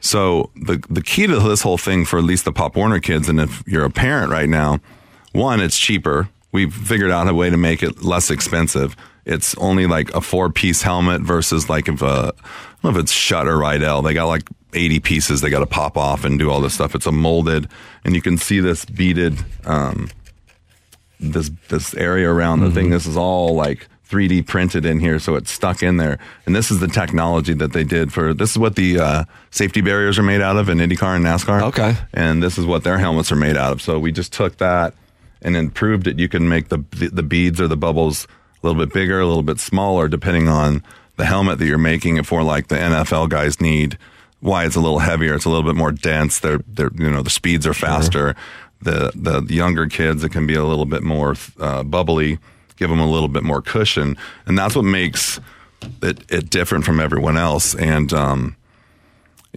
So 0.00 0.50
the 0.56 0.82
the 0.90 1.02
key 1.02 1.26
to 1.26 1.38
this 1.40 1.62
whole 1.62 1.78
thing 1.78 2.04
for 2.04 2.18
at 2.18 2.24
least 2.24 2.44
the 2.44 2.52
Pop 2.52 2.76
Warner 2.76 3.00
kids, 3.00 3.28
and 3.28 3.40
if 3.40 3.62
you're 3.66 3.84
a 3.84 3.90
parent 3.90 4.32
right 4.32 4.48
now, 4.48 4.80
one, 5.32 5.60
it's 5.60 5.78
cheaper. 5.78 6.28
We've 6.50 6.74
figured 6.74 7.10
out 7.10 7.28
a 7.28 7.34
way 7.34 7.50
to 7.50 7.56
make 7.56 7.82
it 7.82 8.02
less 8.02 8.30
expensive. 8.30 8.96
It's 9.24 9.54
only 9.56 9.86
like 9.86 10.12
a 10.14 10.20
four 10.20 10.50
piece 10.50 10.82
helmet 10.82 11.20
versus 11.20 11.68
like 11.68 11.88
if 11.88 12.00
a, 12.00 12.06
I 12.06 12.30
don't 12.82 12.84
know 12.84 12.90
if 12.90 12.96
it's 12.96 13.12
Schutt 13.12 13.46
or 13.46 13.58
Riddell. 13.58 14.02
They 14.02 14.14
got 14.14 14.24
like 14.26 14.48
80 14.72 15.00
pieces 15.00 15.40
they 15.40 15.50
got 15.50 15.60
to 15.60 15.66
pop 15.66 15.96
off 15.96 16.24
and 16.24 16.38
do 16.38 16.50
all 16.50 16.60
this 16.60 16.74
stuff. 16.74 16.94
It's 16.94 17.06
a 17.06 17.12
molded, 17.12 17.68
and 18.04 18.14
you 18.14 18.22
can 18.22 18.38
see 18.38 18.60
this 18.60 18.84
beaded, 18.84 19.38
um, 19.64 20.08
this 21.20 21.50
this 21.68 21.94
area 21.94 22.30
around 22.30 22.60
the 22.60 22.70
thing. 22.70 22.90
This 22.90 23.06
is 23.06 23.16
all 23.16 23.54
like 23.54 23.88
3D 24.08 24.46
printed 24.46 24.86
in 24.86 25.00
here, 25.00 25.18
so 25.18 25.34
it's 25.34 25.50
stuck 25.50 25.82
in 25.82 25.98
there. 25.98 26.18
And 26.46 26.56
this 26.56 26.70
is 26.70 26.80
the 26.80 26.88
technology 26.88 27.52
that 27.54 27.72
they 27.72 27.84
did 27.84 28.12
for. 28.12 28.32
This 28.32 28.52
is 28.52 28.58
what 28.58 28.74
the 28.76 28.98
uh, 28.98 29.24
safety 29.50 29.80
barriers 29.82 30.18
are 30.18 30.22
made 30.22 30.40
out 30.40 30.56
of 30.56 30.68
in 30.68 30.78
IndyCar 30.78 31.16
and 31.16 31.24
NASCAR. 31.24 31.62
Okay. 31.64 31.96
and 32.14 32.42
this 32.42 32.56
is 32.56 32.64
what 32.64 32.84
their 32.84 32.98
helmets 32.98 33.30
are 33.30 33.36
made 33.36 33.56
out 33.56 33.72
of. 33.72 33.82
So 33.82 33.98
we 33.98 34.12
just 34.12 34.32
took 34.32 34.56
that 34.58 34.94
and 35.42 35.54
then 35.54 35.70
proved 35.70 36.04
that 36.04 36.18
you 36.18 36.28
can 36.28 36.48
make 36.48 36.68
the 36.68 36.78
the 37.12 37.22
beads 37.22 37.60
or 37.60 37.68
the 37.68 37.76
bubbles 37.76 38.26
a 38.62 38.66
little 38.66 38.80
bit 38.82 38.92
bigger, 38.92 39.20
a 39.20 39.26
little 39.26 39.42
bit 39.42 39.60
smaller, 39.60 40.08
depending 40.08 40.48
on 40.48 40.82
the 41.16 41.26
helmet 41.26 41.58
that 41.58 41.66
you're 41.66 41.78
making 41.78 42.16
it 42.16 42.26
for. 42.26 42.42
Like 42.42 42.68
the 42.68 42.76
NFL 42.76 43.28
guys 43.28 43.60
need. 43.60 43.98
Why 44.40 44.64
it's 44.64 44.76
a 44.76 44.80
little 44.80 45.00
heavier. 45.00 45.34
It's 45.34 45.46
a 45.46 45.48
little 45.48 45.64
bit 45.64 45.74
more 45.74 45.90
dense. 45.90 46.38
They're, 46.38 46.60
they're, 46.68 46.92
you 46.94 47.10
know, 47.10 47.22
the 47.22 47.30
speeds 47.30 47.66
are 47.66 47.74
faster. 47.74 48.36
The, 48.80 49.10
the 49.14 49.44
younger 49.52 49.86
kids, 49.88 50.22
it 50.22 50.30
can 50.30 50.46
be 50.46 50.54
a 50.54 50.64
little 50.64 50.86
bit 50.86 51.02
more 51.02 51.34
uh, 51.58 51.82
bubbly, 51.82 52.38
give 52.76 52.90
them 52.90 53.00
a 53.00 53.10
little 53.10 53.28
bit 53.28 53.42
more 53.42 53.60
cushion. 53.60 54.16
And 54.46 54.56
that's 54.56 54.76
what 54.76 54.84
makes 54.84 55.40
it, 56.02 56.20
it 56.30 56.48
different 56.48 56.84
from 56.84 57.00
everyone 57.00 57.36
else. 57.36 57.74
And, 57.74 58.12
um, 58.12 58.56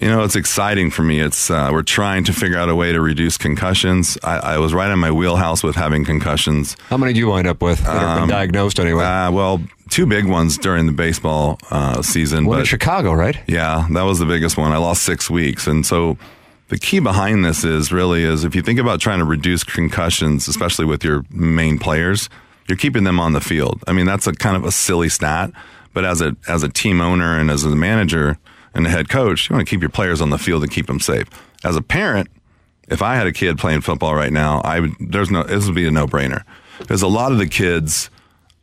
you 0.02 0.08
know, 0.08 0.24
it's 0.24 0.36
exciting 0.36 0.90
for 0.90 1.04
me. 1.04 1.20
It's 1.20 1.52
uh, 1.52 1.70
we're 1.72 1.84
trying 1.84 2.24
to 2.24 2.34
figure 2.34 2.58
out 2.58 2.70
a 2.70 2.76
way 2.76 2.92
to 2.94 3.02
reduce 3.02 3.38
concussions. 3.38 4.18
I, 4.24 4.56
I 4.56 4.58
was 4.58 4.74
right 4.74 4.90
in 4.90 4.98
my 4.98 5.12
wheelhouse 5.12 5.62
with 5.64 5.76
having 5.76 6.06
concussions. 6.06 6.76
How 6.88 6.98
many 6.98 7.14
do 7.14 7.20
you 7.20 7.28
wind 7.28 7.46
up 7.46 7.62
with 7.62 7.80
that 7.84 7.94
have 7.94 8.22
been 8.22 8.30
diagnosed 8.30 8.80
anyway? 8.80 9.04
Uh, 9.04 9.32
well, 9.32 9.62
two 9.90 10.06
big 10.08 10.26
ones 10.26 10.58
during 10.58 10.86
the 10.88 10.94
baseball 10.94 11.60
uh, 11.70 12.02
season, 12.02 12.46
One 12.46 12.58
in 12.58 12.62
but 12.62 12.68
Chicago, 12.68 13.14
right? 13.14 13.38
yeah, 13.48 13.86
that 13.92 14.04
was 14.04 14.18
the 14.18 14.26
biggest 14.26 14.58
one. 14.58 14.72
I 14.72 14.78
lost 14.78 15.04
six 15.04 15.30
weeks, 15.30 15.68
and 15.68 15.86
so 15.86 16.18
the 16.72 16.80
key 16.80 17.00
behind 17.00 17.44
this 17.44 17.66
is 17.66 17.92
really 17.92 18.24
is 18.24 18.46
if 18.46 18.56
you 18.56 18.62
think 18.62 18.80
about 18.80 19.02
trying 19.02 19.20
to 19.20 19.26
reduce 19.26 19.62
concussions, 19.62 20.48
especially 20.48 20.86
with 20.86 21.04
your 21.04 21.26
main 21.30 21.78
players, 21.78 22.30
you're 22.66 22.78
keeping 22.78 23.04
them 23.04 23.20
on 23.20 23.34
the 23.34 23.42
field. 23.42 23.84
I 23.88 23.92
mean, 23.92 24.06
that's 24.06 24.26
a 24.26 24.32
kind 24.32 24.56
of 24.56 24.64
a 24.64 24.72
silly 24.72 25.10
stat, 25.10 25.52
but 25.94 26.06
as 26.06 26.22
a 26.22 26.38
as 26.48 26.64
a 26.64 26.70
team 26.70 27.02
owner 27.02 27.38
and 27.38 27.52
as 27.52 27.66
a 27.66 27.76
manager 27.76 28.38
and 28.74 28.88
a 28.88 28.90
head 28.90 29.10
coach, 29.10 29.50
you 29.50 29.54
want 29.54 29.68
to 29.68 29.70
keep 29.70 29.82
your 29.82 29.90
players 29.90 30.22
on 30.22 30.30
the 30.30 30.38
field 30.38 30.64
and 30.64 30.72
keep 30.72 30.88
them 30.88 31.02
safe. 31.02 31.28
As 31.66 31.76
a 31.76 31.82
parent, 31.82 32.30
if 32.88 33.02
I 33.02 33.16
had 33.16 33.28
a 33.28 33.34
kid 33.34 33.58
playing 33.58 33.82
football 33.82 34.16
right 34.16 34.32
now, 34.32 34.62
I 34.62 34.80
would 34.80 34.94
there's 34.98 35.30
no 35.30 35.44
this 35.44 35.66
would 35.66 35.76
be 35.76 35.86
a 35.86 35.92
no 35.92 36.08
brainer 36.08 36.46
because 36.80 37.02
a 37.02 37.08
lot 37.08 37.34
of 37.34 37.38
the 37.38 37.48
kids 37.48 38.10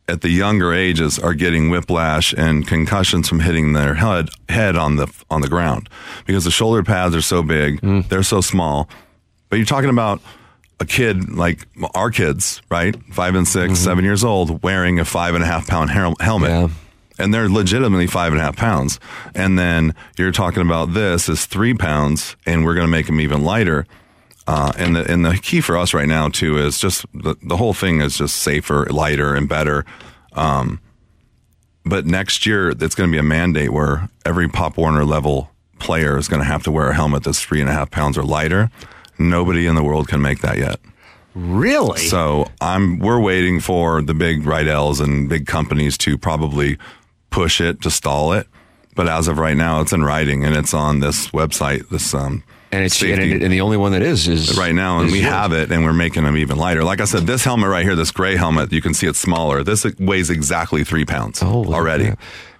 at 0.09 0.21
the 0.21 0.29
younger 0.29 0.73
ages 0.73 1.19
are 1.19 1.33
getting 1.33 1.69
whiplash 1.69 2.33
and 2.33 2.67
concussions 2.67 3.29
from 3.29 3.39
hitting 3.39 3.73
their 3.73 3.93
head 3.95 4.29
head 4.49 4.75
on 4.75 4.95
the 4.95 5.07
on 5.29 5.41
the 5.41 5.47
ground 5.47 5.87
because 6.25 6.43
the 6.43 6.51
shoulder 6.51 6.83
pads 6.83 7.15
are 7.15 7.21
so 7.21 7.43
big, 7.43 7.79
hmm. 7.79 8.01
they're 8.09 8.23
so 8.23 8.41
small. 8.41 8.89
But 9.49 9.57
you're 9.57 9.65
talking 9.65 9.89
about 9.89 10.21
a 10.79 10.85
kid 10.85 11.29
like 11.29 11.67
our 11.93 12.09
kids, 12.09 12.61
right? 12.69 12.95
Five 13.11 13.35
and 13.35 13.47
6 13.47 13.65
mm-hmm. 13.65 13.75
seven 13.75 14.03
years 14.03 14.23
old, 14.23 14.63
wearing 14.63 14.99
a 14.99 15.05
five 15.05 15.35
and 15.35 15.43
a 15.43 15.47
half 15.47 15.67
pound 15.67 15.89
hel- 15.89 16.15
helmet. 16.19 16.49
Yeah. 16.49 16.69
And 17.17 17.33
they're 17.33 17.49
legitimately 17.49 18.07
five 18.07 18.31
and 18.31 18.39
a 18.39 18.43
half 18.43 18.55
pounds. 18.55 18.97
And 19.35 19.59
then 19.59 19.93
you're 20.17 20.31
talking 20.31 20.61
about 20.61 20.93
this 20.93 21.27
is 21.27 21.45
three 21.45 21.73
pounds, 21.73 22.37
and 22.45 22.63
we're 22.63 22.75
going 22.75 22.87
to 22.87 22.91
make 22.91 23.07
them 23.07 23.19
even 23.19 23.43
lighter. 23.43 23.85
Uh, 24.49 24.71
and 24.79 24.95
the 24.95 25.11
and 25.11 25.23
the 25.23 25.37
key 25.37 25.61
for 25.61 25.77
us 25.77 25.93
right 25.93 26.07
now 26.07 26.27
too 26.27 26.57
is 26.57 26.79
just 26.79 27.05
the, 27.13 27.35
the 27.43 27.55
whole 27.55 27.71
thing 27.71 28.01
is 28.01 28.17
just 28.17 28.37
safer, 28.37 28.87
lighter, 28.87 29.35
and 29.35 29.47
better. 29.47 29.85
Um, 30.33 30.81
but 31.85 32.07
next 32.07 32.47
year, 32.47 32.69
it's 32.69 32.95
going 32.95 33.11
to 33.11 33.11
be 33.11 33.19
a 33.19 33.23
mandate 33.23 33.71
where 33.71 34.09
every 34.25 34.49
Pop 34.49 34.75
Warner 34.75 35.05
level 35.05 35.51
player 35.77 36.17
is 36.17 36.27
going 36.27 36.41
to 36.41 36.47
have 36.47 36.63
to 36.63 36.71
wear 36.71 36.89
a 36.89 36.95
helmet 36.95 37.25
that's 37.25 37.39
three 37.39 37.61
and 37.61 37.69
a 37.69 37.73
half 37.73 37.91
pounds 37.91 38.17
or 38.17 38.23
lighter. 38.23 38.71
Nobody 39.19 39.67
in 39.67 39.75
the 39.75 39.83
world 39.83 40.07
can 40.07 40.19
make 40.19 40.39
that 40.39 40.57
yet. 40.57 40.79
Really? 41.35 42.07
So 42.07 42.47
I'm 42.59 42.97
we're 42.97 43.19
waiting 43.19 43.59
for 43.59 44.01
the 44.01 44.15
big 44.15 44.41
Riddells 44.41 44.99
and 44.99 45.29
big 45.29 45.45
companies 45.45 45.95
to 45.99 46.17
probably 46.17 46.79
push 47.29 47.61
it 47.61 47.83
to 47.83 47.91
stall 47.91 48.33
it. 48.33 48.47
But 48.95 49.07
as 49.07 49.27
of 49.27 49.37
right 49.37 49.55
now, 49.55 49.81
it's 49.81 49.93
in 49.93 50.03
writing 50.03 50.43
and 50.43 50.55
it's 50.55 50.73
on 50.73 51.01
this 51.01 51.27
website. 51.27 51.87
This 51.89 52.15
um 52.15 52.43
and 52.71 52.83
it's 52.85 53.01
and, 53.01 53.19
it- 53.21 53.41
and 53.43 53.51
the 53.51 53.61
only 53.61 53.77
one 53.77 53.91
that 53.93 54.01
is 54.01 54.27
is 54.27 54.57
right 54.57 54.73
now, 54.75 54.99
and 54.99 55.07
is 55.07 55.13
we 55.13 55.21
yours. 55.21 55.31
have 55.33 55.53
it, 55.53 55.71
and 55.71 55.83
we're 55.83 55.93
making 55.93 56.23
them 56.23 56.37
even 56.37 56.57
lighter. 56.57 56.83
Like 56.83 57.01
I 57.01 57.05
said, 57.05 57.23
this 57.27 57.43
helmet 57.43 57.69
right 57.69 57.83
here, 57.85 57.95
this 57.95 58.11
gray 58.11 58.35
helmet, 58.35 58.71
you 58.71 58.81
can 58.81 58.93
see 58.93 59.07
it's 59.07 59.19
smaller. 59.19 59.63
This 59.63 59.85
weighs 59.99 60.29
exactly 60.29 60.83
three 60.83 61.05
pounds 61.05 61.39
Holy 61.39 61.73
already. 61.73 62.11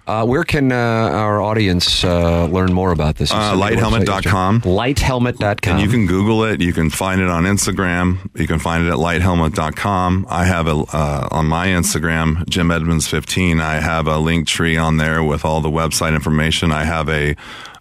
Uh, 0.06 0.24
where 0.26 0.42
can 0.42 0.72
uh, 0.72 0.74
our 0.74 1.40
audience 1.40 2.02
uh, 2.02 2.46
learn 2.46 2.72
more 2.72 2.90
about 2.90 3.14
this? 3.14 3.30
Uh, 3.30 3.34
said 3.36 3.52
your 3.52 3.60
website 3.60 4.00
is- 4.02 4.06
lighthelmet.com. 4.08 4.60
Lighthelmet.com. 4.62 5.72
And 5.74 5.80
you 5.80 5.88
can 5.88 6.06
Google 6.08 6.42
it. 6.44 6.60
You 6.60 6.72
can 6.72 6.90
find 6.90 7.20
it 7.20 7.28
on 7.28 7.44
Instagram. 7.44 8.18
You 8.34 8.48
can 8.48 8.58
find 8.58 8.84
it 8.84 8.88
at 8.90 8.96
lighthelmet.com. 8.96 10.26
I 10.28 10.46
have 10.46 10.66
a, 10.66 10.72
uh, 10.92 11.28
on 11.30 11.46
my 11.46 11.68
Instagram, 11.68 12.48
Jim 12.48 12.72
Edmonds 12.72 13.06
15, 13.06 13.60
I 13.60 13.74
have 13.80 14.08
a 14.08 14.18
link 14.18 14.48
tree 14.48 14.76
on 14.76 14.96
there 14.96 15.22
with 15.22 15.44
all 15.44 15.60
the 15.60 15.70
website 15.70 16.14
information. 16.14 16.72
I 16.72 16.84
have 16.84 17.08
a 17.08 17.36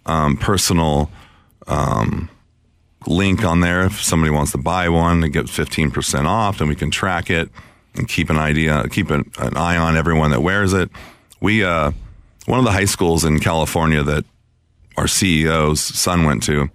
um, 0.05 0.37
personal 0.37 1.09
um, 1.69 2.29
link 3.07 3.45
on 3.45 3.61
there 3.61 3.85
if 3.85 4.01
somebody 4.03 4.31
wants 4.31 4.51
to 4.51 4.57
buy 4.57 4.89
one 4.89 5.23
and 5.23 5.31
get 5.31 5.45
15% 5.45 6.25
off, 6.25 6.59
and 6.59 6.67
we 6.69 6.75
can 6.75 6.91
track 6.91 7.29
it 7.29 7.49
and 7.95 8.07
keep 8.07 8.29
an 8.29 8.37
idea, 8.37 8.87
keep 8.89 9.09
an, 9.09 9.31
an 9.39 9.55
eye 9.55 9.77
on 9.77 9.95
everyone 9.95 10.31
that 10.31 10.41
wears 10.41 10.73
it. 10.73 10.89
We, 11.39 11.63
uh, 11.63 11.91
one 12.45 12.59
of 12.59 12.65
the 12.65 12.71
high 12.71 12.85
schools 12.85 13.23
in 13.23 13.39
California 13.39 14.03
that 14.03 14.25
our 14.97 15.05
CEO's 15.05 15.79
son 15.81 16.25
went 16.25 16.43
to, 16.43 16.69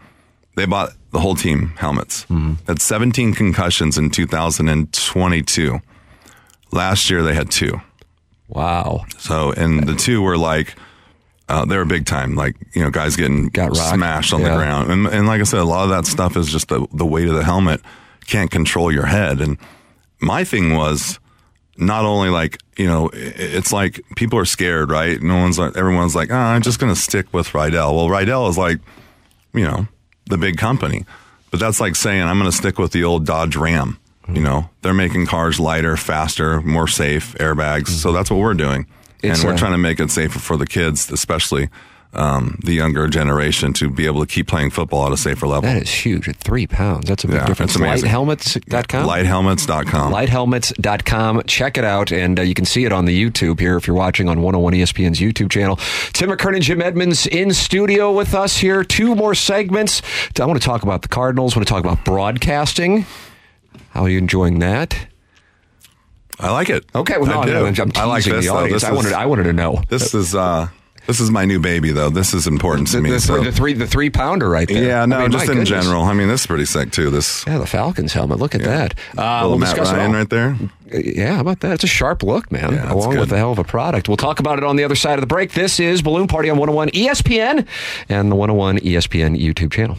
they 0.56 0.64
bought 0.66 0.90
the 1.12 1.20
whole 1.20 1.34
team 1.34 1.68
helmets. 1.76 2.24
Had 2.66 2.80
17 2.80 3.34
concussions 3.34 3.98
in 3.98 4.10
2022. 4.10 5.80
Last 6.72 7.10
year 7.10 7.22
they 7.22 7.34
had 7.34 7.50
two. 7.50 7.80
wow. 8.48 9.04
So, 9.18 9.52
and 9.52 9.86
the 9.86 9.94
two 9.94 10.22
were 10.22 10.36
like, 10.38 10.74
uh, 11.48 11.64
they 11.64 11.76
were 11.76 11.84
big 11.84 12.06
time, 12.06 12.34
like, 12.34 12.56
you 12.74 12.82
know, 12.82 12.90
guys 12.90 13.16
getting 13.16 13.48
Got 13.48 13.76
rocked. 13.76 13.94
smashed 13.94 14.32
on 14.32 14.40
Yeah. 14.40 14.50
the 14.50 14.56
ground. 14.56 14.90
And, 14.90 15.06
and 15.08 15.26
like 15.26 15.40
I 15.40 15.44
said, 15.44 15.60
a 15.60 15.64
lot 15.64 15.84
of 15.84 15.90
that 15.90 16.06
stuff 16.06 16.36
is 16.36 16.50
just 16.50 16.68
the, 16.68 16.86
the 16.92 17.04
weight 17.06 17.28
of 17.28 17.34
the 17.34 17.44
helmet 17.44 17.80
can't 18.26 18.50
control 18.50 18.90
your 18.92 19.06
head. 19.06 19.40
And 19.40 19.58
my 20.20 20.44
thing 20.44 20.74
was, 20.76 21.18
not 21.76 22.04
only 22.04 22.28
like 22.30 22.60
you 22.78 22.86
know 22.86 23.10
it's 23.12 23.72
like 23.72 24.00
people 24.14 24.38
are 24.38 24.44
scared 24.44 24.92
right 24.92 25.20
no 25.20 25.34
one's 25.38 25.58
like 25.58 25.76
everyone's 25.76 26.14
like 26.14 26.30
oh, 26.30 26.36
i'm 26.36 26.62
just 26.62 26.78
going 26.78 26.94
to 26.94 27.00
stick 27.00 27.26
with 27.34 27.52
riddell 27.52 27.96
well 27.96 28.08
riddell 28.08 28.46
is 28.46 28.56
like 28.56 28.78
you 29.52 29.64
know 29.64 29.84
the 30.26 30.38
big 30.38 30.56
company 30.56 31.04
but 31.50 31.58
that's 31.58 31.80
like 31.80 31.96
saying 31.96 32.22
i'm 32.22 32.38
going 32.38 32.48
to 32.48 32.56
stick 32.56 32.78
with 32.78 32.92
the 32.92 33.02
old 33.02 33.26
dodge 33.26 33.56
ram 33.56 33.98
you 34.32 34.40
know 34.40 34.70
they're 34.82 34.94
making 34.94 35.26
cars 35.26 35.58
lighter 35.58 35.96
faster 35.96 36.60
more 36.62 36.86
safe 36.86 37.34
airbags 37.40 37.88
so 37.88 38.12
that's 38.12 38.30
what 38.30 38.38
we're 38.38 38.54
doing 38.54 38.86
It's, 39.24 39.40
and 39.40 39.48
we're 39.48 39.54
uh, 39.54 39.58
trying 39.58 39.72
to 39.72 39.78
make 39.78 40.00
it 40.00 40.10
safer 40.10 40.38
for 40.38 40.56
the 40.56 40.66
kids 40.66 41.10
especially 41.10 41.68
um, 42.16 42.60
the 42.62 42.72
younger 42.74 43.08
generation 43.08 43.72
to 43.72 43.90
be 43.90 44.06
able 44.06 44.20
to 44.24 44.26
keep 44.32 44.46
playing 44.46 44.70
football 44.70 45.04
at 45.06 45.12
a 45.12 45.16
safer 45.16 45.48
level 45.48 45.62
That 45.62 45.82
is 45.82 45.90
huge 45.90 46.28
at 46.28 46.36
three 46.36 46.66
pounds. 46.68 47.08
That's 47.08 47.24
a 47.24 47.26
big 47.26 47.36
Yeah, 47.36 47.46
difference. 47.46 47.76
Lighthelmets.com? 47.76 49.08
lighthelmets.com 49.08 50.12
lighthelmets.com. 50.12 51.42
Check 51.48 51.76
it 51.76 51.84
out, 51.84 52.12
and 52.12 52.38
uh, 52.38 52.42
you 52.42 52.54
can 52.54 52.64
see 52.66 52.84
it 52.84 52.92
on 52.92 53.04
the 53.04 53.24
YouTube 53.30 53.58
here 53.58 53.76
if 53.76 53.88
you're 53.88 53.96
watching 53.96 54.28
on 54.28 54.42
101 54.42 54.74
ESPN's 54.74 55.18
YouTube 55.18 55.50
channel. 55.50 55.74
Tim 56.12 56.30
McKernan, 56.30 56.60
Jim 56.60 56.80
Edmonds 56.80 57.26
in 57.26 57.52
studio 57.52 58.12
with 58.12 58.32
us 58.32 58.58
here. 58.58 58.84
Two 58.84 59.16
more 59.16 59.34
segments. 59.34 60.00
I 60.38 60.44
want 60.44 60.60
to 60.60 60.64
talk 60.64 60.84
about 60.84 61.02
the 61.02 61.08
Cardinals. 61.08 61.54
I 61.54 61.58
want 61.58 61.66
to 61.66 61.72
talk 61.74 61.82
about 61.84 62.04
broadcasting. 62.04 63.06
How 63.90 64.02
are 64.02 64.08
you 64.08 64.18
enjoying 64.18 64.60
that? 64.60 65.08
I 66.40 66.50
like 66.50 66.68
it. 66.70 66.84
Okay, 66.94 67.16
well, 67.18 67.26
no, 67.26 67.40
I 67.40 67.46
do. 67.46 67.52
no, 67.52 67.66
I'm 67.66 67.74
teasing 67.74 67.92
I 67.96 68.04
like 68.04 68.24
this, 68.24 68.46
the 68.46 68.52
audience. 68.52 68.82
This 68.82 68.84
I 68.84 68.92
wanted, 68.92 69.08
is- 69.08 69.14
I 69.14 69.26
wanted 69.26 69.44
to 69.44 69.52
know. 69.52 69.82
This 69.88 70.14
is 70.14 70.34
uh 70.34 70.68
this 71.06 71.20
is 71.20 71.30
my 71.30 71.44
new 71.44 71.60
baby 71.60 71.92
though. 71.92 72.08
This 72.08 72.32
is 72.32 72.46
important 72.46 72.88
to 72.88 72.96
the, 72.96 73.02
me. 73.02 73.10
the, 73.10 73.20
so- 73.20 73.44
the 73.44 73.52
three, 73.52 73.74
the 73.74 73.86
three 73.86 74.08
pounder 74.08 74.48
right 74.48 74.66
there. 74.66 74.82
yeah, 74.82 75.04
no, 75.04 75.18
I 75.18 75.22
mean, 75.22 75.32
just 75.32 75.44
in 75.44 75.58
goodness. 75.58 75.68
general. 75.68 76.02
I 76.02 76.14
mean, 76.14 76.28
this 76.28 76.40
is 76.40 76.46
pretty 76.46 76.64
sick 76.64 76.92
too. 76.92 77.10
This 77.10 77.44
Yeah, 77.46 77.58
the 77.58 77.66
Falcons 77.66 78.14
helmet. 78.14 78.38
Look 78.38 78.54
at 78.54 78.62
that. 78.62 78.94
Uh, 79.16 79.42
little 79.42 79.50
we'll 79.50 79.58
Matt 79.58 79.76
Ryan 79.78 80.12
right 80.12 80.30
there. 80.30 80.56
Yeah, 80.92 81.34
how 81.34 81.40
about 81.40 81.60
that? 81.60 81.74
It's 81.74 81.84
a 81.84 81.88
sharp 81.88 82.22
look, 82.22 82.50
man, 82.50 82.72
Yeah, 82.72 82.92
along 82.92 83.10
good. 83.10 83.20
with 83.20 83.32
a 83.32 83.36
hell 83.36 83.52
of 83.52 83.58
a 83.58 83.64
product. 83.64 84.08
We'll 84.08 84.16
talk 84.16 84.38
about 84.40 84.58
it 84.58 84.64
on 84.64 84.76
the 84.76 84.84
other 84.84 84.94
side 84.96 85.14
of 85.14 85.20
the 85.20 85.26
break. 85.26 85.52
This 85.52 85.78
is 85.78 86.00
Balloon 86.02 86.26
Party 86.26 86.48
on 86.50 86.56
101 86.58 86.88
ESPN 86.90 87.66
and 88.08 88.30
the 88.30 88.36
101 88.36 88.78
ESPN 88.78 89.38
YouTube 89.38 89.72
channel. 89.72 89.98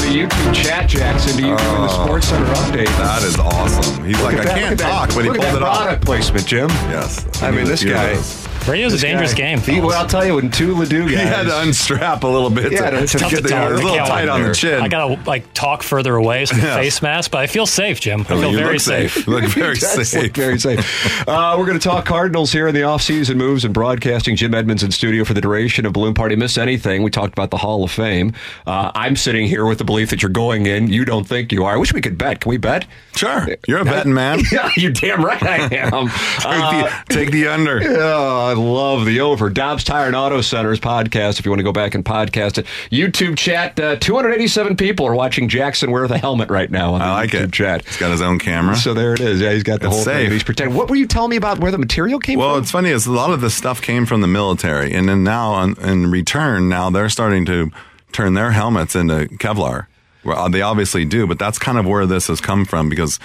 YouTube 0.11 0.53
chat, 0.53 0.89
Jackson, 0.89 1.37
to 1.37 1.41
you 1.47 1.55
giving 1.55 1.81
the 1.81 1.87
Sports 2.03 2.27
Center 2.27 2.45
update. 2.53 2.85
That 2.97 3.23
is 3.23 3.37
awesome. 3.39 4.03
He's 4.05 4.19
like, 4.21 4.35
I 4.37 4.43
that- 4.43 4.47
can't 4.47 4.61
look 4.63 4.71
at 4.73 4.77
that- 4.79 4.89
talk, 4.91 5.09
but 5.15 5.23
he 5.23 5.29
pulled 5.29 5.39
it 5.43 5.63
off. 5.63 5.77
product 5.77 6.05
placement, 6.05 6.45
Jim. 6.45 6.69
Yes. 6.89 7.25
I 7.41 7.51
mean, 7.51 7.65
this 7.65 7.83
guy. 7.83 8.11
was- 8.13 8.47
Radio's 8.67 8.93
a 8.93 8.99
dangerous 8.99 9.31
guy- 9.33 9.55
game. 9.55 9.59
He, 9.59 9.81
well, 9.81 9.97
I'll 9.99 10.05
tell 10.05 10.23
you, 10.23 10.35
when 10.35 10.51
two 10.51 10.75
Ledoux 10.75 11.01
guys. 11.09 11.09
He 11.21 11.25
had 11.25 11.47
to 11.47 11.61
unstrap 11.61 12.23
a 12.23 12.27
little 12.27 12.51
bit 12.51 12.71
Yeah, 12.71 12.91
to, 12.91 12.99
it's 13.01 13.11
to 13.13 13.17
tough 13.17 13.31
get 13.31 13.37
to 13.37 13.41
the, 13.41 13.49
tell. 13.49 13.69
it 13.69 13.71
was 13.71 13.81
a 13.81 13.83
I 13.83 13.89
little 13.91 14.05
tight 14.05 14.29
on 14.29 14.43
the 14.43 14.53
chin. 14.53 14.79
I 14.83 14.87
gotta 14.87 15.19
like 15.27 15.51
talk 15.55 15.81
further 15.81 16.15
away 16.15 16.45
so 16.45 16.55
the 16.55 16.61
Yes. 16.67 16.75
face 16.77 17.01
mask, 17.01 17.31
but 17.31 17.39
I 17.39 17.47
feel 17.47 17.65
safe, 17.65 17.99
Jim. 17.99 18.23
I 18.29 18.33
I 18.33 18.35
mean, 18.35 18.41
feel 18.43 18.51
you 18.51 18.57
very 18.59 18.73
look 18.73 18.81
safe. 18.81 19.25
You 19.25 19.33
look 19.33 19.45
very 19.49 19.75
safe. 19.77 20.21
look 20.21 20.33
very 20.35 20.59
safe. 20.59 21.27
Uh, 21.27 21.55
we're 21.57 21.65
going 21.65 21.79
to 21.79 21.83
talk 21.83 22.05
Cardinals 22.05 22.51
here 22.51 22.67
in 22.67 22.75
the 22.75 22.81
offseason 22.81 23.35
moves 23.35 23.65
and 23.65 23.73
broadcasting. 23.73 24.35
Jim 24.35 24.53
Edmonds 24.53 24.83
in 24.83 24.91
studio 24.91 25.23
for 25.25 25.33
the 25.33 25.41
duration 25.41 25.87
of 25.87 25.93
Balloon 25.93 26.13
Party. 26.13 26.35
Miss 26.35 26.55
anything? 26.59 27.01
We 27.01 27.09
talked 27.09 27.33
about 27.33 27.49
the 27.49 27.57
Hall 27.57 27.83
of 27.83 27.89
Fame. 27.89 28.33
Uh, 28.67 28.91
I'm 28.93 29.15
sitting 29.15 29.47
here 29.47 29.65
with 29.65 29.79
the 29.79 29.85
belief 30.01 30.09
that 30.09 30.23
you're 30.23 30.31
going 30.31 30.65
in. 30.65 30.87
You 30.87 31.05
don't 31.05 31.25
think 31.27 31.51
you 31.51 31.63
are. 31.63 31.73
I 31.75 31.77
wish 31.77 31.93
we 31.93 32.01
could 32.01 32.17
bet. 32.17 32.41
Can 32.41 32.49
we 32.49 32.57
bet? 32.57 32.87
Sure. 33.15 33.47
You're 33.67 33.79
a 33.81 33.85
betting 33.85 34.13
man. 34.13 34.39
Yeah, 34.51 34.69
you're 34.75 34.91
damn 34.91 35.23
right 35.23 35.41
I 35.43 35.57
am. 35.75 36.07
Take, 36.09 36.45
Uh, 36.45 36.83
the, 37.07 37.13
take 37.13 37.31
the 37.31 37.47
under. 37.47 37.79
Oh, 38.01 38.47
I 38.47 38.53
love 38.53 39.05
the 39.05 39.19
over. 39.21 39.49
Dobbs 39.51 39.83
Tire 39.83 40.07
and 40.07 40.15
Auto 40.15 40.41
Centers 40.41 40.79
podcast. 40.79 41.39
If 41.39 41.45
you 41.45 41.51
want 41.51 41.59
to 41.59 41.63
go 41.63 41.71
back 41.71 41.93
and 41.93 42.03
podcast 42.03 42.57
it, 42.57 42.65
YouTube 42.91 43.37
chat. 43.37 43.79
Uh, 43.79 43.95
287 43.97 44.75
people 44.75 45.05
are 45.05 45.13
watching 45.15 45.47
Jackson 45.47 45.91
wear 45.91 46.07
the 46.07 46.17
helmet 46.17 46.49
right 46.49 46.69
now 46.71 46.93
on 46.93 46.99
the 46.99 47.05
I 47.05 47.11
like 47.13 47.29
YouTube 47.29 47.43
it. 47.43 47.53
chat. 47.53 47.85
He's 47.85 47.97
got 47.97 48.11
his 48.11 48.21
own 48.21 48.39
camera. 48.39 48.75
So 48.75 48.93
there 48.95 49.13
it 49.13 49.19
is. 49.19 49.39
Yeah, 49.39 49.51
he's 49.53 49.63
got 49.63 49.79
the 49.81 49.87
It's 49.87 49.95
whole 49.97 50.03
thing. 50.05 50.13
safe. 50.15 50.23
and 50.25 50.33
He's 50.33 50.43
pretending. 50.43 50.75
What 50.75 50.89
were 50.89 50.95
you 50.95 51.05
telling 51.07 51.29
me 51.29 51.35
about 51.35 51.59
where 51.59 51.71
the 51.71 51.77
material 51.77 52.19
came 52.19 52.39
Well, 52.39 52.55
from? 52.55 52.63
it's 52.63 52.71
funny 52.71 52.89
is 52.89 53.05
a 53.05 53.11
lot 53.11 53.29
of 53.31 53.41
this 53.41 53.53
stuff 53.53 53.81
came 53.81 54.05
from 54.05 54.21
the 54.21 54.27
military, 54.27 54.91
and 54.93 55.07
then 55.07 55.23
now 55.23 55.51
on, 55.51 55.77
in 55.81 56.09
return, 56.09 56.67
now 56.69 56.89
they're 56.89 57.09
starting 57.09 57.45
to 57.45 57.69
turn 58.11 58.33
their 58.33 58.51
helmets 58.51 58.95
into 58.95 59.27
Kevlar. 59.37 59.85
Well, 60.23 60.37
uh, 60.37 60.49
they 60.49 60.61
obviously 60.61 61.05
do, 61.05 61.27
but 61.27 61.39
that's 61.39 61.57
kind 61.57 61.77
of 61.77 61.85
where 61.85 62.05
this 62.05 62.27
has 62.27 62.41
come 62.41 62.65
from 62.65 62.89
because 62.89 63.19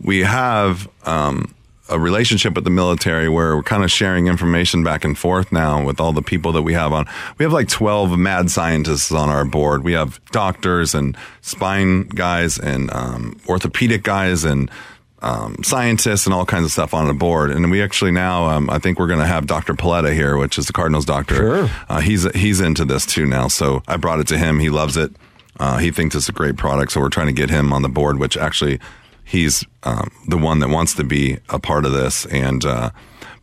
we 0.00 0.20
have 0.20 0.88
um, 1.04 1.54
a 1.88 1.98
relationship 1.98 2.54
with 2.54 2.64
the 2.64 2.70
military 2.70 3.28
where 3.28 3.56
we're 3.56 3.62
kind 3.62 3.84
of 3.84 3.90
sharing 3.90 4.28
information 4.28 4.82
back 4.82 5.04
and 5.04 5.18
forth 5.18 5.52
now 5.52 5.84
with 5.84 6.00
all 6.00 6.12
the 6.12 6.22
people 6.22 6.52
that 6.52 6.62
we 6.62 6.72
have 6.72 6.92
on. 6.92 7.06
We 7.38 7.44
have 7.44 7.52
like 7.52 7.68
12 7.68 8.18
mad 8.18 8.50
scientists 8.50 9.12
on 9.12 9.28
our 9.28 9.44
board. 9.44 9.84
We 9.84 9.92
have 9.92 10.20
doctors 10.26 10.94
and 10.94 11.16
spine 11.40 12.04
guys 12.04 12.58
and 12.58 12.92
um, 12.92 13.40
orthopedic 13.48 14.02
guys 14.02 14.44
and 14.44 14.70
um, 15.22 15.56
scientists 15.62 16.26
and 16.26 16.34
all 16.34 16.46
kinds 16.46 16.64
of 16.64 16.72
stuff 16.72 16.94
on 16.94 17.06
the 17.06 17.14
board. 17.14 17.50
And 17.50 17.70
we 17.70 17.82
actually 17.82 18.12
now, 18.12 18.46
um, 18.46 18.70
I 18.70 18.78
think 18.78 18.98
we're 18.98 19.08
going 19.08 19.20
to 19.20 19.26
have 19.26 19.46
Dr. 19.46 19.74
Paletta 19.74 20.14
here, 20.14 20.36
which 20.36 20.58
is 20.58 20.66
the 20.66 20.72
Cardinals 20.72 21.04
doctor. 21.04 21.34
Sure. 21.34 21.70
Uh, 21.88 22.00
he's 22.00 22.30
he's 22.34 22.60
into 22.60 22.84
this 22.84 23.04
too 23.04 23.26
now. 23.26 23.48
So 23.48 23.82
I 23.86 23.96
brought 23.96 24.20
it 24.20 24.28
to 24.28 24.38
him. 24.38 24.58
He 24.58 24.70
loves 24.70 24.96
it. 24.96 25.12
Uh, 25.60 25.76
he 25.76 25.90
thinks 25.90 26.14
it's 26.14 26.28
a 26.28 26.32
great 26.32 26.56
product. 26.56 26.90
So 26.90 27.00
we're 27.00 27.10
trying 27.10 27.26
to 27.26 27.34
get 27.34 27.50
him 27.50 27.70
on 27.70 27.82
the 27.82 27.88
board, 27.88 28.18
which 28.18 28.36
actually 28.38 28.80
he's 29.24 29.62
um, 29.82 30.10
the 30.26 30.38
one 30.38 30.58
that 30.60 30.70
wants 30.70 30.94
to 30.94 31.04
be 31.04 31.38
a 31.50 31.58
part 31.58 31.84
of 31.84 31.92
this. 31.92 32.24
And 32.26 32.64
uh, 32.64 32.90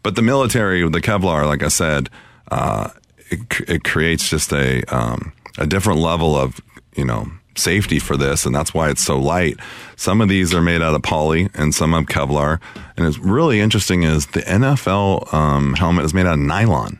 but 0.02 0.16
the 0.16 0.24
military, 0.24 0.82
the 0.90 1.00
Kevlar, 1.00 1.46
like 1.46 1.62
I 1.62 1.68
said, 1.68 2.10
uh, 2.50 2.90
it, 3.30 3.42
it 3.70 3.84
creates 3.84 4.30
just 4.30 4.52
a 4.52 4.84
um, 4.86 5.32
a 5.60 5.68
different 5.68 6.00
level 6.00 6.36
of 6.36 6.60
you 6.96 7.06
know 7.06 7.28
safety 7.56 8.00
for 8.00 8.18
this, 8.18 8.48
and 8.48 8.56
that's 8.56 8.74
why 8.74 8.90
it's 8.90 9.04
so 9.04 9.20
light. 9.20 9.58
Some 9.96 10.20
of 10.20 10.28
these 10.28 10.56
are 10.56 10.62
made 10.62 10.82
out 10.82 10.96
of 10.96 11.04
poly, 11.04 11.50
and 11.54 11.74
some 11.74 11.94
of 11.94 12.06
Kevlar. 12.06 12.60
And 12.98 13.06
it's 13.06 13.20
really 13.20 13.60
interesting 13.60 14.02
is 14.02 14.26
the 14.28 14.42
NFL 14.42 15.32
um, 15.36 15.76
helmet 15.76 16.06
is 16.06 16.16
made 16.16 16.26
out 16.26 16.34
of 16.34 16.40
nylon 16.40 17.00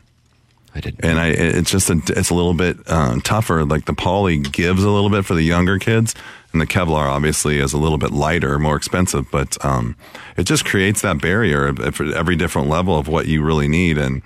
I 0.78 0.90
did. 0.90 1.04
and 1.04 1.18
I 1.18 1.28
it's 1.28 1.70
just 1.70 1.90
a 1.90 2.00
it's 2.08 2.30
a 2.30 2.34
little 2.34 2.54
bit 2.54 2.76
um, 2.90 3.20
tougher. 3.20 3.64
Like 3.64 3.84
the 3.84 3.92
poly 3.94 4.38
gives 4.38 4.82
a 4.84 4.90
little 4.90 5.10
bit 5.10 5.24
for 5.24 5.34
the 5.34 5.42
younger 5.42 5.78
kids, 5.78 6.14
and 6.52 6.60
the 6.60 6.66
Kevlar 6.66 7.08
obviously 7.10 7.58
is 7.58 7.72
a 7.72 7.78
little 7.78 7.98
bit 7.98 8.10
lighter, 8.12 8.58
more 8.58 8.76
expensive, 8.76 9.26
but 9.30 9.62
um, 9.64 9.96
it 10.36 10.44
just 10.44 10.64
creates 10.64 11.02
that 11.02 11.20
barrier 11.20 11.68
at 11.68 11.80
every 11.80 12.36
different 12.36 12.68
level 12.68 12.96
of 12.98 13.08
what 13.08 13.26
you 13.26 13.42
really 13.42 13.68
need. 13.68 13.98
And 13.98 14.22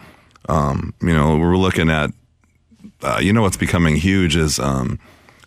um, 0.49 0.95
you 1.03 1.13
know, 1.13 1.37
we're 1.39 1.57
looking 1.57 1.91
at 1.91 2.11
uh, 3.03 3.19
you 3.21 3.33
know 3.33 3.43
what's 3.43 3.57
becoming 3.57 3.97
huge 3.97 4.37
is 4.37 4.59
um, 4.59 4.99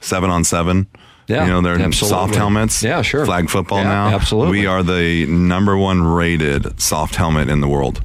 seven 0.02 0.30
on 0.30 0.44
seven. 0.44 0.88
Yeah, 1.28 1.46
you 1.46 1.52
know 1.52 1.62
they're 1.62 1.74
absolutely. 1.80 2.10
soft 2.10 2.36
helmets. 2.36 2.84
Yeah, 2.84 3.02
sure. 3.02 3.26
Flag 3.26 3.50
football 3.50 3.80
Yeah, 3.80 3.86
now. 3.86 4.08
absolutely. 4.10 4.60
We 4.60 4.66
are 4.68 4.84
the 4.84 5.26
number 5.26 5.76
one 5.76 6.04
rated 6.04 6.80
soft 6.80 7.16
helmet 7.16 7.50
in 7.50 7.62
the 7.62 7.68
world. 7.68 8.04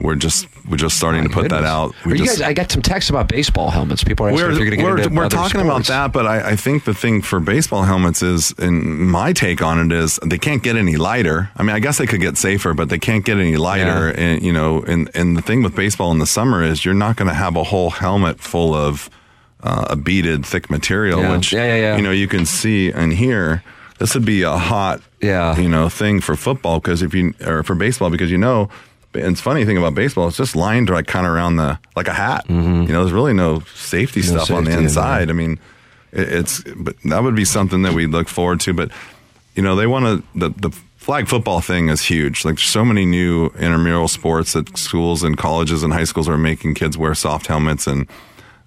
We're 0.00 0.14
just 0.14 0.46
we're 0.68 0.76
just 0.76 0.96
starting 0.98 1.22
My 1.22 1.28
to 1.28 1.32
put 1.34 1.48
that 1.50 1.64
out. 1.64 1.94
We 2.04 2.18
just- 2.18 2.38
guys, 2.38 2.42
I 2.42 2.52
got 2.52 2.70
some 2.70 2.82
texts 2.82 3.08
about 3.08 3.28
baseball 3.28 3.70
helmets. 3.70 4.04
People 4.04 4.26
are 4.26 4.30
asking 4.30 4.44
we're, 4.44 4.52
if 4.52 4.58
you're 4.58 4.66
going 4.66 4.78
to 4.78 4.84
we're, 4.84 4.98
into 4.98 5.08
we're 5.14 5.28
talking 5.28 5.60
about 5.62 5.84
that, 5.86 6.12
but 6.12 6.26
I, 6.26 6.50
I 6.50 6.56
think 6.56 6.84
the 6.84 6.92
thing 6.92 7.22
for 7.22 7.40
baseball 7.40 7.84
helmets 7.84 8.22
is, 8.22 8.52
and 8.58 8.84
my 9.10 9.32
take 9.32 9.62
on 9.62 9.78
it 9.78 9.96
is, 9.96 10.18
they 10.24 10.38
can't 10.38 10.62
get 10.62 10.76
any 10.76 10.96
lighter. 10.96 11.50
I 11.56 11.62
mean, 11.62 11.74
I 11.74 11.78
guess 11.80 11.96
they 11.98 12.06
could 12.06 12.20
get 12.20 12.36
safer, 12.36 12.74
but 12.74 12.88
they 12.90 12.98
can't 12.98 13.24
get 13.24 13.38
any 13.38 13.56
lighter. 13.56 14.08
Yeah. 14.08 14.20
And 14.20 14.42
you 14.42 14.52
know, 14.52 14.82
and 14.82 15.10
and 15.14 15.36
the 15.36 15.42
thing 15.42 15.62
with 15.62 15.74
baseball 15.74 16.12
in 16.12 16.18
the 16.18 16.26
summer 16.26 16.62
is, 16.62 16.84
you're 16.84 16.94
not 16.94 17.16
going 17.16 17.28
to 17.28 17.34
have 17.34 17.56
a 17.56 17.64
whole 17.64 17.90
helmet 17.90 18.38
full 18.40 18.74
of 18.74 19.08
uh, 19.62 19.86
a 19.90 19.96
beaded 19.96 20.44
thick 20.44 20.68
material, 20.68 21.20
Yeah. 21.20 21.36
which 21.36 21.52
Yeah, 21.52 21.64
yeah, 21.64 21.76
yeah. 21.76 21.96
you 21.96 22.02
know 22.02 22.10
you 22.10 22.28
can 22.28 22.44
see 22.44 22.90
and 22.92 23.12
hear. 23.14 23.62
This 23.98 24.14
would 24.14 24.26
be 24.26 24.42
a 24.42 24.58
hot, 24.58 25.00
Yeah. 25.22 25.58
you 25.58 25.70
know, 25.70 25.88
thing 25.88 26.20
for 26.20 26.36
football 26.36 26.80
because 26.80 27.00
if 27.02 27.14
you 27.14 27.32
or 27.46 27.62
for 27.62 27.74
baseball 27.74 28.10
because 28.10 28.30
you 28.30 28.36
know. 28.38 28.68
And 29.16 29.32
it's 29.32 29.40
funny 29.40 29.64
thing 29.64 29.76
about 29.78 29.94
baseball; 29.94 30.28
it's 30.28 30.36
just 30.36 30.54
lined 30.56 30.88
like 30.90 31.06
kind 31.06 31.26
of 31.26 31.32
around 31.32 31.56
the 31.56 31.78
like 31.96 32.08
a 32.08 32.12
hat. 32.14 32.44
You 32.48 32.54
know, 32.54 33.00
there's 33.00 33.12
really 33.12 33.32
no 33.34 33.60
safety 33.74 34.22
stuff 34.22 34.50
on 34.50 34.64
Mm-hmm. 34.64 34.72
the 34.76 34.78
inside. 34.82 35.30
I 35.30 35.32
mean, 35.32 35.58
it, 36.12 36.28
it's 36.32 36.62
but 36.76 36.96
that 37.04 37.22
would 37.22 37.36
be 37.36 37.44
something 37.44 37.82
that 37.82 37.92
we 37.94 38.06
look 38.06 38.28
forward 38.28 38.60
to. 38.60 38.72
But 38.74 38.90
you 39.54 39.62
know, 39.62 39.76
they 39.76 39.86
want 39.86 40.04
to 40.34 40.38
the 40.38 40.48
the 40.50 40.70
flag 40.96 41.28
football 41.28 41.60
thing 41.60 41.88
is 41.88 42.02
huge. 42.02 42.44
Like 42.44 42.56
there's 42.56 42.68
so 42.68 42.84
many 42.84 43.04
new 43.06 43.46
intramural 43.58 44.08
sports 44.08 44.52
that 44.54 44.76
schools 44.76 45.22
and 45.22 45.36
colleges 45.38 45.82
and 45.82 45.92
high 45.92 46.04
schools 46.04 46.28
are 46.28 46.36
making 46.38 46.74
kids 46.74 46.98
wear 46.98 47.14
soft 47.14 47.46
helmets 47.46 47.86
and 47.86 48.06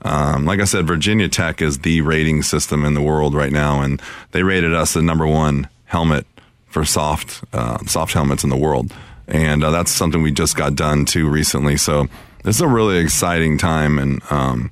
um, 0.02 0.45
like 0.45 0.62
I 0.62 0.64
said, 0.64 0.88
Virginia 0.88 1.28
Tech 1.28 1.62
is 1.62 1.80
the 1.80 2.00
rating 2.00 2.41
system 2.41 2.86
in 2.86 2.93
the 2.93 3.02
world 3.02 3.34
right 3.36 3.52
now, 3.52 3.82
and 3.82 4.02
they 4.32 4.43
rated 4.43 4.74
us 4.74 4.93
the 4.93 5.02
number 5.02 5.28
one 5.28 5.68
helmet 5.84 6.26
for 6.68 6.86
soft 6.86 7.43
uh, 7.52 7.80
soft 7.86 8.14
helmets 8.14 8.45
in 8.45 8.50
the 8.50 8.56
world, 8.56 8.93
and 9.30 9.63
uh, 9.63 9.71
that's 9.71 9.91
something 9.91 10.21
we 10.21 10.32
just 10.32 10.55
got 10.55 10.75
done 10.75 11.05
too 11.05 11.30
recently. 11.30 11.77
So 11.77 12.07
this 12.43 12.55
is 12.55 12.61
a 12.61 12.67
really 12.67 12.97
exciting 12.97 13.57
time, 13.57 13.99
and 13.99 14.21
um, 14.32 14.71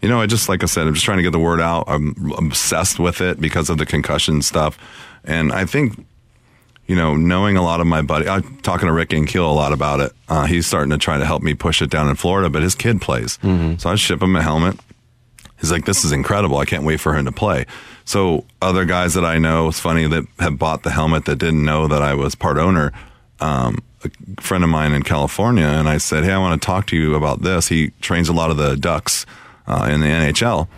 you 0.00 0.08
know, 0.08 0.20
I 0.20 0.26
just 0.26 0.48
like 0.48 0.62
I 0.62 0.66
said, 0.66 0.86
I'm 0.86 0.94
just 0.94 1.04
trying 1.04 1.18
to 1.18 1.22
get 1.22 1.32
the 1.32 1.38
word 1.38 1.60
out. 1.60 1.84
I'm 1.88 2.32
obsessed 2.38 2.98
with 2.98 3.20
it 3.20 3.40
because 3.40 3.68
of 3.68 3.78
the 3.78 3.86
concussion 3.86 4.42
stuff, 4.42 4.78
and 5.24 5.52
I 5.52 5.66
think 5.66 6.06
you 6.86 6.94
know, 6.94 7.16
knowing 7.16 7.56
a 7.56 7.62
lot 7.62 7.80
of 7.80 7.86
my 7.86 8.00
buddy, 8.00 8.28
I'm 8.28 8.58
talking 8.58 8.86
to 8.86 8.92
Rick 8.92 9.10
Ankiel 9.10 9.50
a 9.50 9.54
lot 9.54 9.72
about 9.72 10.00
it. 10.00 10.12
Uh, 10.28 10.46
he's 10.46 10.66
starting 10.66 10.90
to 10.90 10.98
try 10.98 11.18
to 11.18 11.26
help 11.26 11.42
me 11.42 11.54
push 11.54 11.82
it 11.82 11.90
down 11.90 12.08
in 12.08 12.14
Florida, 12.14 12.48
but 12.48 12.62
his 12.62 12.74
kid 12.76 13.00
plays. 13.00 13.38
Mm-hmm. 13.38 13.78
So 13.78 13.90
I 13.90 13.96
ship 13.96 14.22
him 14.22 14.36
a 14.36 14.42
helmet. 14.42 14.78
He's 15.58 15.72
like, 15.72 15.84
this 15.84 16.04
is 16.04 16.12
incredible. 16.12 16.58
I 16.58 16.64
can't 16.64 16.84
wait 16.84 17.00
for 17.00 17.14
him 17.14 17.24
to 17.24 17.32
play. 17.32 17.66
So 18.04 18.44
other 18.62 18.84
guys 18.84 19.14
that 19.14 19.24
I 19.24 19.38
know, 19.38 19.68
it's 19.68 19.80
funny 19.80 20.06
that 20.06 20.24
have 20.38 20.58
bought 20.58 20.84
the 20.84 20.90
helmet 20.90 21.24
that 21.24 21.36
didn't 21.36 21.64
know 21.64 21.88
that 21.88 22.02
I 22.02 22.14
was 22.14 22.34
part 22.34 22.56
owner. 22.56 22.92
Um, 23.40 23.78
a 24.06 24.40
friend 24.42 24.64
of 24.64 24.70
mine 24.70 24.92
in 24.92 25.02
California, 25.02 25.64
and 25.66 25.88
I 25.88 25.98
said, 25.98 26.24
hey, 26.24 26.32
I 26.32 26.38
want 26.38 26.60
to 26.60 26.64
talk 26.66 26.86
to 26.88 26.96
you 26.96 27.14
about 27.14 27.42
this. 27.42 27.68
He 27.68 27.90
trains 28.00 28.28
a 28.28 28.32
lot 28.32 28.50
of 28.50 28.56
the 28.56 28.76
Ducks 28.76 29.26
uh, 29.66 29.88
in 29.90 30.00
the 30.00 30.06
NHL. 30.06 30.68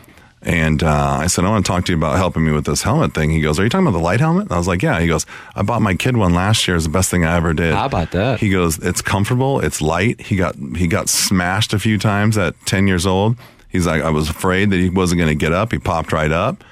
And 0.41 0.85
uh, 0.85 1.19
I 1.21 1.27
said, 1.27 1.45
I 1.45 1.51
want 1.51 1.67
to 1.67 1.73
talk 1.73 1.85
to 1.87 1.93
you 1.93 1.99
about 1.99 2.17
helping 2.17 2.45
me 2.45 2.53
with 2.53 2.65
this 2.65 2.83
helmet 2.83 3.13
thing. 3.13 3.31
He 3.31 3.41
goes, 3.41 3.59
Are 3.59 3.65
you 3.65 3.69
talking 3.69 3.89
about 3.89 3.99
the 3.99 4.05
light 4.05 4.21
helmet? 4.21 4.45
And 4.45 4.53
I 4.53 4.57
was 4.57 4.69
like, 4.69 4.83
Yeah. 4.83 5.01
He 5.01 5.09
goes, 5.09 5.27
I 5.57 5.63
bought 5.63 5.83
my 5.83 5.97
kid 5.97 6.17
one 6.17 6.33
last 6.33 6.69
year. 6.69 6.77
It's 6.77 6.87
the 6.87 6.93
best 6.93 7.11
thing 7.11 7.25
I 7.25 7.37
ever 7.37 7.53
did. 7.53 7.75
How 7.75 7.87
about 7.87 8.13
that? 8.13 8.39
He 8.39 8.49
goes, 8.49 8.79
It's 8.79 9.03
comfortable. 9.03 9.59
It's 9.59 9.83
light. 9.83 10.21
He 10.21 10.37
got 10.37 10.55
he 10.77 10.87
got 10.87 11.09
smashed 11.09 11.75
a 11.75 11.79
few 11.81 11.99
times 11.99 12.39
at 12.39 12.55
ten 12.67 12.87
years 12.87 13.05
old. 13.05 13.37
He's 13.69 13.85
like, 13.85 14.01
I 14.03 14.11
was 14.11 14.31
afraid 14.31 14.71
that 14.71 14.77
he 14.77 14.89
wasn't 14.89 15.19
going 15.19 15.29
to 15.29 15.35
get 15.35 15.53
up. 15.53 15.73
He 15.73 15.79
popped 15.81 16.13
right 16.13 16.31
up. 16.31 16.63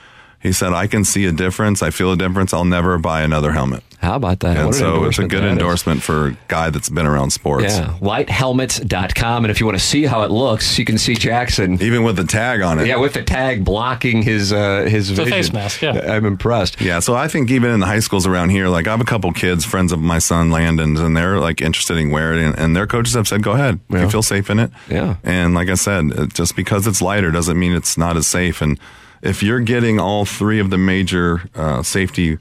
He 0.42 0.52
said, 0.52 0.72
I 0.72 0.86
can 0.86 1.04
see 1.04 1.24
a 1.24 1.32
difference. 1.32 1.82
I 1.82 1.90
feel 1.90 2.12
a 2.12 2.16
difference. 2.16 2.52
I'll 2.52 2.64
never 2.64 2.98
buy 2.98 3.22
another 3.22 3.52
helmet. 3.52 3.82
How 3.98 4.14
about 4.14 4.40
that? 4.40 4.56
And 4.56 4.74
so 4.74 5.04
it's 5.04 5.18
a 5.18 5.26
good 5.26 5.42
endorsement 5.42 5.98
is. 5.98 6.04
for 6.04 6.28
a 6.28 6.38
guy 6.48 6.70
that's 6.70 6.88
been 6.88 7.06
around 7.06 7.30
sports. 7.30 7.76
Yeah. 7.76 7.96
Lighthelmets.com. 8.00 9.44
And 9.44 9.50
if 9.50 9.58
you 9.58 9.66
want 9.66 9.78
to 9.78 9.84
see 9.84 10.04
how 10.04 10.22
it 10.22 10.30
looks, 10.30 10.78
you 10.78 10.84
can 10.84 10.98
see 10.98 11.14
Jackson. 11.14 11.82
Even 11.82 12.04
with 12.04 12.16
the 12.16 12.24
tag 12.24 12.60
on 12.60 12.78
it. 12.78 12.86
Yeah, 12.86 12.96
with 12.96 13.14
the 13.14 13.24
tag 13.24 13.64
blocking 13.64 14.22
his 14.22 14.52
uh, 14.52 14.82
his 14.82 15.10
it's 15.10 15.18
vision. 15.18 15.32
face 15.32 15.52
mask, 15.52 15.82
yeah. 15.82 16.14
I'm 16.14 16.26
impressed. 16.26 16.80
Yeah, 16.80 17.00
so 17.00 17.14
I 17.14 17.26
think 17.26 17.50
even 17.50 17.70
in 17.70 17.80
the 17.80 17.86
high 17.86 18.00
schools 18.00 18.26
around 18.26 18.50
here, 18.50 18.68
like 18.68 18.86
I 18.86 18.90
have 18.90 19.00
a 19.00 19.04
couple 19.04 19.32
kids, 19.32 19.64
friends 19.64 19.92
of 19.92 19.98
my 19.98 20.18
son 20.18 20.50
Landon's, 20.50 21.00
and 21.00 21.16
they're 21.16 21.40
like 21.40 21.60
interested 21.60 21.96
in 21.96 22.10
wearing 22.10 22.50
it, 22.50 22.58
and 22.58 22.76
their 22.76 22.86
coaches 22.86 23.14
have 23.14 23.26
said, 23.26 23.42
go 23.42 23.52
ahead. 23.52 23.80
Yeah. 23.88 23.96
If 23.96 24.02
you 24.02 24.10
feel 24.10 24.22
safe 24.22 24.50
in 24.50 24.58
it. 24.58 24.70
Yeah. 24.88 25.16
And 25.24 25.54
like 25.54 25.70
I 25.70 25.74
said, 25.74 26.34
just 26.34 26.54
because 26.54 26.86
it's 26.86 27.00
lighter 27.00 27.30
doesn't 27.30 27.58
mean 27.58 27.72
it's 27.72 27.96
not 27.96 28.16
as 28.16 28.26
safe. 28.26 28.60
And 28.60 28.78
if 29.22 29.42
you're 29.42 29.60
getting 29.60 29.98
all 29.98 30.24
three 30.24 30.60
of 30.60 30.70
the 30.70 30.78
major 30.78 31.42
uh, 31.54 31.82
safety 31.82 32.38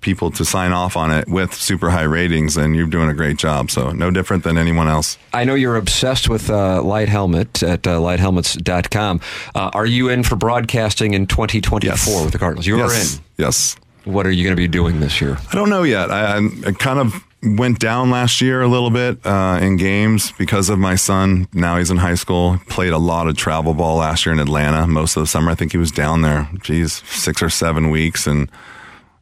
people 0.00 0.30
to 0.30 0.44
sign 0.44 0.72
off 0.72 0.96
on 0.96 1.10
it 1.10 1.28
with 1.28 1.54
super 1.54 1.90
high 1.90 2.04
ratings, 2.04 2.54
then 2.54 2.74
you're 2.74 2.86
doing 2.86 3.08
a 3.08 3.14
great 3.14 3.36
job. 3.36 3.70
So 3.70 3.90
no 3.90 4.10
different 4.10 4.44
than 4.44 4.56
anyone 4.56 4.88
else. 4.88 5.18
I 5.32 5.44
know 5.44 5.54
you're 5.54 5.76
obsessed 5.76 6.28
with 6.28 6.50
uh, 6.50 6.82
Light 6.82 7.08
Helmet 7.08 7.62
at 7.62 7.86
uh, 7.86 7.98
lighthelmets.com. 7.98 9.20
Uh, 9.54 9.70
are 9.74 9.86
you 9.86 10.08
in 10.08 10.22
for 10.22 10.36
broadcasting 10.36 11.14
in 11.14 11.26
2024 11.26 11.82
yes. 11.82 12.24
with 12.24 12.32
the 12.32 12.38
Cardinals? 12.38 12.66
You 12.66 12.78
yes. 12.78 12.90
are 12.90 13.18
in. 13.18 13.24
Yes. 13.36 13.76
What 14.04 14.26
are 14.26 14.30
you 14.30 14.44
going 14.44 14.56
to 14.56 14.60
be 14.60 14.68
doing 14.68 15.00
this 15.00 15.20
year? 15.20 15.36
I 15.52 15.54
don't 15.54 15.68
know 15.68 15.82
yet. 15.82 16.10
I, 16.10 16.38
I 16.38 16.72
kind 16.72 16.98
of 16.98 17.24
went 17.42 17.78
down 17.78 18.10
last 18.10 18.40
year 18.40 18.60
a 18.60 18.68
little 18.68 18.90
bit 18.90 19.24
uh, 19.24 19.58
in 19.62 19.76
games 19.76 20.32
because 20.32 20.68
of 20.68 20.78
my 20.78 20.94
son. 20.94 21.48
Now 21.52 21.78
he's 21.78 21.90
in 21.90 21.96
high 21.96 22.14
school. 22.14 22.58
Played 22.68 22.92
a 22.92 22.98
lot 22.98 23.28
of 23.28 23.36
travel 23.36 23.74
ball 23.74 23.96
last 23.96 24.26
year 24.26 24.32
in 24.32 24.38
Atlanta. 24.38 24.86
Most 24.86 25.16
of 25.16 25.22
the 25.22 25.26
summer, 25.26 25.50
I 25.50 25.54
think 25.54 25.72
he 25.72 25.78
was 25.78 25.90
down 25.90 26.22
there. 26.22 26.48
Geez, 26.60 27.02
six 27.06 27.42
or 27.42 27.50
seven 27.50 27.90
weeks, 27.90 28.26
and 28.26 28.50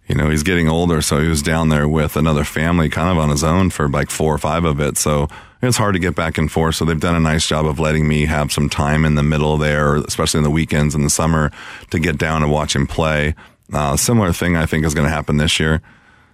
you 0.09 0.15
know 0.15 0.31
he's 0.31 0.43
getting 0.43 0.69
older, 0.69 1.01
so 1.01 1.21
he 1.21 1.29
was 1.29 1.43
down 1.43 1.69
there 1.69 1.89
with 1.89 2.17
another 2.17 2.45
family, 2.45 2.89
kind 2.89 3.09
of 3.09 3.19
on 3.19 3.31
his 3.31 3.45
own 3.45 3.71
for 3.71 3.89
like 3.89 4.11
four 4.11 4.35
or 4.35 4.39
five 4.39 4.65
of 4.65 4.81
it. 4.81 4.97
So 4.97 5.29
it's 5.63 5.77
hard 5.77 5.95
to 5.95 6.01
get 6.01 6.15
back 6.15 6.39
and 6.39 6.51
forth. 6.51 6.77
So 6.77 6.85
they've 6.85 6.99
done 6.99 7.17
a 7.17 7.21
nice 7.21 7.47
job 7.47 7.67
of 7.67 7.79
letting 7.79 8.09
me 8.09 8.27
have 8.27 8.53
some 8.53 8.69
time 8.69 9.05
in 9.05 9.15
the 9.15 9.23
middle 9.23 9.59
there, 9.59 9.97
especially 9.97 10.39
in 10.39 10.45
the 10.45 10.51
weekends 10.51 10.95
in 10.95 11.03
the 11.03 11.11
summer, 11.11 11.51
to 11.91 11.99
get 11.99 12.19
down 12.19 12.43
and 12.43 12.51
watch 12.51 12.75
him 12.75 12.87
play. 12.87 13.35
Uh, 13.73 13.97
similar 13.97 14.33
thing 14.33 14.57
I 14.57 14.67
think 14.67 14.85
is 14.85 14.95
going 14.95 15.07
to 15.07 15.13
happen 15.13 15.37
this 15.37 15.61
year. 15.61 15.83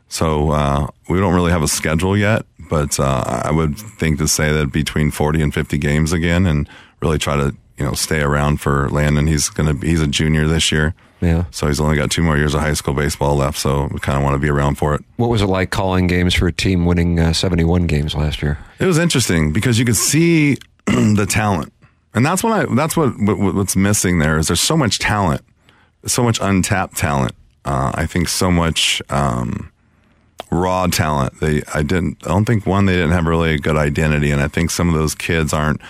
So 0.09 0.51
uh, 0.51 0.89
we 1.09 1.19
don't 1.19 1.35
really 1.35 1.51
have 1.51 1.63
a 1.63 1.69
schedule 1.69 2.17
yet, 2.17 2.47
but 2.71 3.01
uh, 3.01 3.43
I 3.45 3.51
would 3.51 3.77
think 3.77 4.19
to 4.19 4.29
say 4.29 4.53
that 4.53 4.73
between 4.73 5.11
40 5.11 5.43
and 5.43 5.55
50 5.55 5.79
games 5.79 6.13
again, 6.13 6.47
and 6.47 6.69
really 7.01 7.19
try 7.19 7.37
to 7.37 7.55
you 7.79 7.85
know 7.85 7.93
stay 7.95 8.21
around 8.21 8.61
for 8.61 8.89
Landon. 8.91 9.27
He's 9.27 9.49
gonna 9.49 9.75
he's 9.75 10.01
a 10.01 10.07
junior 10.07 10.47
this 10.47 10.71
year. 10.71 10.95
Yeah. 11.21 11.45
So 11.51 11.69
he's 11.69 11.81
only 11.81 11.97
got 11.97 12.11
two 12.11 12.23
more 12.23 12.37
years 12.37 12.55
of 12.55 12.61
high 12.61 12.75
school 12.75 12.93
baseball 12.95 13.37
left. 13.37 13.59
So 13.59 13.89
we 13.91 13.99
kind 14.01 14.19
of 14.19 14.25
want 14.25 14.35
to 14.35 14.39
be 14.39 14.51
around 14.51 14.77
for 14.77 14.95
it. 14.95 15.03
What 15.17 15.31
was 15.31 15.41
it 15.41 15.47
like 15.47 15.71
calling 15.71 16.07
games 16.07 16.35
for 16.35 16.47
a 16.47 16.53
team 16.53 16.85
winning 16.85 17.19
uh, 17.19 17.33
71 17.33 17.87
games 17.87 18.15
last 18.15 18.43
year? 18.43 18.59
It 18.79 18.87
was 18.87 18.99
interesting 18.99 19.53
because 19.53 19.79
you 19.79 19.85
could 19.85 19.97
see 19.97 20.59
the 20.87 21.27
talent, 21.29 21.73
and 22.15 22.25
that's 22.25 22.43
what 22.45 22.53
I 22.53 22.75
that's 22.75 22.97
what, 22.97 23.19
what 23.19 23.55
what's 23.55 23.77
missing 23.77 24.19
there 24.19 24.39
is 24.39 24.49
there's 24.49 24.61
so 24.61 24.77
much 24.77 24.99
talent, 24.99 25.43
so 26.07 26.23
much 26.23 26.39
untapped 26.41 26.97
talent. 26.97 27.33
Uh, 27.65 27.93
I 27.95 28.07
think 28.07 28.29
so 28.29 28.51
much. 28.51 29.01
Um, 29.09 29.71
raw 30.51 30.87
talent. 30.87 31.41
They, 31.41 31.63
I 31.73 31.83
didn't, 31.83 32.19
I 32.25 32.29
don't 32.29 32.45
think 32.45 32.67
one, 32.67 32.87
they 32.87 32.95
didn't 32.95 33.13
have 33.13 33.27
really 33.27 33.55
a 33.55 33.59
good 33.59 33.77
identity. 33.77 34.31
And 34.31 34.41
I 34.41 34.49
think 34.49 34.71
some 34.71 34.89
of 34.89 34.95
those 34.95 35.15
kids 35.15 35.53
aren't 35.53 35.81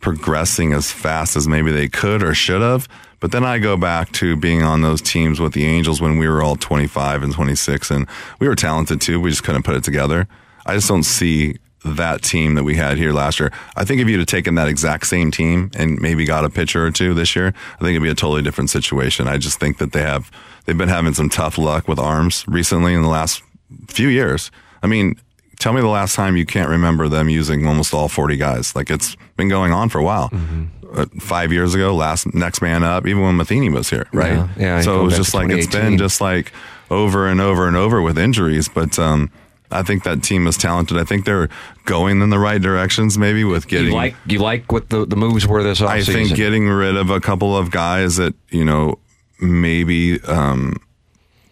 progressing 0.00 0.72
as 0.72 0.92
fast 0.92 1.36
as 1.36 1.48
maybe 1.48 1.72
they 1.72 1.88
could 1.88 2.22
or 2.22 2.34
should 2.34 2.62
have. 2.62 2.88
But 3.20 3.32
then 3.32 3.44
I 3.44 3.58
go 3.58 3.76
back 3.76 4.12
to 4.12 4.36
being 4.36 4.62
on 4.62 4.80
those 4.80 5.02
teams 5.02 5.40
with 5.40 5.52
the 5.52 5.64
Angels 5.66 6.00
when 6.00 6.18
we 6.18 6.28
were 6.28 6.42
all 6.42 6.56
25 6.56 7.22
and 7.22 7.32
26 7.32 7.90
and 7.90 8.06
we 8.38 8.46
were 8.46 8.54
talented 8.54 9.00
too. 9.00 9.20
We 9.20 9.30
just 9.30 9.42
couldn't 9.42 9.64
put 9.64 9.74
it 9.74 9.82
together. 9.82 10.28
I 10.66 10.74
just 10.74 10.88
don't 10.88 11.02
see 11.02 11.56
that 11.84 12.22
team 12.22 12.54
that 12.54 12.64
we 12.64 12.74
had 12.74 12.98
here 12.98 13.12
last 13.12 13.40
year. 13.40 13.52
I 13.76 13.84
think 13.84 14.00
if 14.00 14.08
you'd 14.08 14.18
have 14.18 14.26
taken 14.26 14.54
that 14.56 14.68
exact 14.68 15.06
same 15.06 15.30
team 15.30 15.70
and 15.74 16.00
maybe 16.00 16.24
got 16.24 16.44
a 16.44 16.50
pitcher 16.50 16.84
or 16.86 16.90
two 16.90 17.14
this 17.14 17.34
year, 17.34 17.48
I 17.48 17.78
think 17.78 17.90
it'd 17.90 18.02
be 18.02 18.10
a 18.10 18.14
totally 18.14 18.42
different 18.42 18.70
situation. 18.70 19.28
I 19.28 19.38
just 19.38 19.58
think 19.58 19.78
that 19.78 19.92
they 19.92 20.02
have, 20.02 20.30
they've 20.66 20.78
been 20.78 20.88
having 20.88 21.14
some 21.14 21.28
tough 21.28 21.56
luck 21.56 21.88
with 21.88 21.98
arms 21.98 22.44
recently 22.48 22.94
in 22.94 23.02
the 23.02 23.08
last 23.08 23.42
few 23.88 24.08
years. 24.08 24.50
I 24.82 24.86
mean, 24.86 25.16
tell 25.58 25.72
me 25.72 25.80
the 25.80 25.88
last 25.88 26.14
time 26.14 26.36
you 26.36 26.46
can't 26.46 26.68
remember 26.68 27.08
them 27.08 27.28
using 27.28 27.66
almost 27.66 27.92
all 27.92 28.08
40 28.08 28.36
guys. 28.36 28.74
Like 28.76 28.90
it's 28.90 29.16
been 29.36 29.48
going 29.48 29.72
on 29.72 29.88
for 29.88 29.98
a 29.98 30.04
while. 30.04 30.30
Mm-hmm. 30.30 30.64
Uh, 30.90 31.04
five 31.20 31.52
years 31.52 31.74
ago, 31.74 31.94
last 31.94 32.32
next 32.34 32.62
man 32.62 32.82
up, 32.82 33.06
even 33.06 33.22
when 33.22 33.36
Matheny 33.36 33.68
was 33.68 33.90
here, 33.90 34.06
right? 34.12 34.32
Yeah. 34.32 34.48
yeah 34.56 34.80
so 34.80 35.00
it 35.00 35.04
was 35.04 35.16
just 35.16 35.34
like 35.34 35.50
it's 35.50 35.66
been 35.66 35.98
just 35.98 36.20
like 36.22 36.50
over 36.90 37.28
and 37.28 37.42
over 37.42 37.68
and 37.68 37.76
over 37.76 38.00
with 38.00 38.18
injuries. 38.18 38.68
But 38.68 38.98
um, 38.98 39.30
I 39.70 39.82
think 39.82 40.04
that 40.04 40.22
team 40.22 40.46
is 40.46 40.56
talented. 40.56 40.96
I 40.96 41.04
think 41.04 41.26
they're 41.26 41.50
going 41.84 42.22
in 42.22 42.30
the 42.30 42.38
right 42.38 42.60
directions, 42.60 43.18
maybe 43.18 43.44
with 43.44 43.68
getting. 43.68 43.88
You 43.88 43.94
like 43.94 44.16
you 44.24 44.38
like 44.38 44.72
what 44.72 44.88
the, 44.88 45.04
the 45.04 45.16
moves 45.16 45.46
were 45.46 45.62
this 45.62 45.80
offseason? 45.80 45.88
I 45.88 46.02
think 46.02 46.34
getting 46.34 46.66
rid 46.66 46.96
of 46.96 47.10
a 47.10 47.20
couple 47.20 47.54
of 47.54 47.70
guys 47.70 48.16
that 48.16 48.34
you 48.48 48.64
know 48.64 48.98
maybe 49.40 50.22
um, 50.22 50.76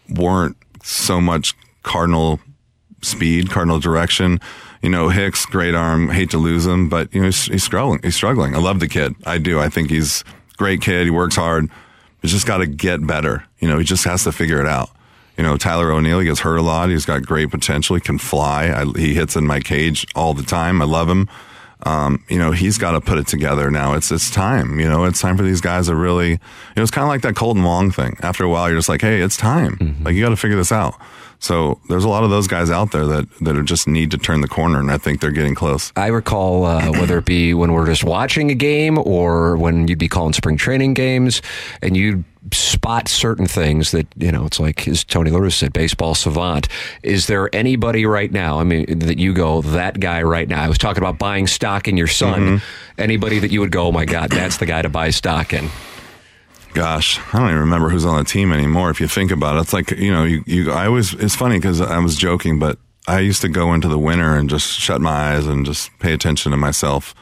weren't 0.08 0.56
so 0.82 1.20
much 1.20 1.54
cardinal 1.86 2.40
speed, 3.00 3.50
cardinal 3.50 3.78
direction. 3.78 4.40
You 4.82 4.90
know, 4.90 5.08
Hicks, 5.08 5.46
great 5.46 5.74
arm. 5.74 6.10
Hate 6.10 6.30
to 6.30 6.38
lose 6.38 6.66
him, 6.66 6.90
but 6.90 7.12
you 7.14 7.20
know 7.20 7.26
he's, 7.26 7.46
he's 7.46 7.64
struggling. 7.64 8.00
He's 8.02 8.14
struggling. 8.14 8.54
I 8.54 8.58
love 8.58 8.80
the 8.80 8.88
kid. 8.88 9.14
I 9.24 9.38
do. 9.38 9.58
I 9.58 9.70
think 9.70 9.88
he's 9.88 10.22
great 10.58 10.82
kid. 10.82 11.04
He 11.04 11.10
works 11.10 11.36
hard. 11.36 11.70
He's 12.20 12.32
just 12.32 12.46
got 12.46 12.58
to 12.58 12.66
get 12.66 13.06
better. 13.06 13.44
You 13.60 13.68
know, 13.68 13.78
he 13.78 13.84
just 13.84 14.04
has 14.04 14.24
to 14.24 14.32
figure 14.32 14.60
it 14.60 14.66
out. 14.66 14.90
You 15.38 15.44
know, 15.44 15.56
Tyler 15.56 15.92
O'Neill, 15.92 16.20
he 16.20 16.26
gets 16.26 16.40
hurt 16.40 16.56
a 16.56 16.62
lot. 16.62 16.88
He's 16.88 17.04
got 17.04 17.24
great 17.24 17.50
potential. 17.50 17.94
He 17.94 18.00
can 18.00 18.18
fly. 18.18 18.68
I, 18.68 18.84
he 18.98 19.14
hits 19.14 19.36
in 19.36 19.46
my 19.46 19.60
cage 19.60 20.06
all 20.14 20.34
the 20.34 20.42
time. 20.42 20.82
I 20.82 20.86
love 20.86 21.08
him. 21.08 21.28
Um, 21.82 22.24
you 22.28 22.38
know, 22.38 22.52
he's 22.52 22.78
got 22.78 22.92
to 22.92 23.00
put 23.00 23.18
it 23.18 23.26
together 23.26 23.70
now. 23.70 23.94
It's 23.94 24.10
it's 24.10 24.30
time. 24.30 24.80
You 24.80 24.88
know, 24.88 25.04
it's 25.04 25.20
time 25.20 25.36
for 25.36 25.42
these 25.42 25.60
guys 25.60 25.86
to 25.86 25.94
really. 25.94 26.30
You 26.30 26.38
know, 26.76 26.82
it's 26.82 26.90
kind 26.90 27.04
of 27.04 27.08
like 27.08 27.22
that 27.22 27.34
Kolten 27.34 27.64
Wong 27.64 27.90
thing. 27.90 28.16
After 28.22 28.44
a 28.44 28.48
while, 28.48 28.68
you're 28.68 28.78
just 28.78 28.88
like, 28.88 29.02
hey, 29.02 29.20
it's 29.20 29.36
time. 29.36 29.76
Mm-hmm. 29.76 30.04
Like 30.04 30.14
you 30.14 30.22
got 30.22 30.30
to 30.30 30.36
figure 30.36 30.56
this 30.56 30.72
out. 30.72 30.94
So 31.38 31.80
there's 31.88 32.04
a 32.04 32.08
lot 32.08 32.24
of 32.24 32.30
those 32.30 32.46
guys 32.48 32.70
out 32.70 32.92
there 32.92 33.06
that 33.06 33.28
that 33.42 33.62
just 33.64 33.86
need 33.86 34.10
to 34.12 34.18
turn 34.18 34.40
the 34.40 34.48
corner, 34.48 34.80
and 34.80 34.90
I 34.90 34.98
think 34.98 35.20
they're 35.20 35.30
getting 35.30 35.54
close. 35.54 35.92
I 35.96 36.06
recall 36.06 36.64
uh, 36.64 36.90
whether 36.92 37.18
it 37.18 37.26
be 37.26 37.52
when 37.52 37.72
we're 37.72 37.86
just 37.86 38.04
watching 38.04 38.50
a 38.50 38.54
game 38.54 38.98
or 38.98 39.56
when 39.56 39.86
you'd 39.86 39.98
be 39.98 40.08
calling 40.08 40.32
spring 40.32 40.56
training 40.56 40.94
games, 40.94 41.42
and 41.82 41.96
you'd 41.96 42.24
spot 42.52 43.08
certain 43.08 43.46
things 43.46 43.90
that 43.90 44.06
you 44.16 44.32
know. 44.32 44.46
It's 44.46 44.60
like 44.60 44.86
as 44.88 45.04
Tony 45.04 45.30
lewis 45.30 45.56
said, 45.56 45.72
baseball 45.72 46.14
savant. 46.14 46.68
Is 47.02 47.26
there 47.26 47.54
anybody 47.54 48.06
right 48.06 48.30
now? 48.30 48.58
I 48.58 48.64
mean, 48.64 48.98
that 49.00 49.18
you 49.18 49.32
go 49.34 49.62
that 49.62 50.00
guy 50.00 50.22
right 50.22 50.48
now? 50.48 50.62
I 50.62 50.68
was 50.68 50.78
talking 50.78 51.02
about 51.02 51.18
buying 51.18 51.46
stock 51.46 51.88
in 51.88 51.96
your 51.96 52.06
son. 52.06 52.40
Mm-hmm. 52.40 53.00
Anybody 53.00 53.38
that 53.40 53.50
you 53.50 53.60
would 53.60 53.72
go, 53.72 53.86
oh 53.86 53.92
my 53.92 54.04
god, 54.04 54.30
that's 54.30 54.58
the 54.58 54.66
guy 54.66 54.82
to 54.82 54.88
buy 54.88 55.10
stock 55.10 55.52
in. 55.52 55.68
gosh, 56.74 57.18
I 57.32 57.38
don't 57.38 57.48
even 57.48 57.60
remember 57.60 57.88
who's 57.88 58.04
on 58.04 58.18
the 58.18 58.24
team 58.24 58.52
anymore. 58.52 58.90
If 58.90 59.00
you 59.00 59.08
think 59.08 59.30
about 59.30 59.56
it, 59.56 59.60
it's 59.60 59.72
like 59.72 59.90
you 59.92 60.12
know, 60.12 60.24
you, 60.24 60.42
you 60.46 60.72
I 60.72 60.86
always 60.86 61.14
it's 61.14 61.34
funny 61.34 61.56
because 61.56 61.80
I 61.80 61.98
was 61.98 62.16
joking, 62.16 62.58
but 62.58 62.78
I 63.08 63.20
used 63.20 63.40
to 63.42 63.48
go 63.48 63.72
into 63.72 63.88
the 63.88 63.98
winter 63.98 64.36
and 64.36 64.50
just 64.50 64.68
shut 64.68 65.00
my 65.00 65.34
eyes 65.34 65.46
and 65.46 65.64
just 65.64 65.96
pay 66.00 66.12
attention 66.12 66.50
to 66.50 66.56
myself, 66.56 67.14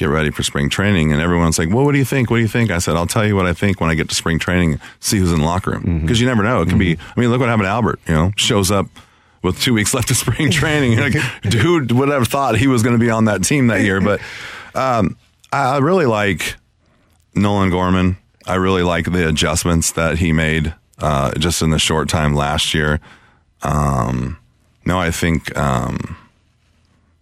get 0.00 0.06
ready 0.06 0.30
for 0.30 0.42
spring 0.42 0.68
training, 0.68 1.12
and 1.12 1.20
everyone's 1.20 1.58
like, 1.58 1.68
"Well, 1.68 1.84
what 1.84 1.92
do 1.92 1.98
you 1.98 2.04
think? 2.04 2.30
What 2.30 2.38
do 2.38 2.42
you 2.42 2.48
think?" 2.48 2.70
I 2.70 2.78
said, 2.78 2.96
"I'll 2.96 3.06
tell 3.06 3.26
you 3.26 3.36
what 3.36 3.46
I 3.46 3.52
think 3.52 3.80
when 3.80 3.90
I 3.90 3.94
get 3.94 4.08
to 4.08 4.14
spring 4.14 4.38
training. 4.38 4.80
See 4.98 5.18
who's 5.18 5.32
in 5.32 5.38
the 5.40 5.44
locker 5.44 5.70
room 5.70 6.00
because 6.00 6.20
you 6.20 6.26
never 6.26 6.42
know. 6.42 6.62
It 6.62 6.68
can 6.68 6.78
be. 6.78 6.98
I 7.16 7.20
mean, 7.20 7.30
look 7.30 7.40
what 7.40 7.48
happened 7.48 7.66
to 7.66 7.70
Albert. 7.70 8.00
You 8.08 8.14
know, 8.14 8.32
shows 8.36 8.70
up." 8.70 8.86
With 9.42 9.58
two 9.58 9.72
weeks 9.72 9.94
left 9.94 10.10
of 10.10 10.18
spring 10.18 10.50
training, 10.60 10.98
like, 10.98 11.14
dude, 11.44 11.92
would 11.92 12.10
have 12.10 12.28
thought 12.28 12.58
he 12.58 12.66
was 12.66 12.82
going 12.82 12.94
to 12.94 13.00
be 13.02 13.08
on 13.08 13.24
that 13.24 13.42
team 13.42 13.68
that 13.68 13.80
year? 13.80 13.98
But 13.98 14.20
um, 14.74 15.16
I 15.50 15.76
I 15.76 15.78
really 15.78 16.04
like 16.04 16.56
Nolan 17.34 17.70
Gorman. 17.70 18.18
I 18.46 18.56
really 18.56 18.82
like 18.82 19.10
the 19.10 19.26
adjustments 19.26 19.92
that 19.92 20.18
he 20.18 20.32
made 20.32 20.74
uh, 20.98 21.32
just 21.38 21.62
in 21.62 21.70
the 21.70 21.78
short 21.78 22.10
time 22.10 22.34
last 22.34 22.74
year. 22.74 23.00
Um, 23.62 24.36
no, 24.84 24.98
I 24.98 25.10
think 25.10 25.56
um, 25.56 26.18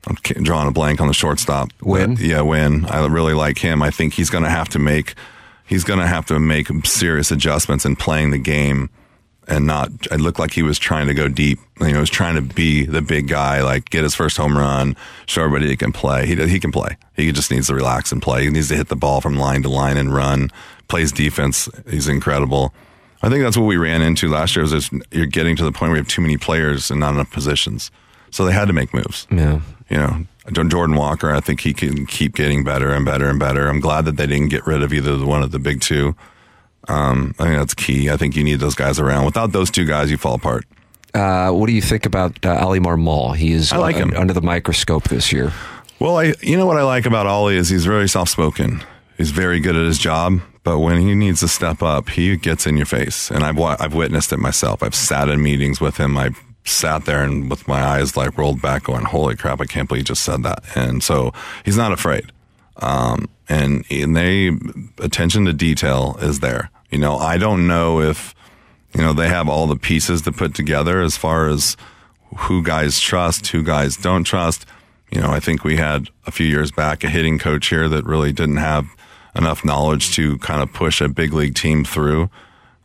I'm 0.09 0.43
drawing 0.43 0.69
a 0.69 0.73
blank 0.73 1.01
on 1.01 1.09
the 1.09 1.15
shortstop. 1.15 1.71
But, 1.81 2.19
yeah, 2.21 2.41
Winn. 2.41 2.87
I 2.87 3.05
really 3.07 3.35
like 3.35 3.59
him. 3.59 3.83
I 3.83 3.91
think 3.91 4.15
he's 4.15 4.31
going 4.31 4.45
to 4.45 4.51
have 4.51 4.69
to 4.71 4.79
make 4.79 5.15
he's 5.67 5.85
going 5.85 6.01
to 6.01 6.07
have 6.07 6.27
to 6.27 6.39
make 6.41 6.69
serious 6.85 7.31
adjustments 7.31 7.85
in 7.85 7.95
playing 7.95 8.31
the 8.31 8.39
game 8.39 8.91
and 9.47 9.67
not. 9.67 9.91
It 10.11 10.21
looked 10.21 10.39
like 10.39 10.53
he 10.53 10.63
was 10.63 10.79
trying 10.79 11.07
to 11.07 11.15
go 11.15 11.29
deep. 11.29 11.59
You 11.79 11.87
know, 11.87 11.93
he 11.93 11.99
was 11.99 12.11
trying 12.11 12.35
to 12.35 12.43
be 12.43 12.85
the 12.85 13.03
big 13.03 13.29
guy, 13.29 13.63
like 13.63 13.91
get 13.91 14.03
his 14.03 14.15
first 14.15 14.37
home 14.37 14.57
run, 14.57 14.97
show 15.27 15.45
everybody 15.45 15.69
he 15.69 15.77
can 15.77 15.93
play. 15.93 16.27
He 16.27 16.35
he 16.49 16.59
can 16.59 16.73
play. 16.73 16.97
He 17.15 17.31
just 17.33 17.51
needs 17.51 17.69
to 17.69 17.75
relax 17.75 18.11
and 18.11 18.21
play. 18.23 18.45
He 18.45 18.51
needs 18.51 18.69
to 18.69 18.77
hit 18.77 18.89
the 18.89 18.97
ball 18.97 19.21
from 19.21 19.37
line 19.37 19.63
to 19.63 19.69
line 19.69 19.97
and 19.97 20.13
run. 20.13 20.51
Plays 20.89 21.13
defense. 21.13 21.69
He's 21.89 22.09
incredible. 22.09 22.73
I 23.23 23.29
think 23.29 23.43
that's 23.43 23.57
what 23.57 23.65
we 23.65 23.77
ran 23.77 24.01
into 24.01 24.29
last 24.29 24.55
year. 24.55 24.63
Was 24.63 24.71
just 24.71 24.93
you're 25.11 25.27
getting 25.27 25.57
to 25.57 25.65
the 25.65 25.73
point 25.73 25.91
where 25.91 25.97
you 25.97 26.03
have 26.03 26.09
too 26.09 26.23
many 26.23 26.37
players 26.37 26.91
and 26.91 27.01
not 27.01 27.15
enough 27.15 27.31
positions, 27.31 27.91
so 28.31 28.45
they 28.45 28.53
had 28.53 28.67
to 28.67 28.73
make 28.73 28.93
moves. 28.95 29.27
Yeah. 29.31 29.61
You 29.89 29.97
know, 29.97 30.25
Jordan 30.69 30.97
Walker. 30.97 31.31
I 31.31 31.41
think 31.41 31.61
he 31.61 31.73
can 31.73 32.07
keep 32.07 32.35
getting 32.35 32.65
better 32.65 32.91
and 32.91 33.05
better 33.05 33.29
and 33.29 33.39
better. 33.39 33.69
I'm 33.69 33.81
glad 33.81 34.05
that 34.07 34.17
they 34.17 34.27
didn't 34.27 34.49
get 34.49 34.67
rid 34.67 34.83
of 34.83 34.93
either 34.93 35.17
the 35.17 35.27
one 35.27 35.43
of 35.43 35.51
the 35.51 35.59
big 35.59 35.81
two. 35.81 36.15
Um, 36.89 37.35
I 37.39 37.45
think 37.45 37.59
that's 37.59 37.75
key. 37.75 38.11
I 38.11 38.17
think 38.17 38.37
you 38.37 38.45
need 38.45 38.61
those 38.61 38.75
guys 38.75 38.99
around. 38.99 39.25
Without 39.27 39.53
those 39.53 39.71
two 39.71 39.85
guys, 39.85 40.11
you 40.11 40.17
fall 40.17 40.35
apart. 40.35 40.65
Uh, 41.15 41.51
what 41.51 41.67
do 41.67 41.73
you 41.73 41.83
think 41.83 42.07
about 42.07 42.45
uh, 42.45 42.65
Oli 42.67 42.81
Marmol? 42.81 43.35
He 43.35 43.53
is 43.53 43.73
I 43.73 43.79
like 43.79 43.97
uh, 43.97 44.01
him. 44.01 44.15
under 44.15 44.33
the 44.33 44.43
microscope 44.43 45.05
this 45.05 45.33
year. 45.33 45.53
Well, 46.01 46.17
I 46.19 46.35
you 46.43 46.57
know 46.57 46.67
what 46.67 46.77
I 46.77 46.83
like 46.83 47.07
about 47.07 47.27
Ollie 47.27 47.57
is 47.57 47.69
he's 47.69 47.85
very 47.85 48.09
soft 48.09 48.31
spoken. 48.31 48.85
He's 49.17 49.31
very 49.31 49.59
good 49.59 49.75
at 49.75 49.85
his 49.85 49.99
job, 49.99 50.41
but 50.63 50.79
when 50.79 51.01
he 51.01 51.15
needs 51.15 51.41
to 51.41 51.49
step 51.49 51.83
up, 51.83 52.11
he 52.11 52.37
gets 52.37 52.67
in 52.67 52.77
your 52.77 52.87
face. 52.87 53.31
And 53.31 53.43
I've 53.43 53.59
I've 53.59 53.95
witnessed 53.95 54.33
it 54.33 54.39
myself. 54.39 54.83
I've 54.83 54.95
sat 54.95 55.29
in 55.29 55.43
meetings 55.43 55.81
with 55.81 55.97
him. 55.97 56.17
I've 56.17 56.41
sat 56.71 57.05
there 57.05 57.23
and 57.23 57.51
with 57.51 57.67
my 57.69 57.83
eyes 57.83 58.17
like 58.17 58.37
rolled 58.39 58.63
back, 58.63 58.85
going, 58.85 59.05
"Holy 59.05 59.37
crap! 59.37 59.61
I 59.61 59.67
can't 59.67 59.89
believe 59.89 60.01
you 60.01 60.05
just 60.05 60.23
said 60.23 60.43
that." 60.43 60.65
And 60.77 61.03
so 61.03 61.33
he's 61.65 61.77
not 61.77 61.93
afraid. 61.93 62.33
Um, 62.77 63.29
and 63.49 63.85
and 63.91 64.17
they 64.17 64.53
attention 64.99 65.45
to 65.47 65.53
detail 65.53 66.17
is 66.21 66.41
there. 66.41 66.71
You 66.91 66.99
know, 66.99 67.17
I 67.17 67.39
don't 67.39 67.67
know 67.67 68.01
if 68.01 68.35
you 68.95 69.03
know 69.03 69.13
they 69.13 69.29
have 69.29 69.49
all 69.49 69.67
the 69.67 69.77
pieces 69.77 70.23
to 70.23 70.33
put 70.33 70.55
together 70.55 71.01
as 71.01 71.17
far 71.17 71.49
as 71.49 71.77
who 72.37 72.63
guys 72.63 73.01
trust, 73.01 73.49
who 73.49 73.63
guys 73.63 73.97
don't 73.97 74.25
trust. 74.25 74.67
You 75.11 75.21
know, 75.21 75.31
I 75.31 75.41
think 75.41 75.65
we 75.65 75.77
had 75.77 76.09
a 76.27 76.31
few 76.31 76.47
years 76.47 76.71
back 76.71 77.03
a 77.03 77.09
hitting 77.09 77.39
coach 77.39 77.69
here 77.69 77.89
that 77.89 78.05
really 78.05 78.33
didn't 78.33 78.59
have 78.59 78.87
enough 79.35 79.65
knowledge 79.65 80.15
to 80.17 80.37
kind 80.39 80.63
of 80.63 80.73
push 80.73 81.01
a 81.01 81.09
big 81.09 81.33
league 81.33 81.55
team 81.55 81.85
through. 81.85 82.29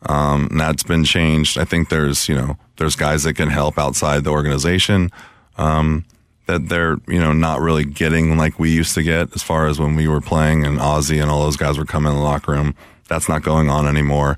Um, 0.09 0.47
and 0.51 0.59
that's 0.59 0.83
been 0.83 1.03
changed. 1.03 1.57
I 1.57 1.65
think 1.65 1.89
there's, 1.89 2.27
you 2.27 2.35
know, 2.35 2.57
there's 2.77 2.95
guys 2.95 3.23
that 3.23 3.35
can 3.35 3.49
help 3.49 3.77
outside 3.77 4.23
the 4.23 4.31
organization. 4.31 5.11
Um, 5.57 6.05
that 6.45 6.67
they're, 6.67 6.97
you 7.07 7.19
know, 7.19 7.31
not 7.31 7.61
really 7.61 7.85
getting 7.85 8.37
like 8.37 8.59
we 8.59 8.69
used 8.69 8.95
to 8.95 9.03
get 9.03 9.33
as 9.33 9.41
far 9.41 9.67
as 9.67 9.79
when 9.79 9.95
we 9.95 10.07
were 10.07 10.19
playing 10.19 10.65
and 10.65 10.77
Ozzy 10.77 11.21
and 11.21 11.31
all 11.31 11.43
those 11.43 11.55
guys 11.55 11.77
were 11.77 11.85
coming 11.85 12.11
in 12.11 12.17
the 12.17 12.23
locker 12.23 12.51
room. 12.51 12.75
That's 13.07 13.29
not 13.29 13.43
going 13.43 13.69
on 13.69 13.87
anymore. 13.87 14.37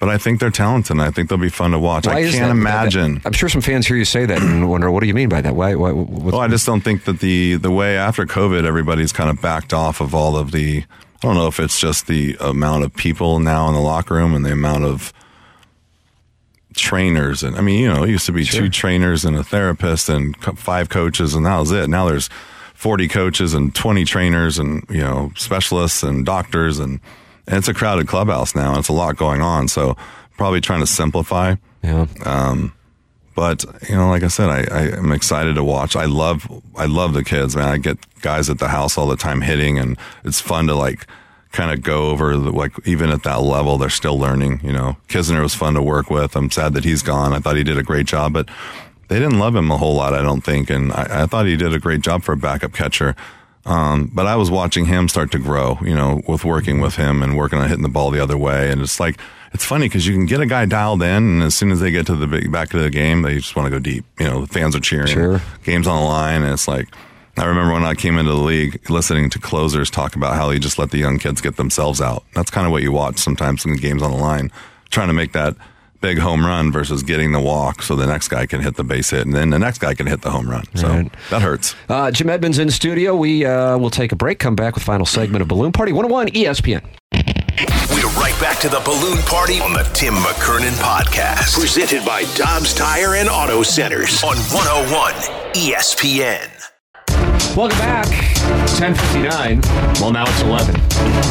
But 0.00 0.08
I 0.08 0.18
think 0.18 0.40
they're 0.40 0.50
talented 0.50 0.92
and 0.92 1.02
I 1.02 1.10
think 1.10 1.28
they'll 1.28 1.38
be 1.38 1.48
fun 1.48 1.70
to 1.72 1.78
watch. 1.78 2.06
Why 2.06 2.14
I 2.14 2.22
can't 2.22 2.36
that? 2.36 2.50
imagine. 2.50 3.22
I'm 3.24 3.32
sure 3.32 3.48
some 3.48 3.60
fans 3.60 3.86
hear 3.86 3.96
you 3.96 4.04
say 4.04 4.26
that 4.26 4.42
and 4.42 4.68
wonder, 4.70 4.90
what 4.90 5.00
do 5.00 5.06
you 5.06 5.14
mean 5.14 5.28
by 5.28 5.40
that? 5.42 5.54
Why? 5.54 5.74
why 5.76 5.92
Well, 5.92 6.40
I 6.40 6.48
just 6.48 6.66
don't 6.66 6.80
think 6.80 7.04
that 7.04 7.20
the 7.20 7.54
the 7.54 7.70
way 7.70 7.96
after 7.96 8.26
COVID, 8.26 8.64
everybody's 8.64 9.12
kind 9.12 9.30
of 9.30 9.40
backed 9.40 9.72
off 9.72 10.00
of 10.00 10.14
all 10.14 10.36
of 10.36 10.50
the. 10.50 10.84
I 11.22 11.28
don't 11.28 11.36
know 11.36 11.46
if 11.46 11.60
it's 11.60 11.78
just 11.78 12.08
the 12.08 12.36
amount 12.40 12.84
of 12.84 12.94
people 12.94 13.38
now 13.38 13.68
in 13.68 13.74
the 13.74 13.80
locker 13.80 14.14
room 14.14 14.34
and 14.34 14.44
the 14.44 14.52
amount 14.52 14.84
of 14.84 15.12
trainers 16.74 17.42
and 17.42 17.54
I 17.56 17.60
mean, 17.60 17.80
you 17.80 17.88
know, 17.92 18.02
it 18.02 18.10
used 18.10 18.26
to 18.26 18.32
be 18.32 18.44
two 18.44 18.68
trainers 18.68 19.24
and 19.24 19.36
a 19.36 19.44
therapist 19.44 20.08
and 20.08 20.36
five 20.58 20.88
coaches 20.88 21.34
and 21.34 21.46
that 21.46 21.58
was 21.58 21.70
it. 21.70 21.88
Now 21.88 22.08
there's 22.08 22.28
40 22.74 23.06
coaches 23.08 23.54
and 23.54 23.72
20 23.74 24.04
trainers 24.04 24.58
and, 24.58 24.84
you 24.88 25.00
know, 25.00 25.32
specialists 25.36 26.02
and 26.02 26.26
doctors 26.26 26.78
and, 26.80 26.98
and 27.46 27.58
it's 27.58 27.68
a 27.68 27.74
crowded 27.74 28.08
clubhouse 28.08 28.54
now. 28.56 28.76
It's 28.78 28.88
a 28.88 28.92
lot 28.92 29.16
going 29.16 29.40
on. 29.42 29.68
So 29.68 29.96
probably 30.36 30.60
trying 30.60 30.80
to 30.80 30.86
simplify. 30.86 31.54
yeah. 31.84 32.06
Um, 32.24 32.72
But 33.34 33.64
you 33.88 33.94
know, 33.94 34.08
like 34.08 34.22
I 34.22 34.28
said, 34.28 34.48
I, 34.48 34.64
I 34.70 34.82
am 34.96 35.12
excited 35.12 35.54
to 35.54 35.64
watch. 35.64 35.96
I 35.96 36.04
love 36.04 36.46
I 36.76 36.86
love 36.86 37.14
the 37.14 37.24
kids, 37.24 37.56
man. 37.56 37.68
I 37.68 37.78
get 37.78 37.98
guys 38.20 38.50
at 38.50 38.58
the 38.58 38.68
house 38.68 38.98
all 38.98 39.06
the 39.06 39.16
time 39.16 39.40
hitting, 39.40 39.78
and 39.78 39.96
it's 40.24 40.40
fun 40.40 40.66
to 40.66 40.74
like 40.74 41.06
kind 41.52 41.70
of 41.70 41.82
go 41.82 42.10
over 42.10 42.36
the, 42.36 42.50
like 42.50 42.72
even 42.86 43.10
at 43.10 43.22
that 43.22 43.42
level, 43.42 43.78
they're 43.78 43.90
still 43.90 44.18
learning. 44.18 44.60
You 44.62 44.72
know, 44.72 44.96
Knizner 45.08 45.42
was 45.42 45.54
fun 45.54 45.74
to 45.74 45.82
work 45.82 46.10
with. 46.10 46.34
I'm 46.34 46.50
sad 46.50 46.74
that 46.74 46.84
he's 46.84 47.02
gone. 47.02 47.32
I 47.32 47.38
thought 47.38 47.56
he 47.56 47.64
did 47.64 47.78
a 47.78 47.82
great 47.82 48.06
job, 48.06 48.32
but 48.32 48.48
they 49.08 49.18
didn't 49.18 49.38
love 49.38 49.54
him 49.54 49.70
a 49.70 49.76
whole 49.76 49.94
lot, 49.94 50.14
I 50.14 50.22
don't 50.22 50.40
think. 50.40 50.70
And 50.70 50.92
I, 50.92 51.22
I 51.22 51.26
thought 51.26 51.46
he 51.46 51.56
did 51.56 51.74
a 51.74 51.78
great 51.78 52.00
job 52.00 52.22
for 52.22 52.32
a 52.32 52.36
backup 52.36 52.72
catcher. 52.72 53.14
Um, 53.64 54.10
but 54.12 54.26
I 54.26 54.34
was 54.36 54.50
watching 54.50 54.86
him 54.86 55.08
start 55.08 55.30
to 55.32 55.38
grow, 55.38 55.78
you 55.82 55.94
know, 55.94 56.20
with 56.26 56.44
working 56.44 56.80
with 56.80 56.96
him 56.96 57.22
and 57.22 57.36
working 57.36 57.60
on 57.60 57.68
hitting 57.68 57.84
the 57.84 57.88
ball 57.88 58.10
the 58.10 58.20
other 58.22 58.36
way. 58.36 58.70
And 58.70 58.80
it's 58.80 58.98
like, 58.98 59.18
it's 59.52 59.64
funny 59.64 59.86
because 59.86 60.06
you 60.06 60.14
can 60.14 60.26
get 60.26 60.40
a 60.40 60.46
guy 60.46 60.64
dialed 60.64 61.02
in, 61.02 61.08
and 61.22 61.42
as 61.42 61.54
soon 61.54 61.70
as 61.70 61.78
they 61.80 61.90
get 61.90 62.06
to 62.06 62.16
the 62.16 62.26
big, 62.26 62.50
back 62.50 62.72
of 62.74 62.80
the 62.80 62.90
game, 62.90 63.22
they 63.22 63.34
just 63.36 63.54
want 63.54 63.66
to 63.66 63.70
go 63.70 63.78
deep. 63.78 64.04
You 64.18 64.26
know, 64.28 64.40
the 64.40 64.46
fans 64.52 64.74
are 64.74 64.80
cheering, 64.80 65.06
Sure. 65.08 65.40
games 65.62 65.86
on 65.86 66.00
the 66.02 66.08
line, 66.08 66.42
and 66.42 66.52
it's 66.52 66.66
like, 66.66 66.88
I 67.36 67.44
remember 67.44 67.72
when 67.74 67.84
I 67.84 67.94
came 67.94 68.18
into 68.18 68.32
the 68.32 68.38
league, 68.38 68.90
listening 68.90 69.30
to 69.30 69.38
closers 69.38 69.90
talk 69.90 70.16
about 70.16 70.34
how 70.34 70.50
he 70.50 70.58
just 70.58 70.78
let 70.78 70.90
the 70.90 70.98
young 70.98 71.18
kids 71.18 71.40
get 71.40 71.56
themselves 71.56 72.00
out. 72.00 72.24
That's 72.34 72.50
kind 72.50 72.66
of 72.66 72.72
what 72.72 72.82
you 72.82 72.92
watch 72.92 73.18
sometimes 73.18 73.64
in 73.64 73.72
the 73.72 73.78
games 73.78 74.02
on 74.02 74.10
the 74.10 74.16
line, 74.16 74.50
trying 74.90 75.08
to 75.08 75.14
make 75.14 75.32
that 75.32 75.54
big 76.02 76.18
home 76.18 76.44
run 76.44 76.70
versus 76.70 77.02
getting 77.02 77.32
the 77.32 77.40
walk 77.40 77.80
so 77.82 77.96
the 77.96 78.06
next 78.06 78.28
guy 78.28 78.44
can 78.44 78.60
hit 78.60 78.74
the 78.74 78.84
base 78.84 79.10
hit 79.10 79.24
and 79.24 79.34
then 79.34 79.48
the 79.50 79.58
next 79.58 79.78
guy 79.78 79.94
can 79.94 80.06
hit 80.06 80.20
the 80.20 80.30
home 80.30 80.50
run. 80.50 80.64
So 80.74 80.88
Right. 80.88 81.10
that 81.30 81.40
hurts. 81.40 81.74
Uh, 81.88 82.10
Jim 82.10 82.28
Edmonds 82.28 82.58
in 82.58 82.70
studio. 82.70 83.16
We 83.16 83.46
uh, 83.46 83.78
will 83.78 83.88
take 83.90 84.12
a 84.12 84.16
break. 84.16 84.38
Come 84.38 84.56
back 84.56 84.74
with 84.74 84.82
final 84.82 85.06
segment 85.06 85.40
of 85.40 85.48
Balloon 85.48 85.72
Party 85.72 85.92
101 85.92 86.28
ESPN. 86.34 86.82
We're 87.90 88.08
right 88.20 88.36
back 88.40 88.58
to 88.60 88.68
the 88.68 88.80
balloon 88.84 89.18
party 89.22 89.60
on 89.60 89.72
the 89.72 89.82
Tim 89.94 90.14
McKernan 90.14 90.72
podcast. 90.82 91.54
Presented 91.54 92.04
by 92.04 92.24
Dobbs 92.34 92.74
Tire 92.74 93.14
and 93.14 93.28
Auto 93.28 93.62
Centers 93.62 94.22
on 94.24 94.36
101 94.36 95.12
ESPN. 95.54 96.48
Welcome 97.56 97.78
back. 97.78 98.06
10:59. 98.76 99.60
Well, 100.00 100.10
now 100.12 100.24
it's 100.26 100.40
11. 100.42 100.74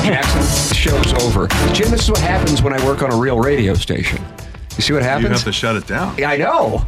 Jackson, 0.06 0.40
the 0.70 0.76
show's 0.76 1.14
over. 1.24 1.48
Jim, 1.74 1.90
this 1.90 2.04
is 2.04 2.10
what 2.12 2.20
happens 2.22 2.62
when 2.62 2.74
I 2.74 2.86
work 2.86 3.02
on 3.02 3.12
a 3.12 3.16
real 3.18 3.40
radio 3.40 3.74
station. 3.74 4.24
You 4.78 4.82
see 4.82 4.94
what 4.94 5.04
happens? 5.04 5.24
You 5.26 5.30
have 5.30 5.44
to 5.44 5.52
shut 5.52 5.76
it 5.76 5.88
down. 5.88 6.18
yeah, 6.18 6.30
I 6.32 6.38
know. 6.38 6.86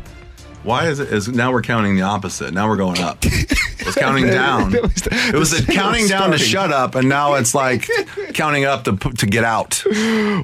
Why 0.63 0.87
is 0.87 1.01
it? 1.01 1.11
Is 1.11 1.27
now 1.27 1.51
we're 1.51 1.61
counting 1.61 1.97
the 1.97 2.03
opposite? 2.03 2.53
Now 2.53 2.69
we're 2.69 2.77
going 2.77 3.01
up. 3.01 3.17
It's 3.21 3.95
counting 3.99 4.27
down. 4.27 4.71
Was 4.71 4.93
the- 5.01 5.31
it 5.33 5.35
was 5.37 5.51
the 5.51 5.61
the 5.61 5.73
counting 5.73 6.07
down 6.07 6.31
to 6.31 6.37
shut 6.37 6.71
up, 6.71 6.95
and 6.95 7.09
now 7.09 7.33
it's 7.33 7.53
like 7.53 7.85
counting 8.33 8.63
up 8.63 8.85
to 8.85 8.95
to 8.95 9.25
get 9.25 9.43
out. 9.43 9.83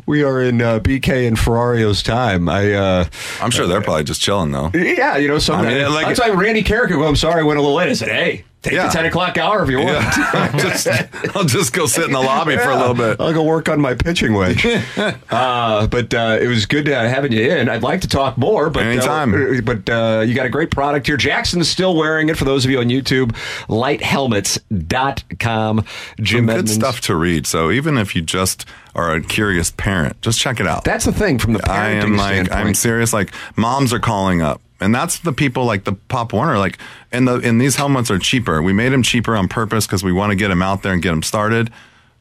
We 0.06 0.24
are 0.24 0.42
in 0.42 0.62
uh, 0.62 0.80
BK 0.82 1.26
and 1.26 1.38
Ferrario's 1.38 2.04
time. 2.04 2.50
I, 2.50 2.74
uh, 2.74 3.06
I'm 3.42 3.50
sure 3.50 3.66
they're 3.66 3.82
probably 3.82 4.04
just 4.04 4.20
chilling 4.20 4.52
though. 4.52 4.72
yeah, 4.74 5.16
you 5.16 5.30
know, 5.30 5.40
sometimes. 5.40 5.68
I 5.74 5.84
mean, 5.86 5.94
like- 5.94 6.08
that's 6.08 6.20
why 6.20 6.30
Randy 6.32 6.64
Karraker, 6.64 7.00
well, 7.00 7.08
I'm 7.08 7.16
sorry, 7.16 7.40
I 7.40 7.44
went 7.44 7.58
a 7.58 7.62
little 7.62 7.78
late. 7.78 7.88
I 7.90 7.94
said, 7.94 8.10
hey, 8.10 8.44
take 8.62 8.74
Yeah. 8.74 8.88
the 8.88 8.94
10 8.94 9.06
o'clock 9.06 9.38
hour 9.38 9.64
if 9.64 9.70
you 9.70 9.78
want. 9.78 9.90
Yeah. 9.90 10.58
just, 10.60 10.88
I'll 11.36 11.46
just 11.46 11.74
go 11.74 11.86
sit 11.86 12.06
in 12.06 12.12
the 12.12 12.20
lobby 12.20 12.58
for 12.58 12.70
a 12.70 12.78
little 12.78 12.94
bit. 12.94 13.20
I'll 13.20 13.34
go 13.34 13.44
work 13.44 13.70
on 13.70 13.80
my 13.80 13.96
pitching 13.96 14.34
wedge. 14.34 14.66
uh, 15.30 15.88
but 15.88 16.14
uh, 16.14 16.38
it 16.42 16.48
was 16.48 16.66
good 16.66 16.90
uh, 16.90 17.08
having 17.08 17.32
you 17.32 17.50
in. 17.50 17.70
I'd 17.70 17.84
like 17.84 18.02
to 18.02 18.08
talk 18.08 18.38
more, 18.38 18.70
but 18.70 18.84
Anytime. 18.84 19.34
Uh, 19.34 19.62
but 19.62 19.90
uh, 19.90 20.24
you 20.26 20.34
got 20.34 20.46
a 20.46 20.50
great 20.50 20.72
product 20.72 21.08
here. 21.08 21.18
Jackson's 21.18 21.70
still 21.70 21.96
wearing 21.96 22.30
it 22.30 22.38
for 22.38 22.46
those 22.46 22.66
of 22.66 22.72
you 22.72 22.80
on 22.80 22.86
YouTube. 22.88 23.32
Lighthelmets.com. 23.68 25.86
Jim 26.22 26.48
Some 26.48 26.56
good 26.56 26.70
stuff 26.70 27.02
to 27.02 27.16
read. 27.16 27.48
So 27.48 27.72
even 27.72 27.98
if 27.98 28.16
you 28.16 28.22
just 28.22 28.66
are 28.96 29.14
a 29.16 29.22
curious 29.22 29.72
parent, 29.72 30.22
just 30.22 30.40
check 30.40 30.60
it 30.60 30.68
out. 30.68 30.84
That's 30.84 31.06
the 31.06 31.14
thing 31.14 31.40
from 31.40 31.54
the 31.54 31.60
parenting 31.60 31.70
I 31.72 31.90
am 31.92 32.18
like, 32.18 32.34
standpoint. 32.34 32.68
I'm 32.68 32.74
serious. 32.74 33.14
Like 33.14 33.32
moms 33.56 33.94
are 33.94 34.00
calling 34.00 34.42
up, 34.42 34.62
and 34.80 34.94
that's 34.96 35.20
the 35.20 35.34
people 35.34 35.66
like 35.66 35.84
the 35.84 35.94
Pop 35.94 36.34
Warner. 36.34 36.58
Like, 36.58 36.78
and 37.12 37.28
the 37.28 37.36
and 37.36 37.60
these 37.60 37.76
helmets 37.76 38.10
are 38.12 38.20
cheaper. 38.20 38.62
We 38.62 38.74
made 38.74 38.90
them 38.90 39.04
cheaper 39.04 39.36
on 39.36 39.48
purpose 39.48 39.86
because 39.86 40.04
we 40.04 40.12
want 40.12 40.32
to 40.32 40.36
get 40.36 40.48
them 40.50 40.62
out 40.62 40.84
there 40.84 40.94
and 40.94 41.02
get 41.02 41.12
them 41.12 41.24
started. 41.24 41.72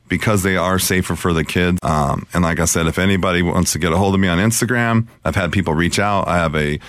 because 0.09 0.43
they 0.43 0.57
are 0.57 0.79
safer 0.79 1.15
for 1.15 1.35
the 1.35 1.45
kids. 1.45 1.79
Um, 1.83 2.27
and 2.33 2.43
like 2.43 2.61
I 2.61 2.65
said, 2.65 2.87
if 2.87 2.99
anybody 2.99 3.43
wants 3.43 3.73
to 3.73 3.79
get 3.79 3.93
a 3.93 3.97
hold 3.99 4.15
of 4.15 4.21
me 4.21 4.27
on 4.29 4.39
Instagram, 4.39 5.07
I've 5.23 5.35
had 5.37 5.53
people 5.53 5.75
reach 5.75 5.99
out. 5.99 6.27
I 6.27 6.37
have 6.39 6.55
a 6.57 6.81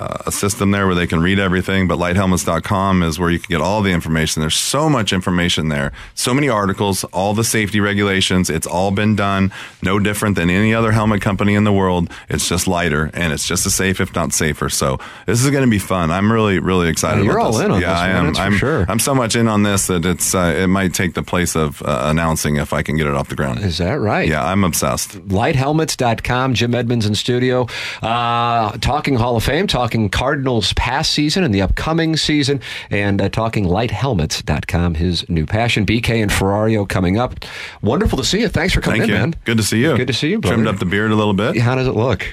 uh, 0.00 0.18
a 0.26 0.32
system 0.32 0.70
there 0.70 0.86
where 0.86 0.94
they 0.94 1.06
can 1.06 1.20
read 1.20 1.38
everything, 1.38 1.86
but 1.86 1.98
lighthelmets.com 1.98 3.02
is 3.02 3.18
where 3.18 3.30
you 3.30 3.38
can 3.38 3.48
get 3.48 3.60
all 3.60 3.82
the 3.82 3.90
information. 3.90 4.40
There's 4.40 4.56
so 4.56 4.88
much 4.88 5.12
information 5.12 5.68
there, 5.68 5.92
so 6.14 6.32
many 6.34 6.48
articles, 6.48 7.04
all 7.04 7.34
the 7.34 7.44
safety 7.44 7.80
regulations. 7.80 8.50
It's 8.50 8.66
all 8.66 8.90
been 8.90 9.14
done, 9.16 9.52
no 9.82 9.98
different 9.98 10.36
than 10.36 10.50
any 10.50 10.74
other 10.74 10.92
helmet 10.92 11.20
company 11.20 11.54
in 11.54 11.64
the 11.64 11.72
world. 11.72 12.10
It's 12.28 12.48
just 12.48 12.66
lighter 12.66 13.10
and 13.14 13.32
it's 13.32 13.46
just 13.46 13.66
as 13.66 13.74
safe, 13.74 14.00
if 14.00 14.14
not 14.14 14.32
safer. 14.32 14.68
So 14.68 14.98
this 15.26 15.44
is 15.44 15.50
going 15.50 15.64
to 15.64 15.70
be 15.70 15.78
fun. 15.78 16.10
I'm 16.10 16.32
really, 16.32 16.58
really 16.58 16.88
excited. 16.88 17.18
Yeah, 17.18 17.24
you're 17.24 17.38
about 17.38 17.46
all 17.46 17.52
this. 17.52 17.64
in 17.66 17.70
on 17.70 17.80
yeah, 17.80 17.90
this 17.90 17.98
I 17.98 18.08
am. 18.08 18.36
I'm 18.36 18.56
sure. 18.56 18.86
I'm 18.88 18.98
so 18.98 19.14
much 19.14 19.36
in 19.36 19.46
on 19.48 19.62
this 19.62 19.86
that 19.88 20.04
it's 20.06 20.34
uh, 20.34 20.54
it 20.56 20.68
might 20.68 20.94
take 20.94 21.14
the 21.14 21.22
place 21.22 21.54
of 21.54 21.82
uh, 21.82 22.04
announcing 22.06 22.56
if 22.56 22.72
I 22.72 22.82
can 22.82 22.96
get 22.96 23.06
it 23.06 23.14
off 23.14 23.28
the 23.28 23.36
ground. 23.36 23.60
Is 23.60 23.78
that 23.78 24.00
right? 24.00 24.26
Yeah, 24.28 24.44
I'm 24.44 24.64
obsessed. 24.64 25.10
lighthelmets.com. 25.28 26.54
Jim 26.54 26.74
Edmonds 26.74 27.06
in 27.06 27.14
studio. 27.14 27.66
Uh, 28.00 28.72
talking 28.78 29.16
Hall 29.16 29.36
of 29.36 29.44
Fame, 29.44 29.66
talking 29.66 29.91
Cardinals 30.08 30.72
past 30.74 31.12
season 31.12 31.44
and 31.44 31.54
the 31.54 31.62
upcoming 31.62 32.16
season, 32.16 32.60
and 32.90 33.20
uh, 33.20 33.28
talking 33.28 33.64
lighthelmets.com, 33.64 34.94
his 34.94 35.28
new 35.28 35.46
passion. 35.46 35.86
BK 35.86 36.22
and 36.22 36.30
Ferrario 36.30 36.88
coming 36.88 37.18
up. 37.18 37.44
Wonderful 37.82 38.18
to 38.18 38.24
see 38.24 38.40
you. 38.40 38.48
Thanks 38.48 38.74
for 38.74 38.80
coming 38.80 39.00
Thank 39.00 39.10
in, 39.10 39.14
you. 39.14 39.20
man. 39.20 39.34
Good 39.44 39.56
to 39.58 39.62
see 39.62 39.80
you. 39.82 39.96
Good 39.96 40.08
to 40.08 40.12
see 40.12 40.30
you, 40.30 40.40
Trimmed 40.40 40.66
up 40.66 40.78
the 40.78 40.86
beard 40.86 41.10
a 41.10 41.14
little 41.14 41.34
bit. 41.34 41.58
How 41.58 41.74
does 41.74 41.86
it 41.86 41.92
look? 41.92 42.26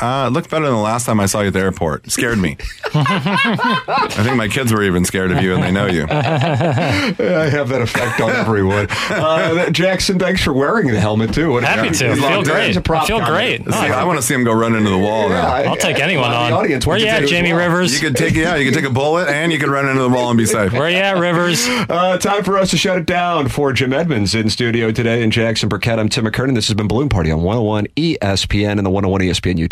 Uh, 0.00 0.26
it 0.28 0.32
looked 0.32 0.50
better 0.50 0.64
than 0.66 0.74
the 0.74 0.80
last 0.80 1.06
time 1.06 1.20
I 1.20 1.26
saw 1.26 1.40
you 1.40 1.48
at 1.48 1.52
the 1.52 1.60
airport. 1.60 2.06
It 2.06 2.10
scared 2.12 2.38
me. 2.38 2.56
I 2.94 4.08
think 4.24 4.36
my 4.36 4.48
kids 4.48 4.72
were 4.72 4.82
even 4.82 5.04
scared 5.04 5.30
of 5.32 5.42
you, 5.42 5.54
and 5.54 5.62
they 5.62 5.70
know 5.70 5.86
you. 5.86 6.06
I 6.10 7.48
have 7.50 7.68
that 7.68 7.80
effect 7.82 8.20
on 8.20 8.30
everyone. 8.30 8.86
Uh, 9.10 9.70
Jackson, 9.70 10.18
thanks 10.18 10.42
for 10.42 10.52
wearing 10.52 10.88
the 10.88 11.00
helmet, 11.00 11.32
too. 11.34 11.50
What- 11.52 11.64
Happy 11.64 11.90
to. 11.90 12.14
Feel 12.14 12.22
locked 12.22 12.46
in. 12.48 12.52
great. 12.52 12.66
He's 12.68 12.76
a 12.76 12.82
I 12.92 13.06
feel 13.06 13.24
great. 13.24 13.64
See, 13.64 13.72
I 13.74 14.04
want 14.04 14.18
to 14.18 14.22
see 14.22 14.34
him 14.34 14.44
go 14.44 14.52
run 14.52 14.74
into 14.74 14.90
the 14.90 14.98
wall 14.98 15.28
Yeah, 15.28 15.42
now. 15.42 15.46
I- 15.48 15.62
I'll 15.64 15.76
take 15.76 15.98
anyone 16.00 16.30
the 16.30 16.36
on. 16.36 16.52
audience 16.52 16.86
Where 16.86 16.96
you 16.98 17.06
at, 17.06 17.20
do 17.20 17.26
Jamie 17.28 17.52
well. 17.52 17.68
Rivers? 17.68 17.94
You 17.94 18.00
could 18.08 18.16
take 18.16 18.34
yeah, 18.34 18.56
you 18.56 18.64
could 18.70 18.74
take 18.74 18.88
a 18.88 18.92
bullet, 18.92 19.28
and 19.28 19.52
you 19.52 19.58
could 19.58 19.68
run 19.70 19.88
into 19.88 20.02
the 20.02 20.08
wall 20.08 20.28
and 20.30 20.38
be 20.38 20.46
safe. 20.46 20.72
Where 20.72 20.82
are 20.84 20.90
you 20.90 20.96
at, 20.96 21.18
Rivers? 21.18 21.66
Uh, 21.92 22.16
time 22.16 22.42
for 22.44 22.56
us 22.58 22.70
to 22.70 22.76
shut 22.76 22.96
it 22.96 23.06
down 23.06 23.48
for 23.48 23.72
Jim 23.72 23.92
Edmonds 23.92 24.34
in 24.34 24.48
studio 24.48 24.90
today 24.92 25.22
and 25.22 25.30
Jackson 25.32 25.68
Burkett. 25.68 25.98
I'm 25.98 26.08
Tim 26.08 26.24
McKernan. 26.24 26.54
This 26.54 26.68
has 26.68 26.74
been 26.74 26.86
Balloon 26.88 27.08
Party 27.08 27.30
on 27.30 27.42
101 27.42 27.86
ESPN 27.96 28.72
and 28.78 28.86
the 28.86 28.90
101 28.90 29.20
ESPN 29.20 29.58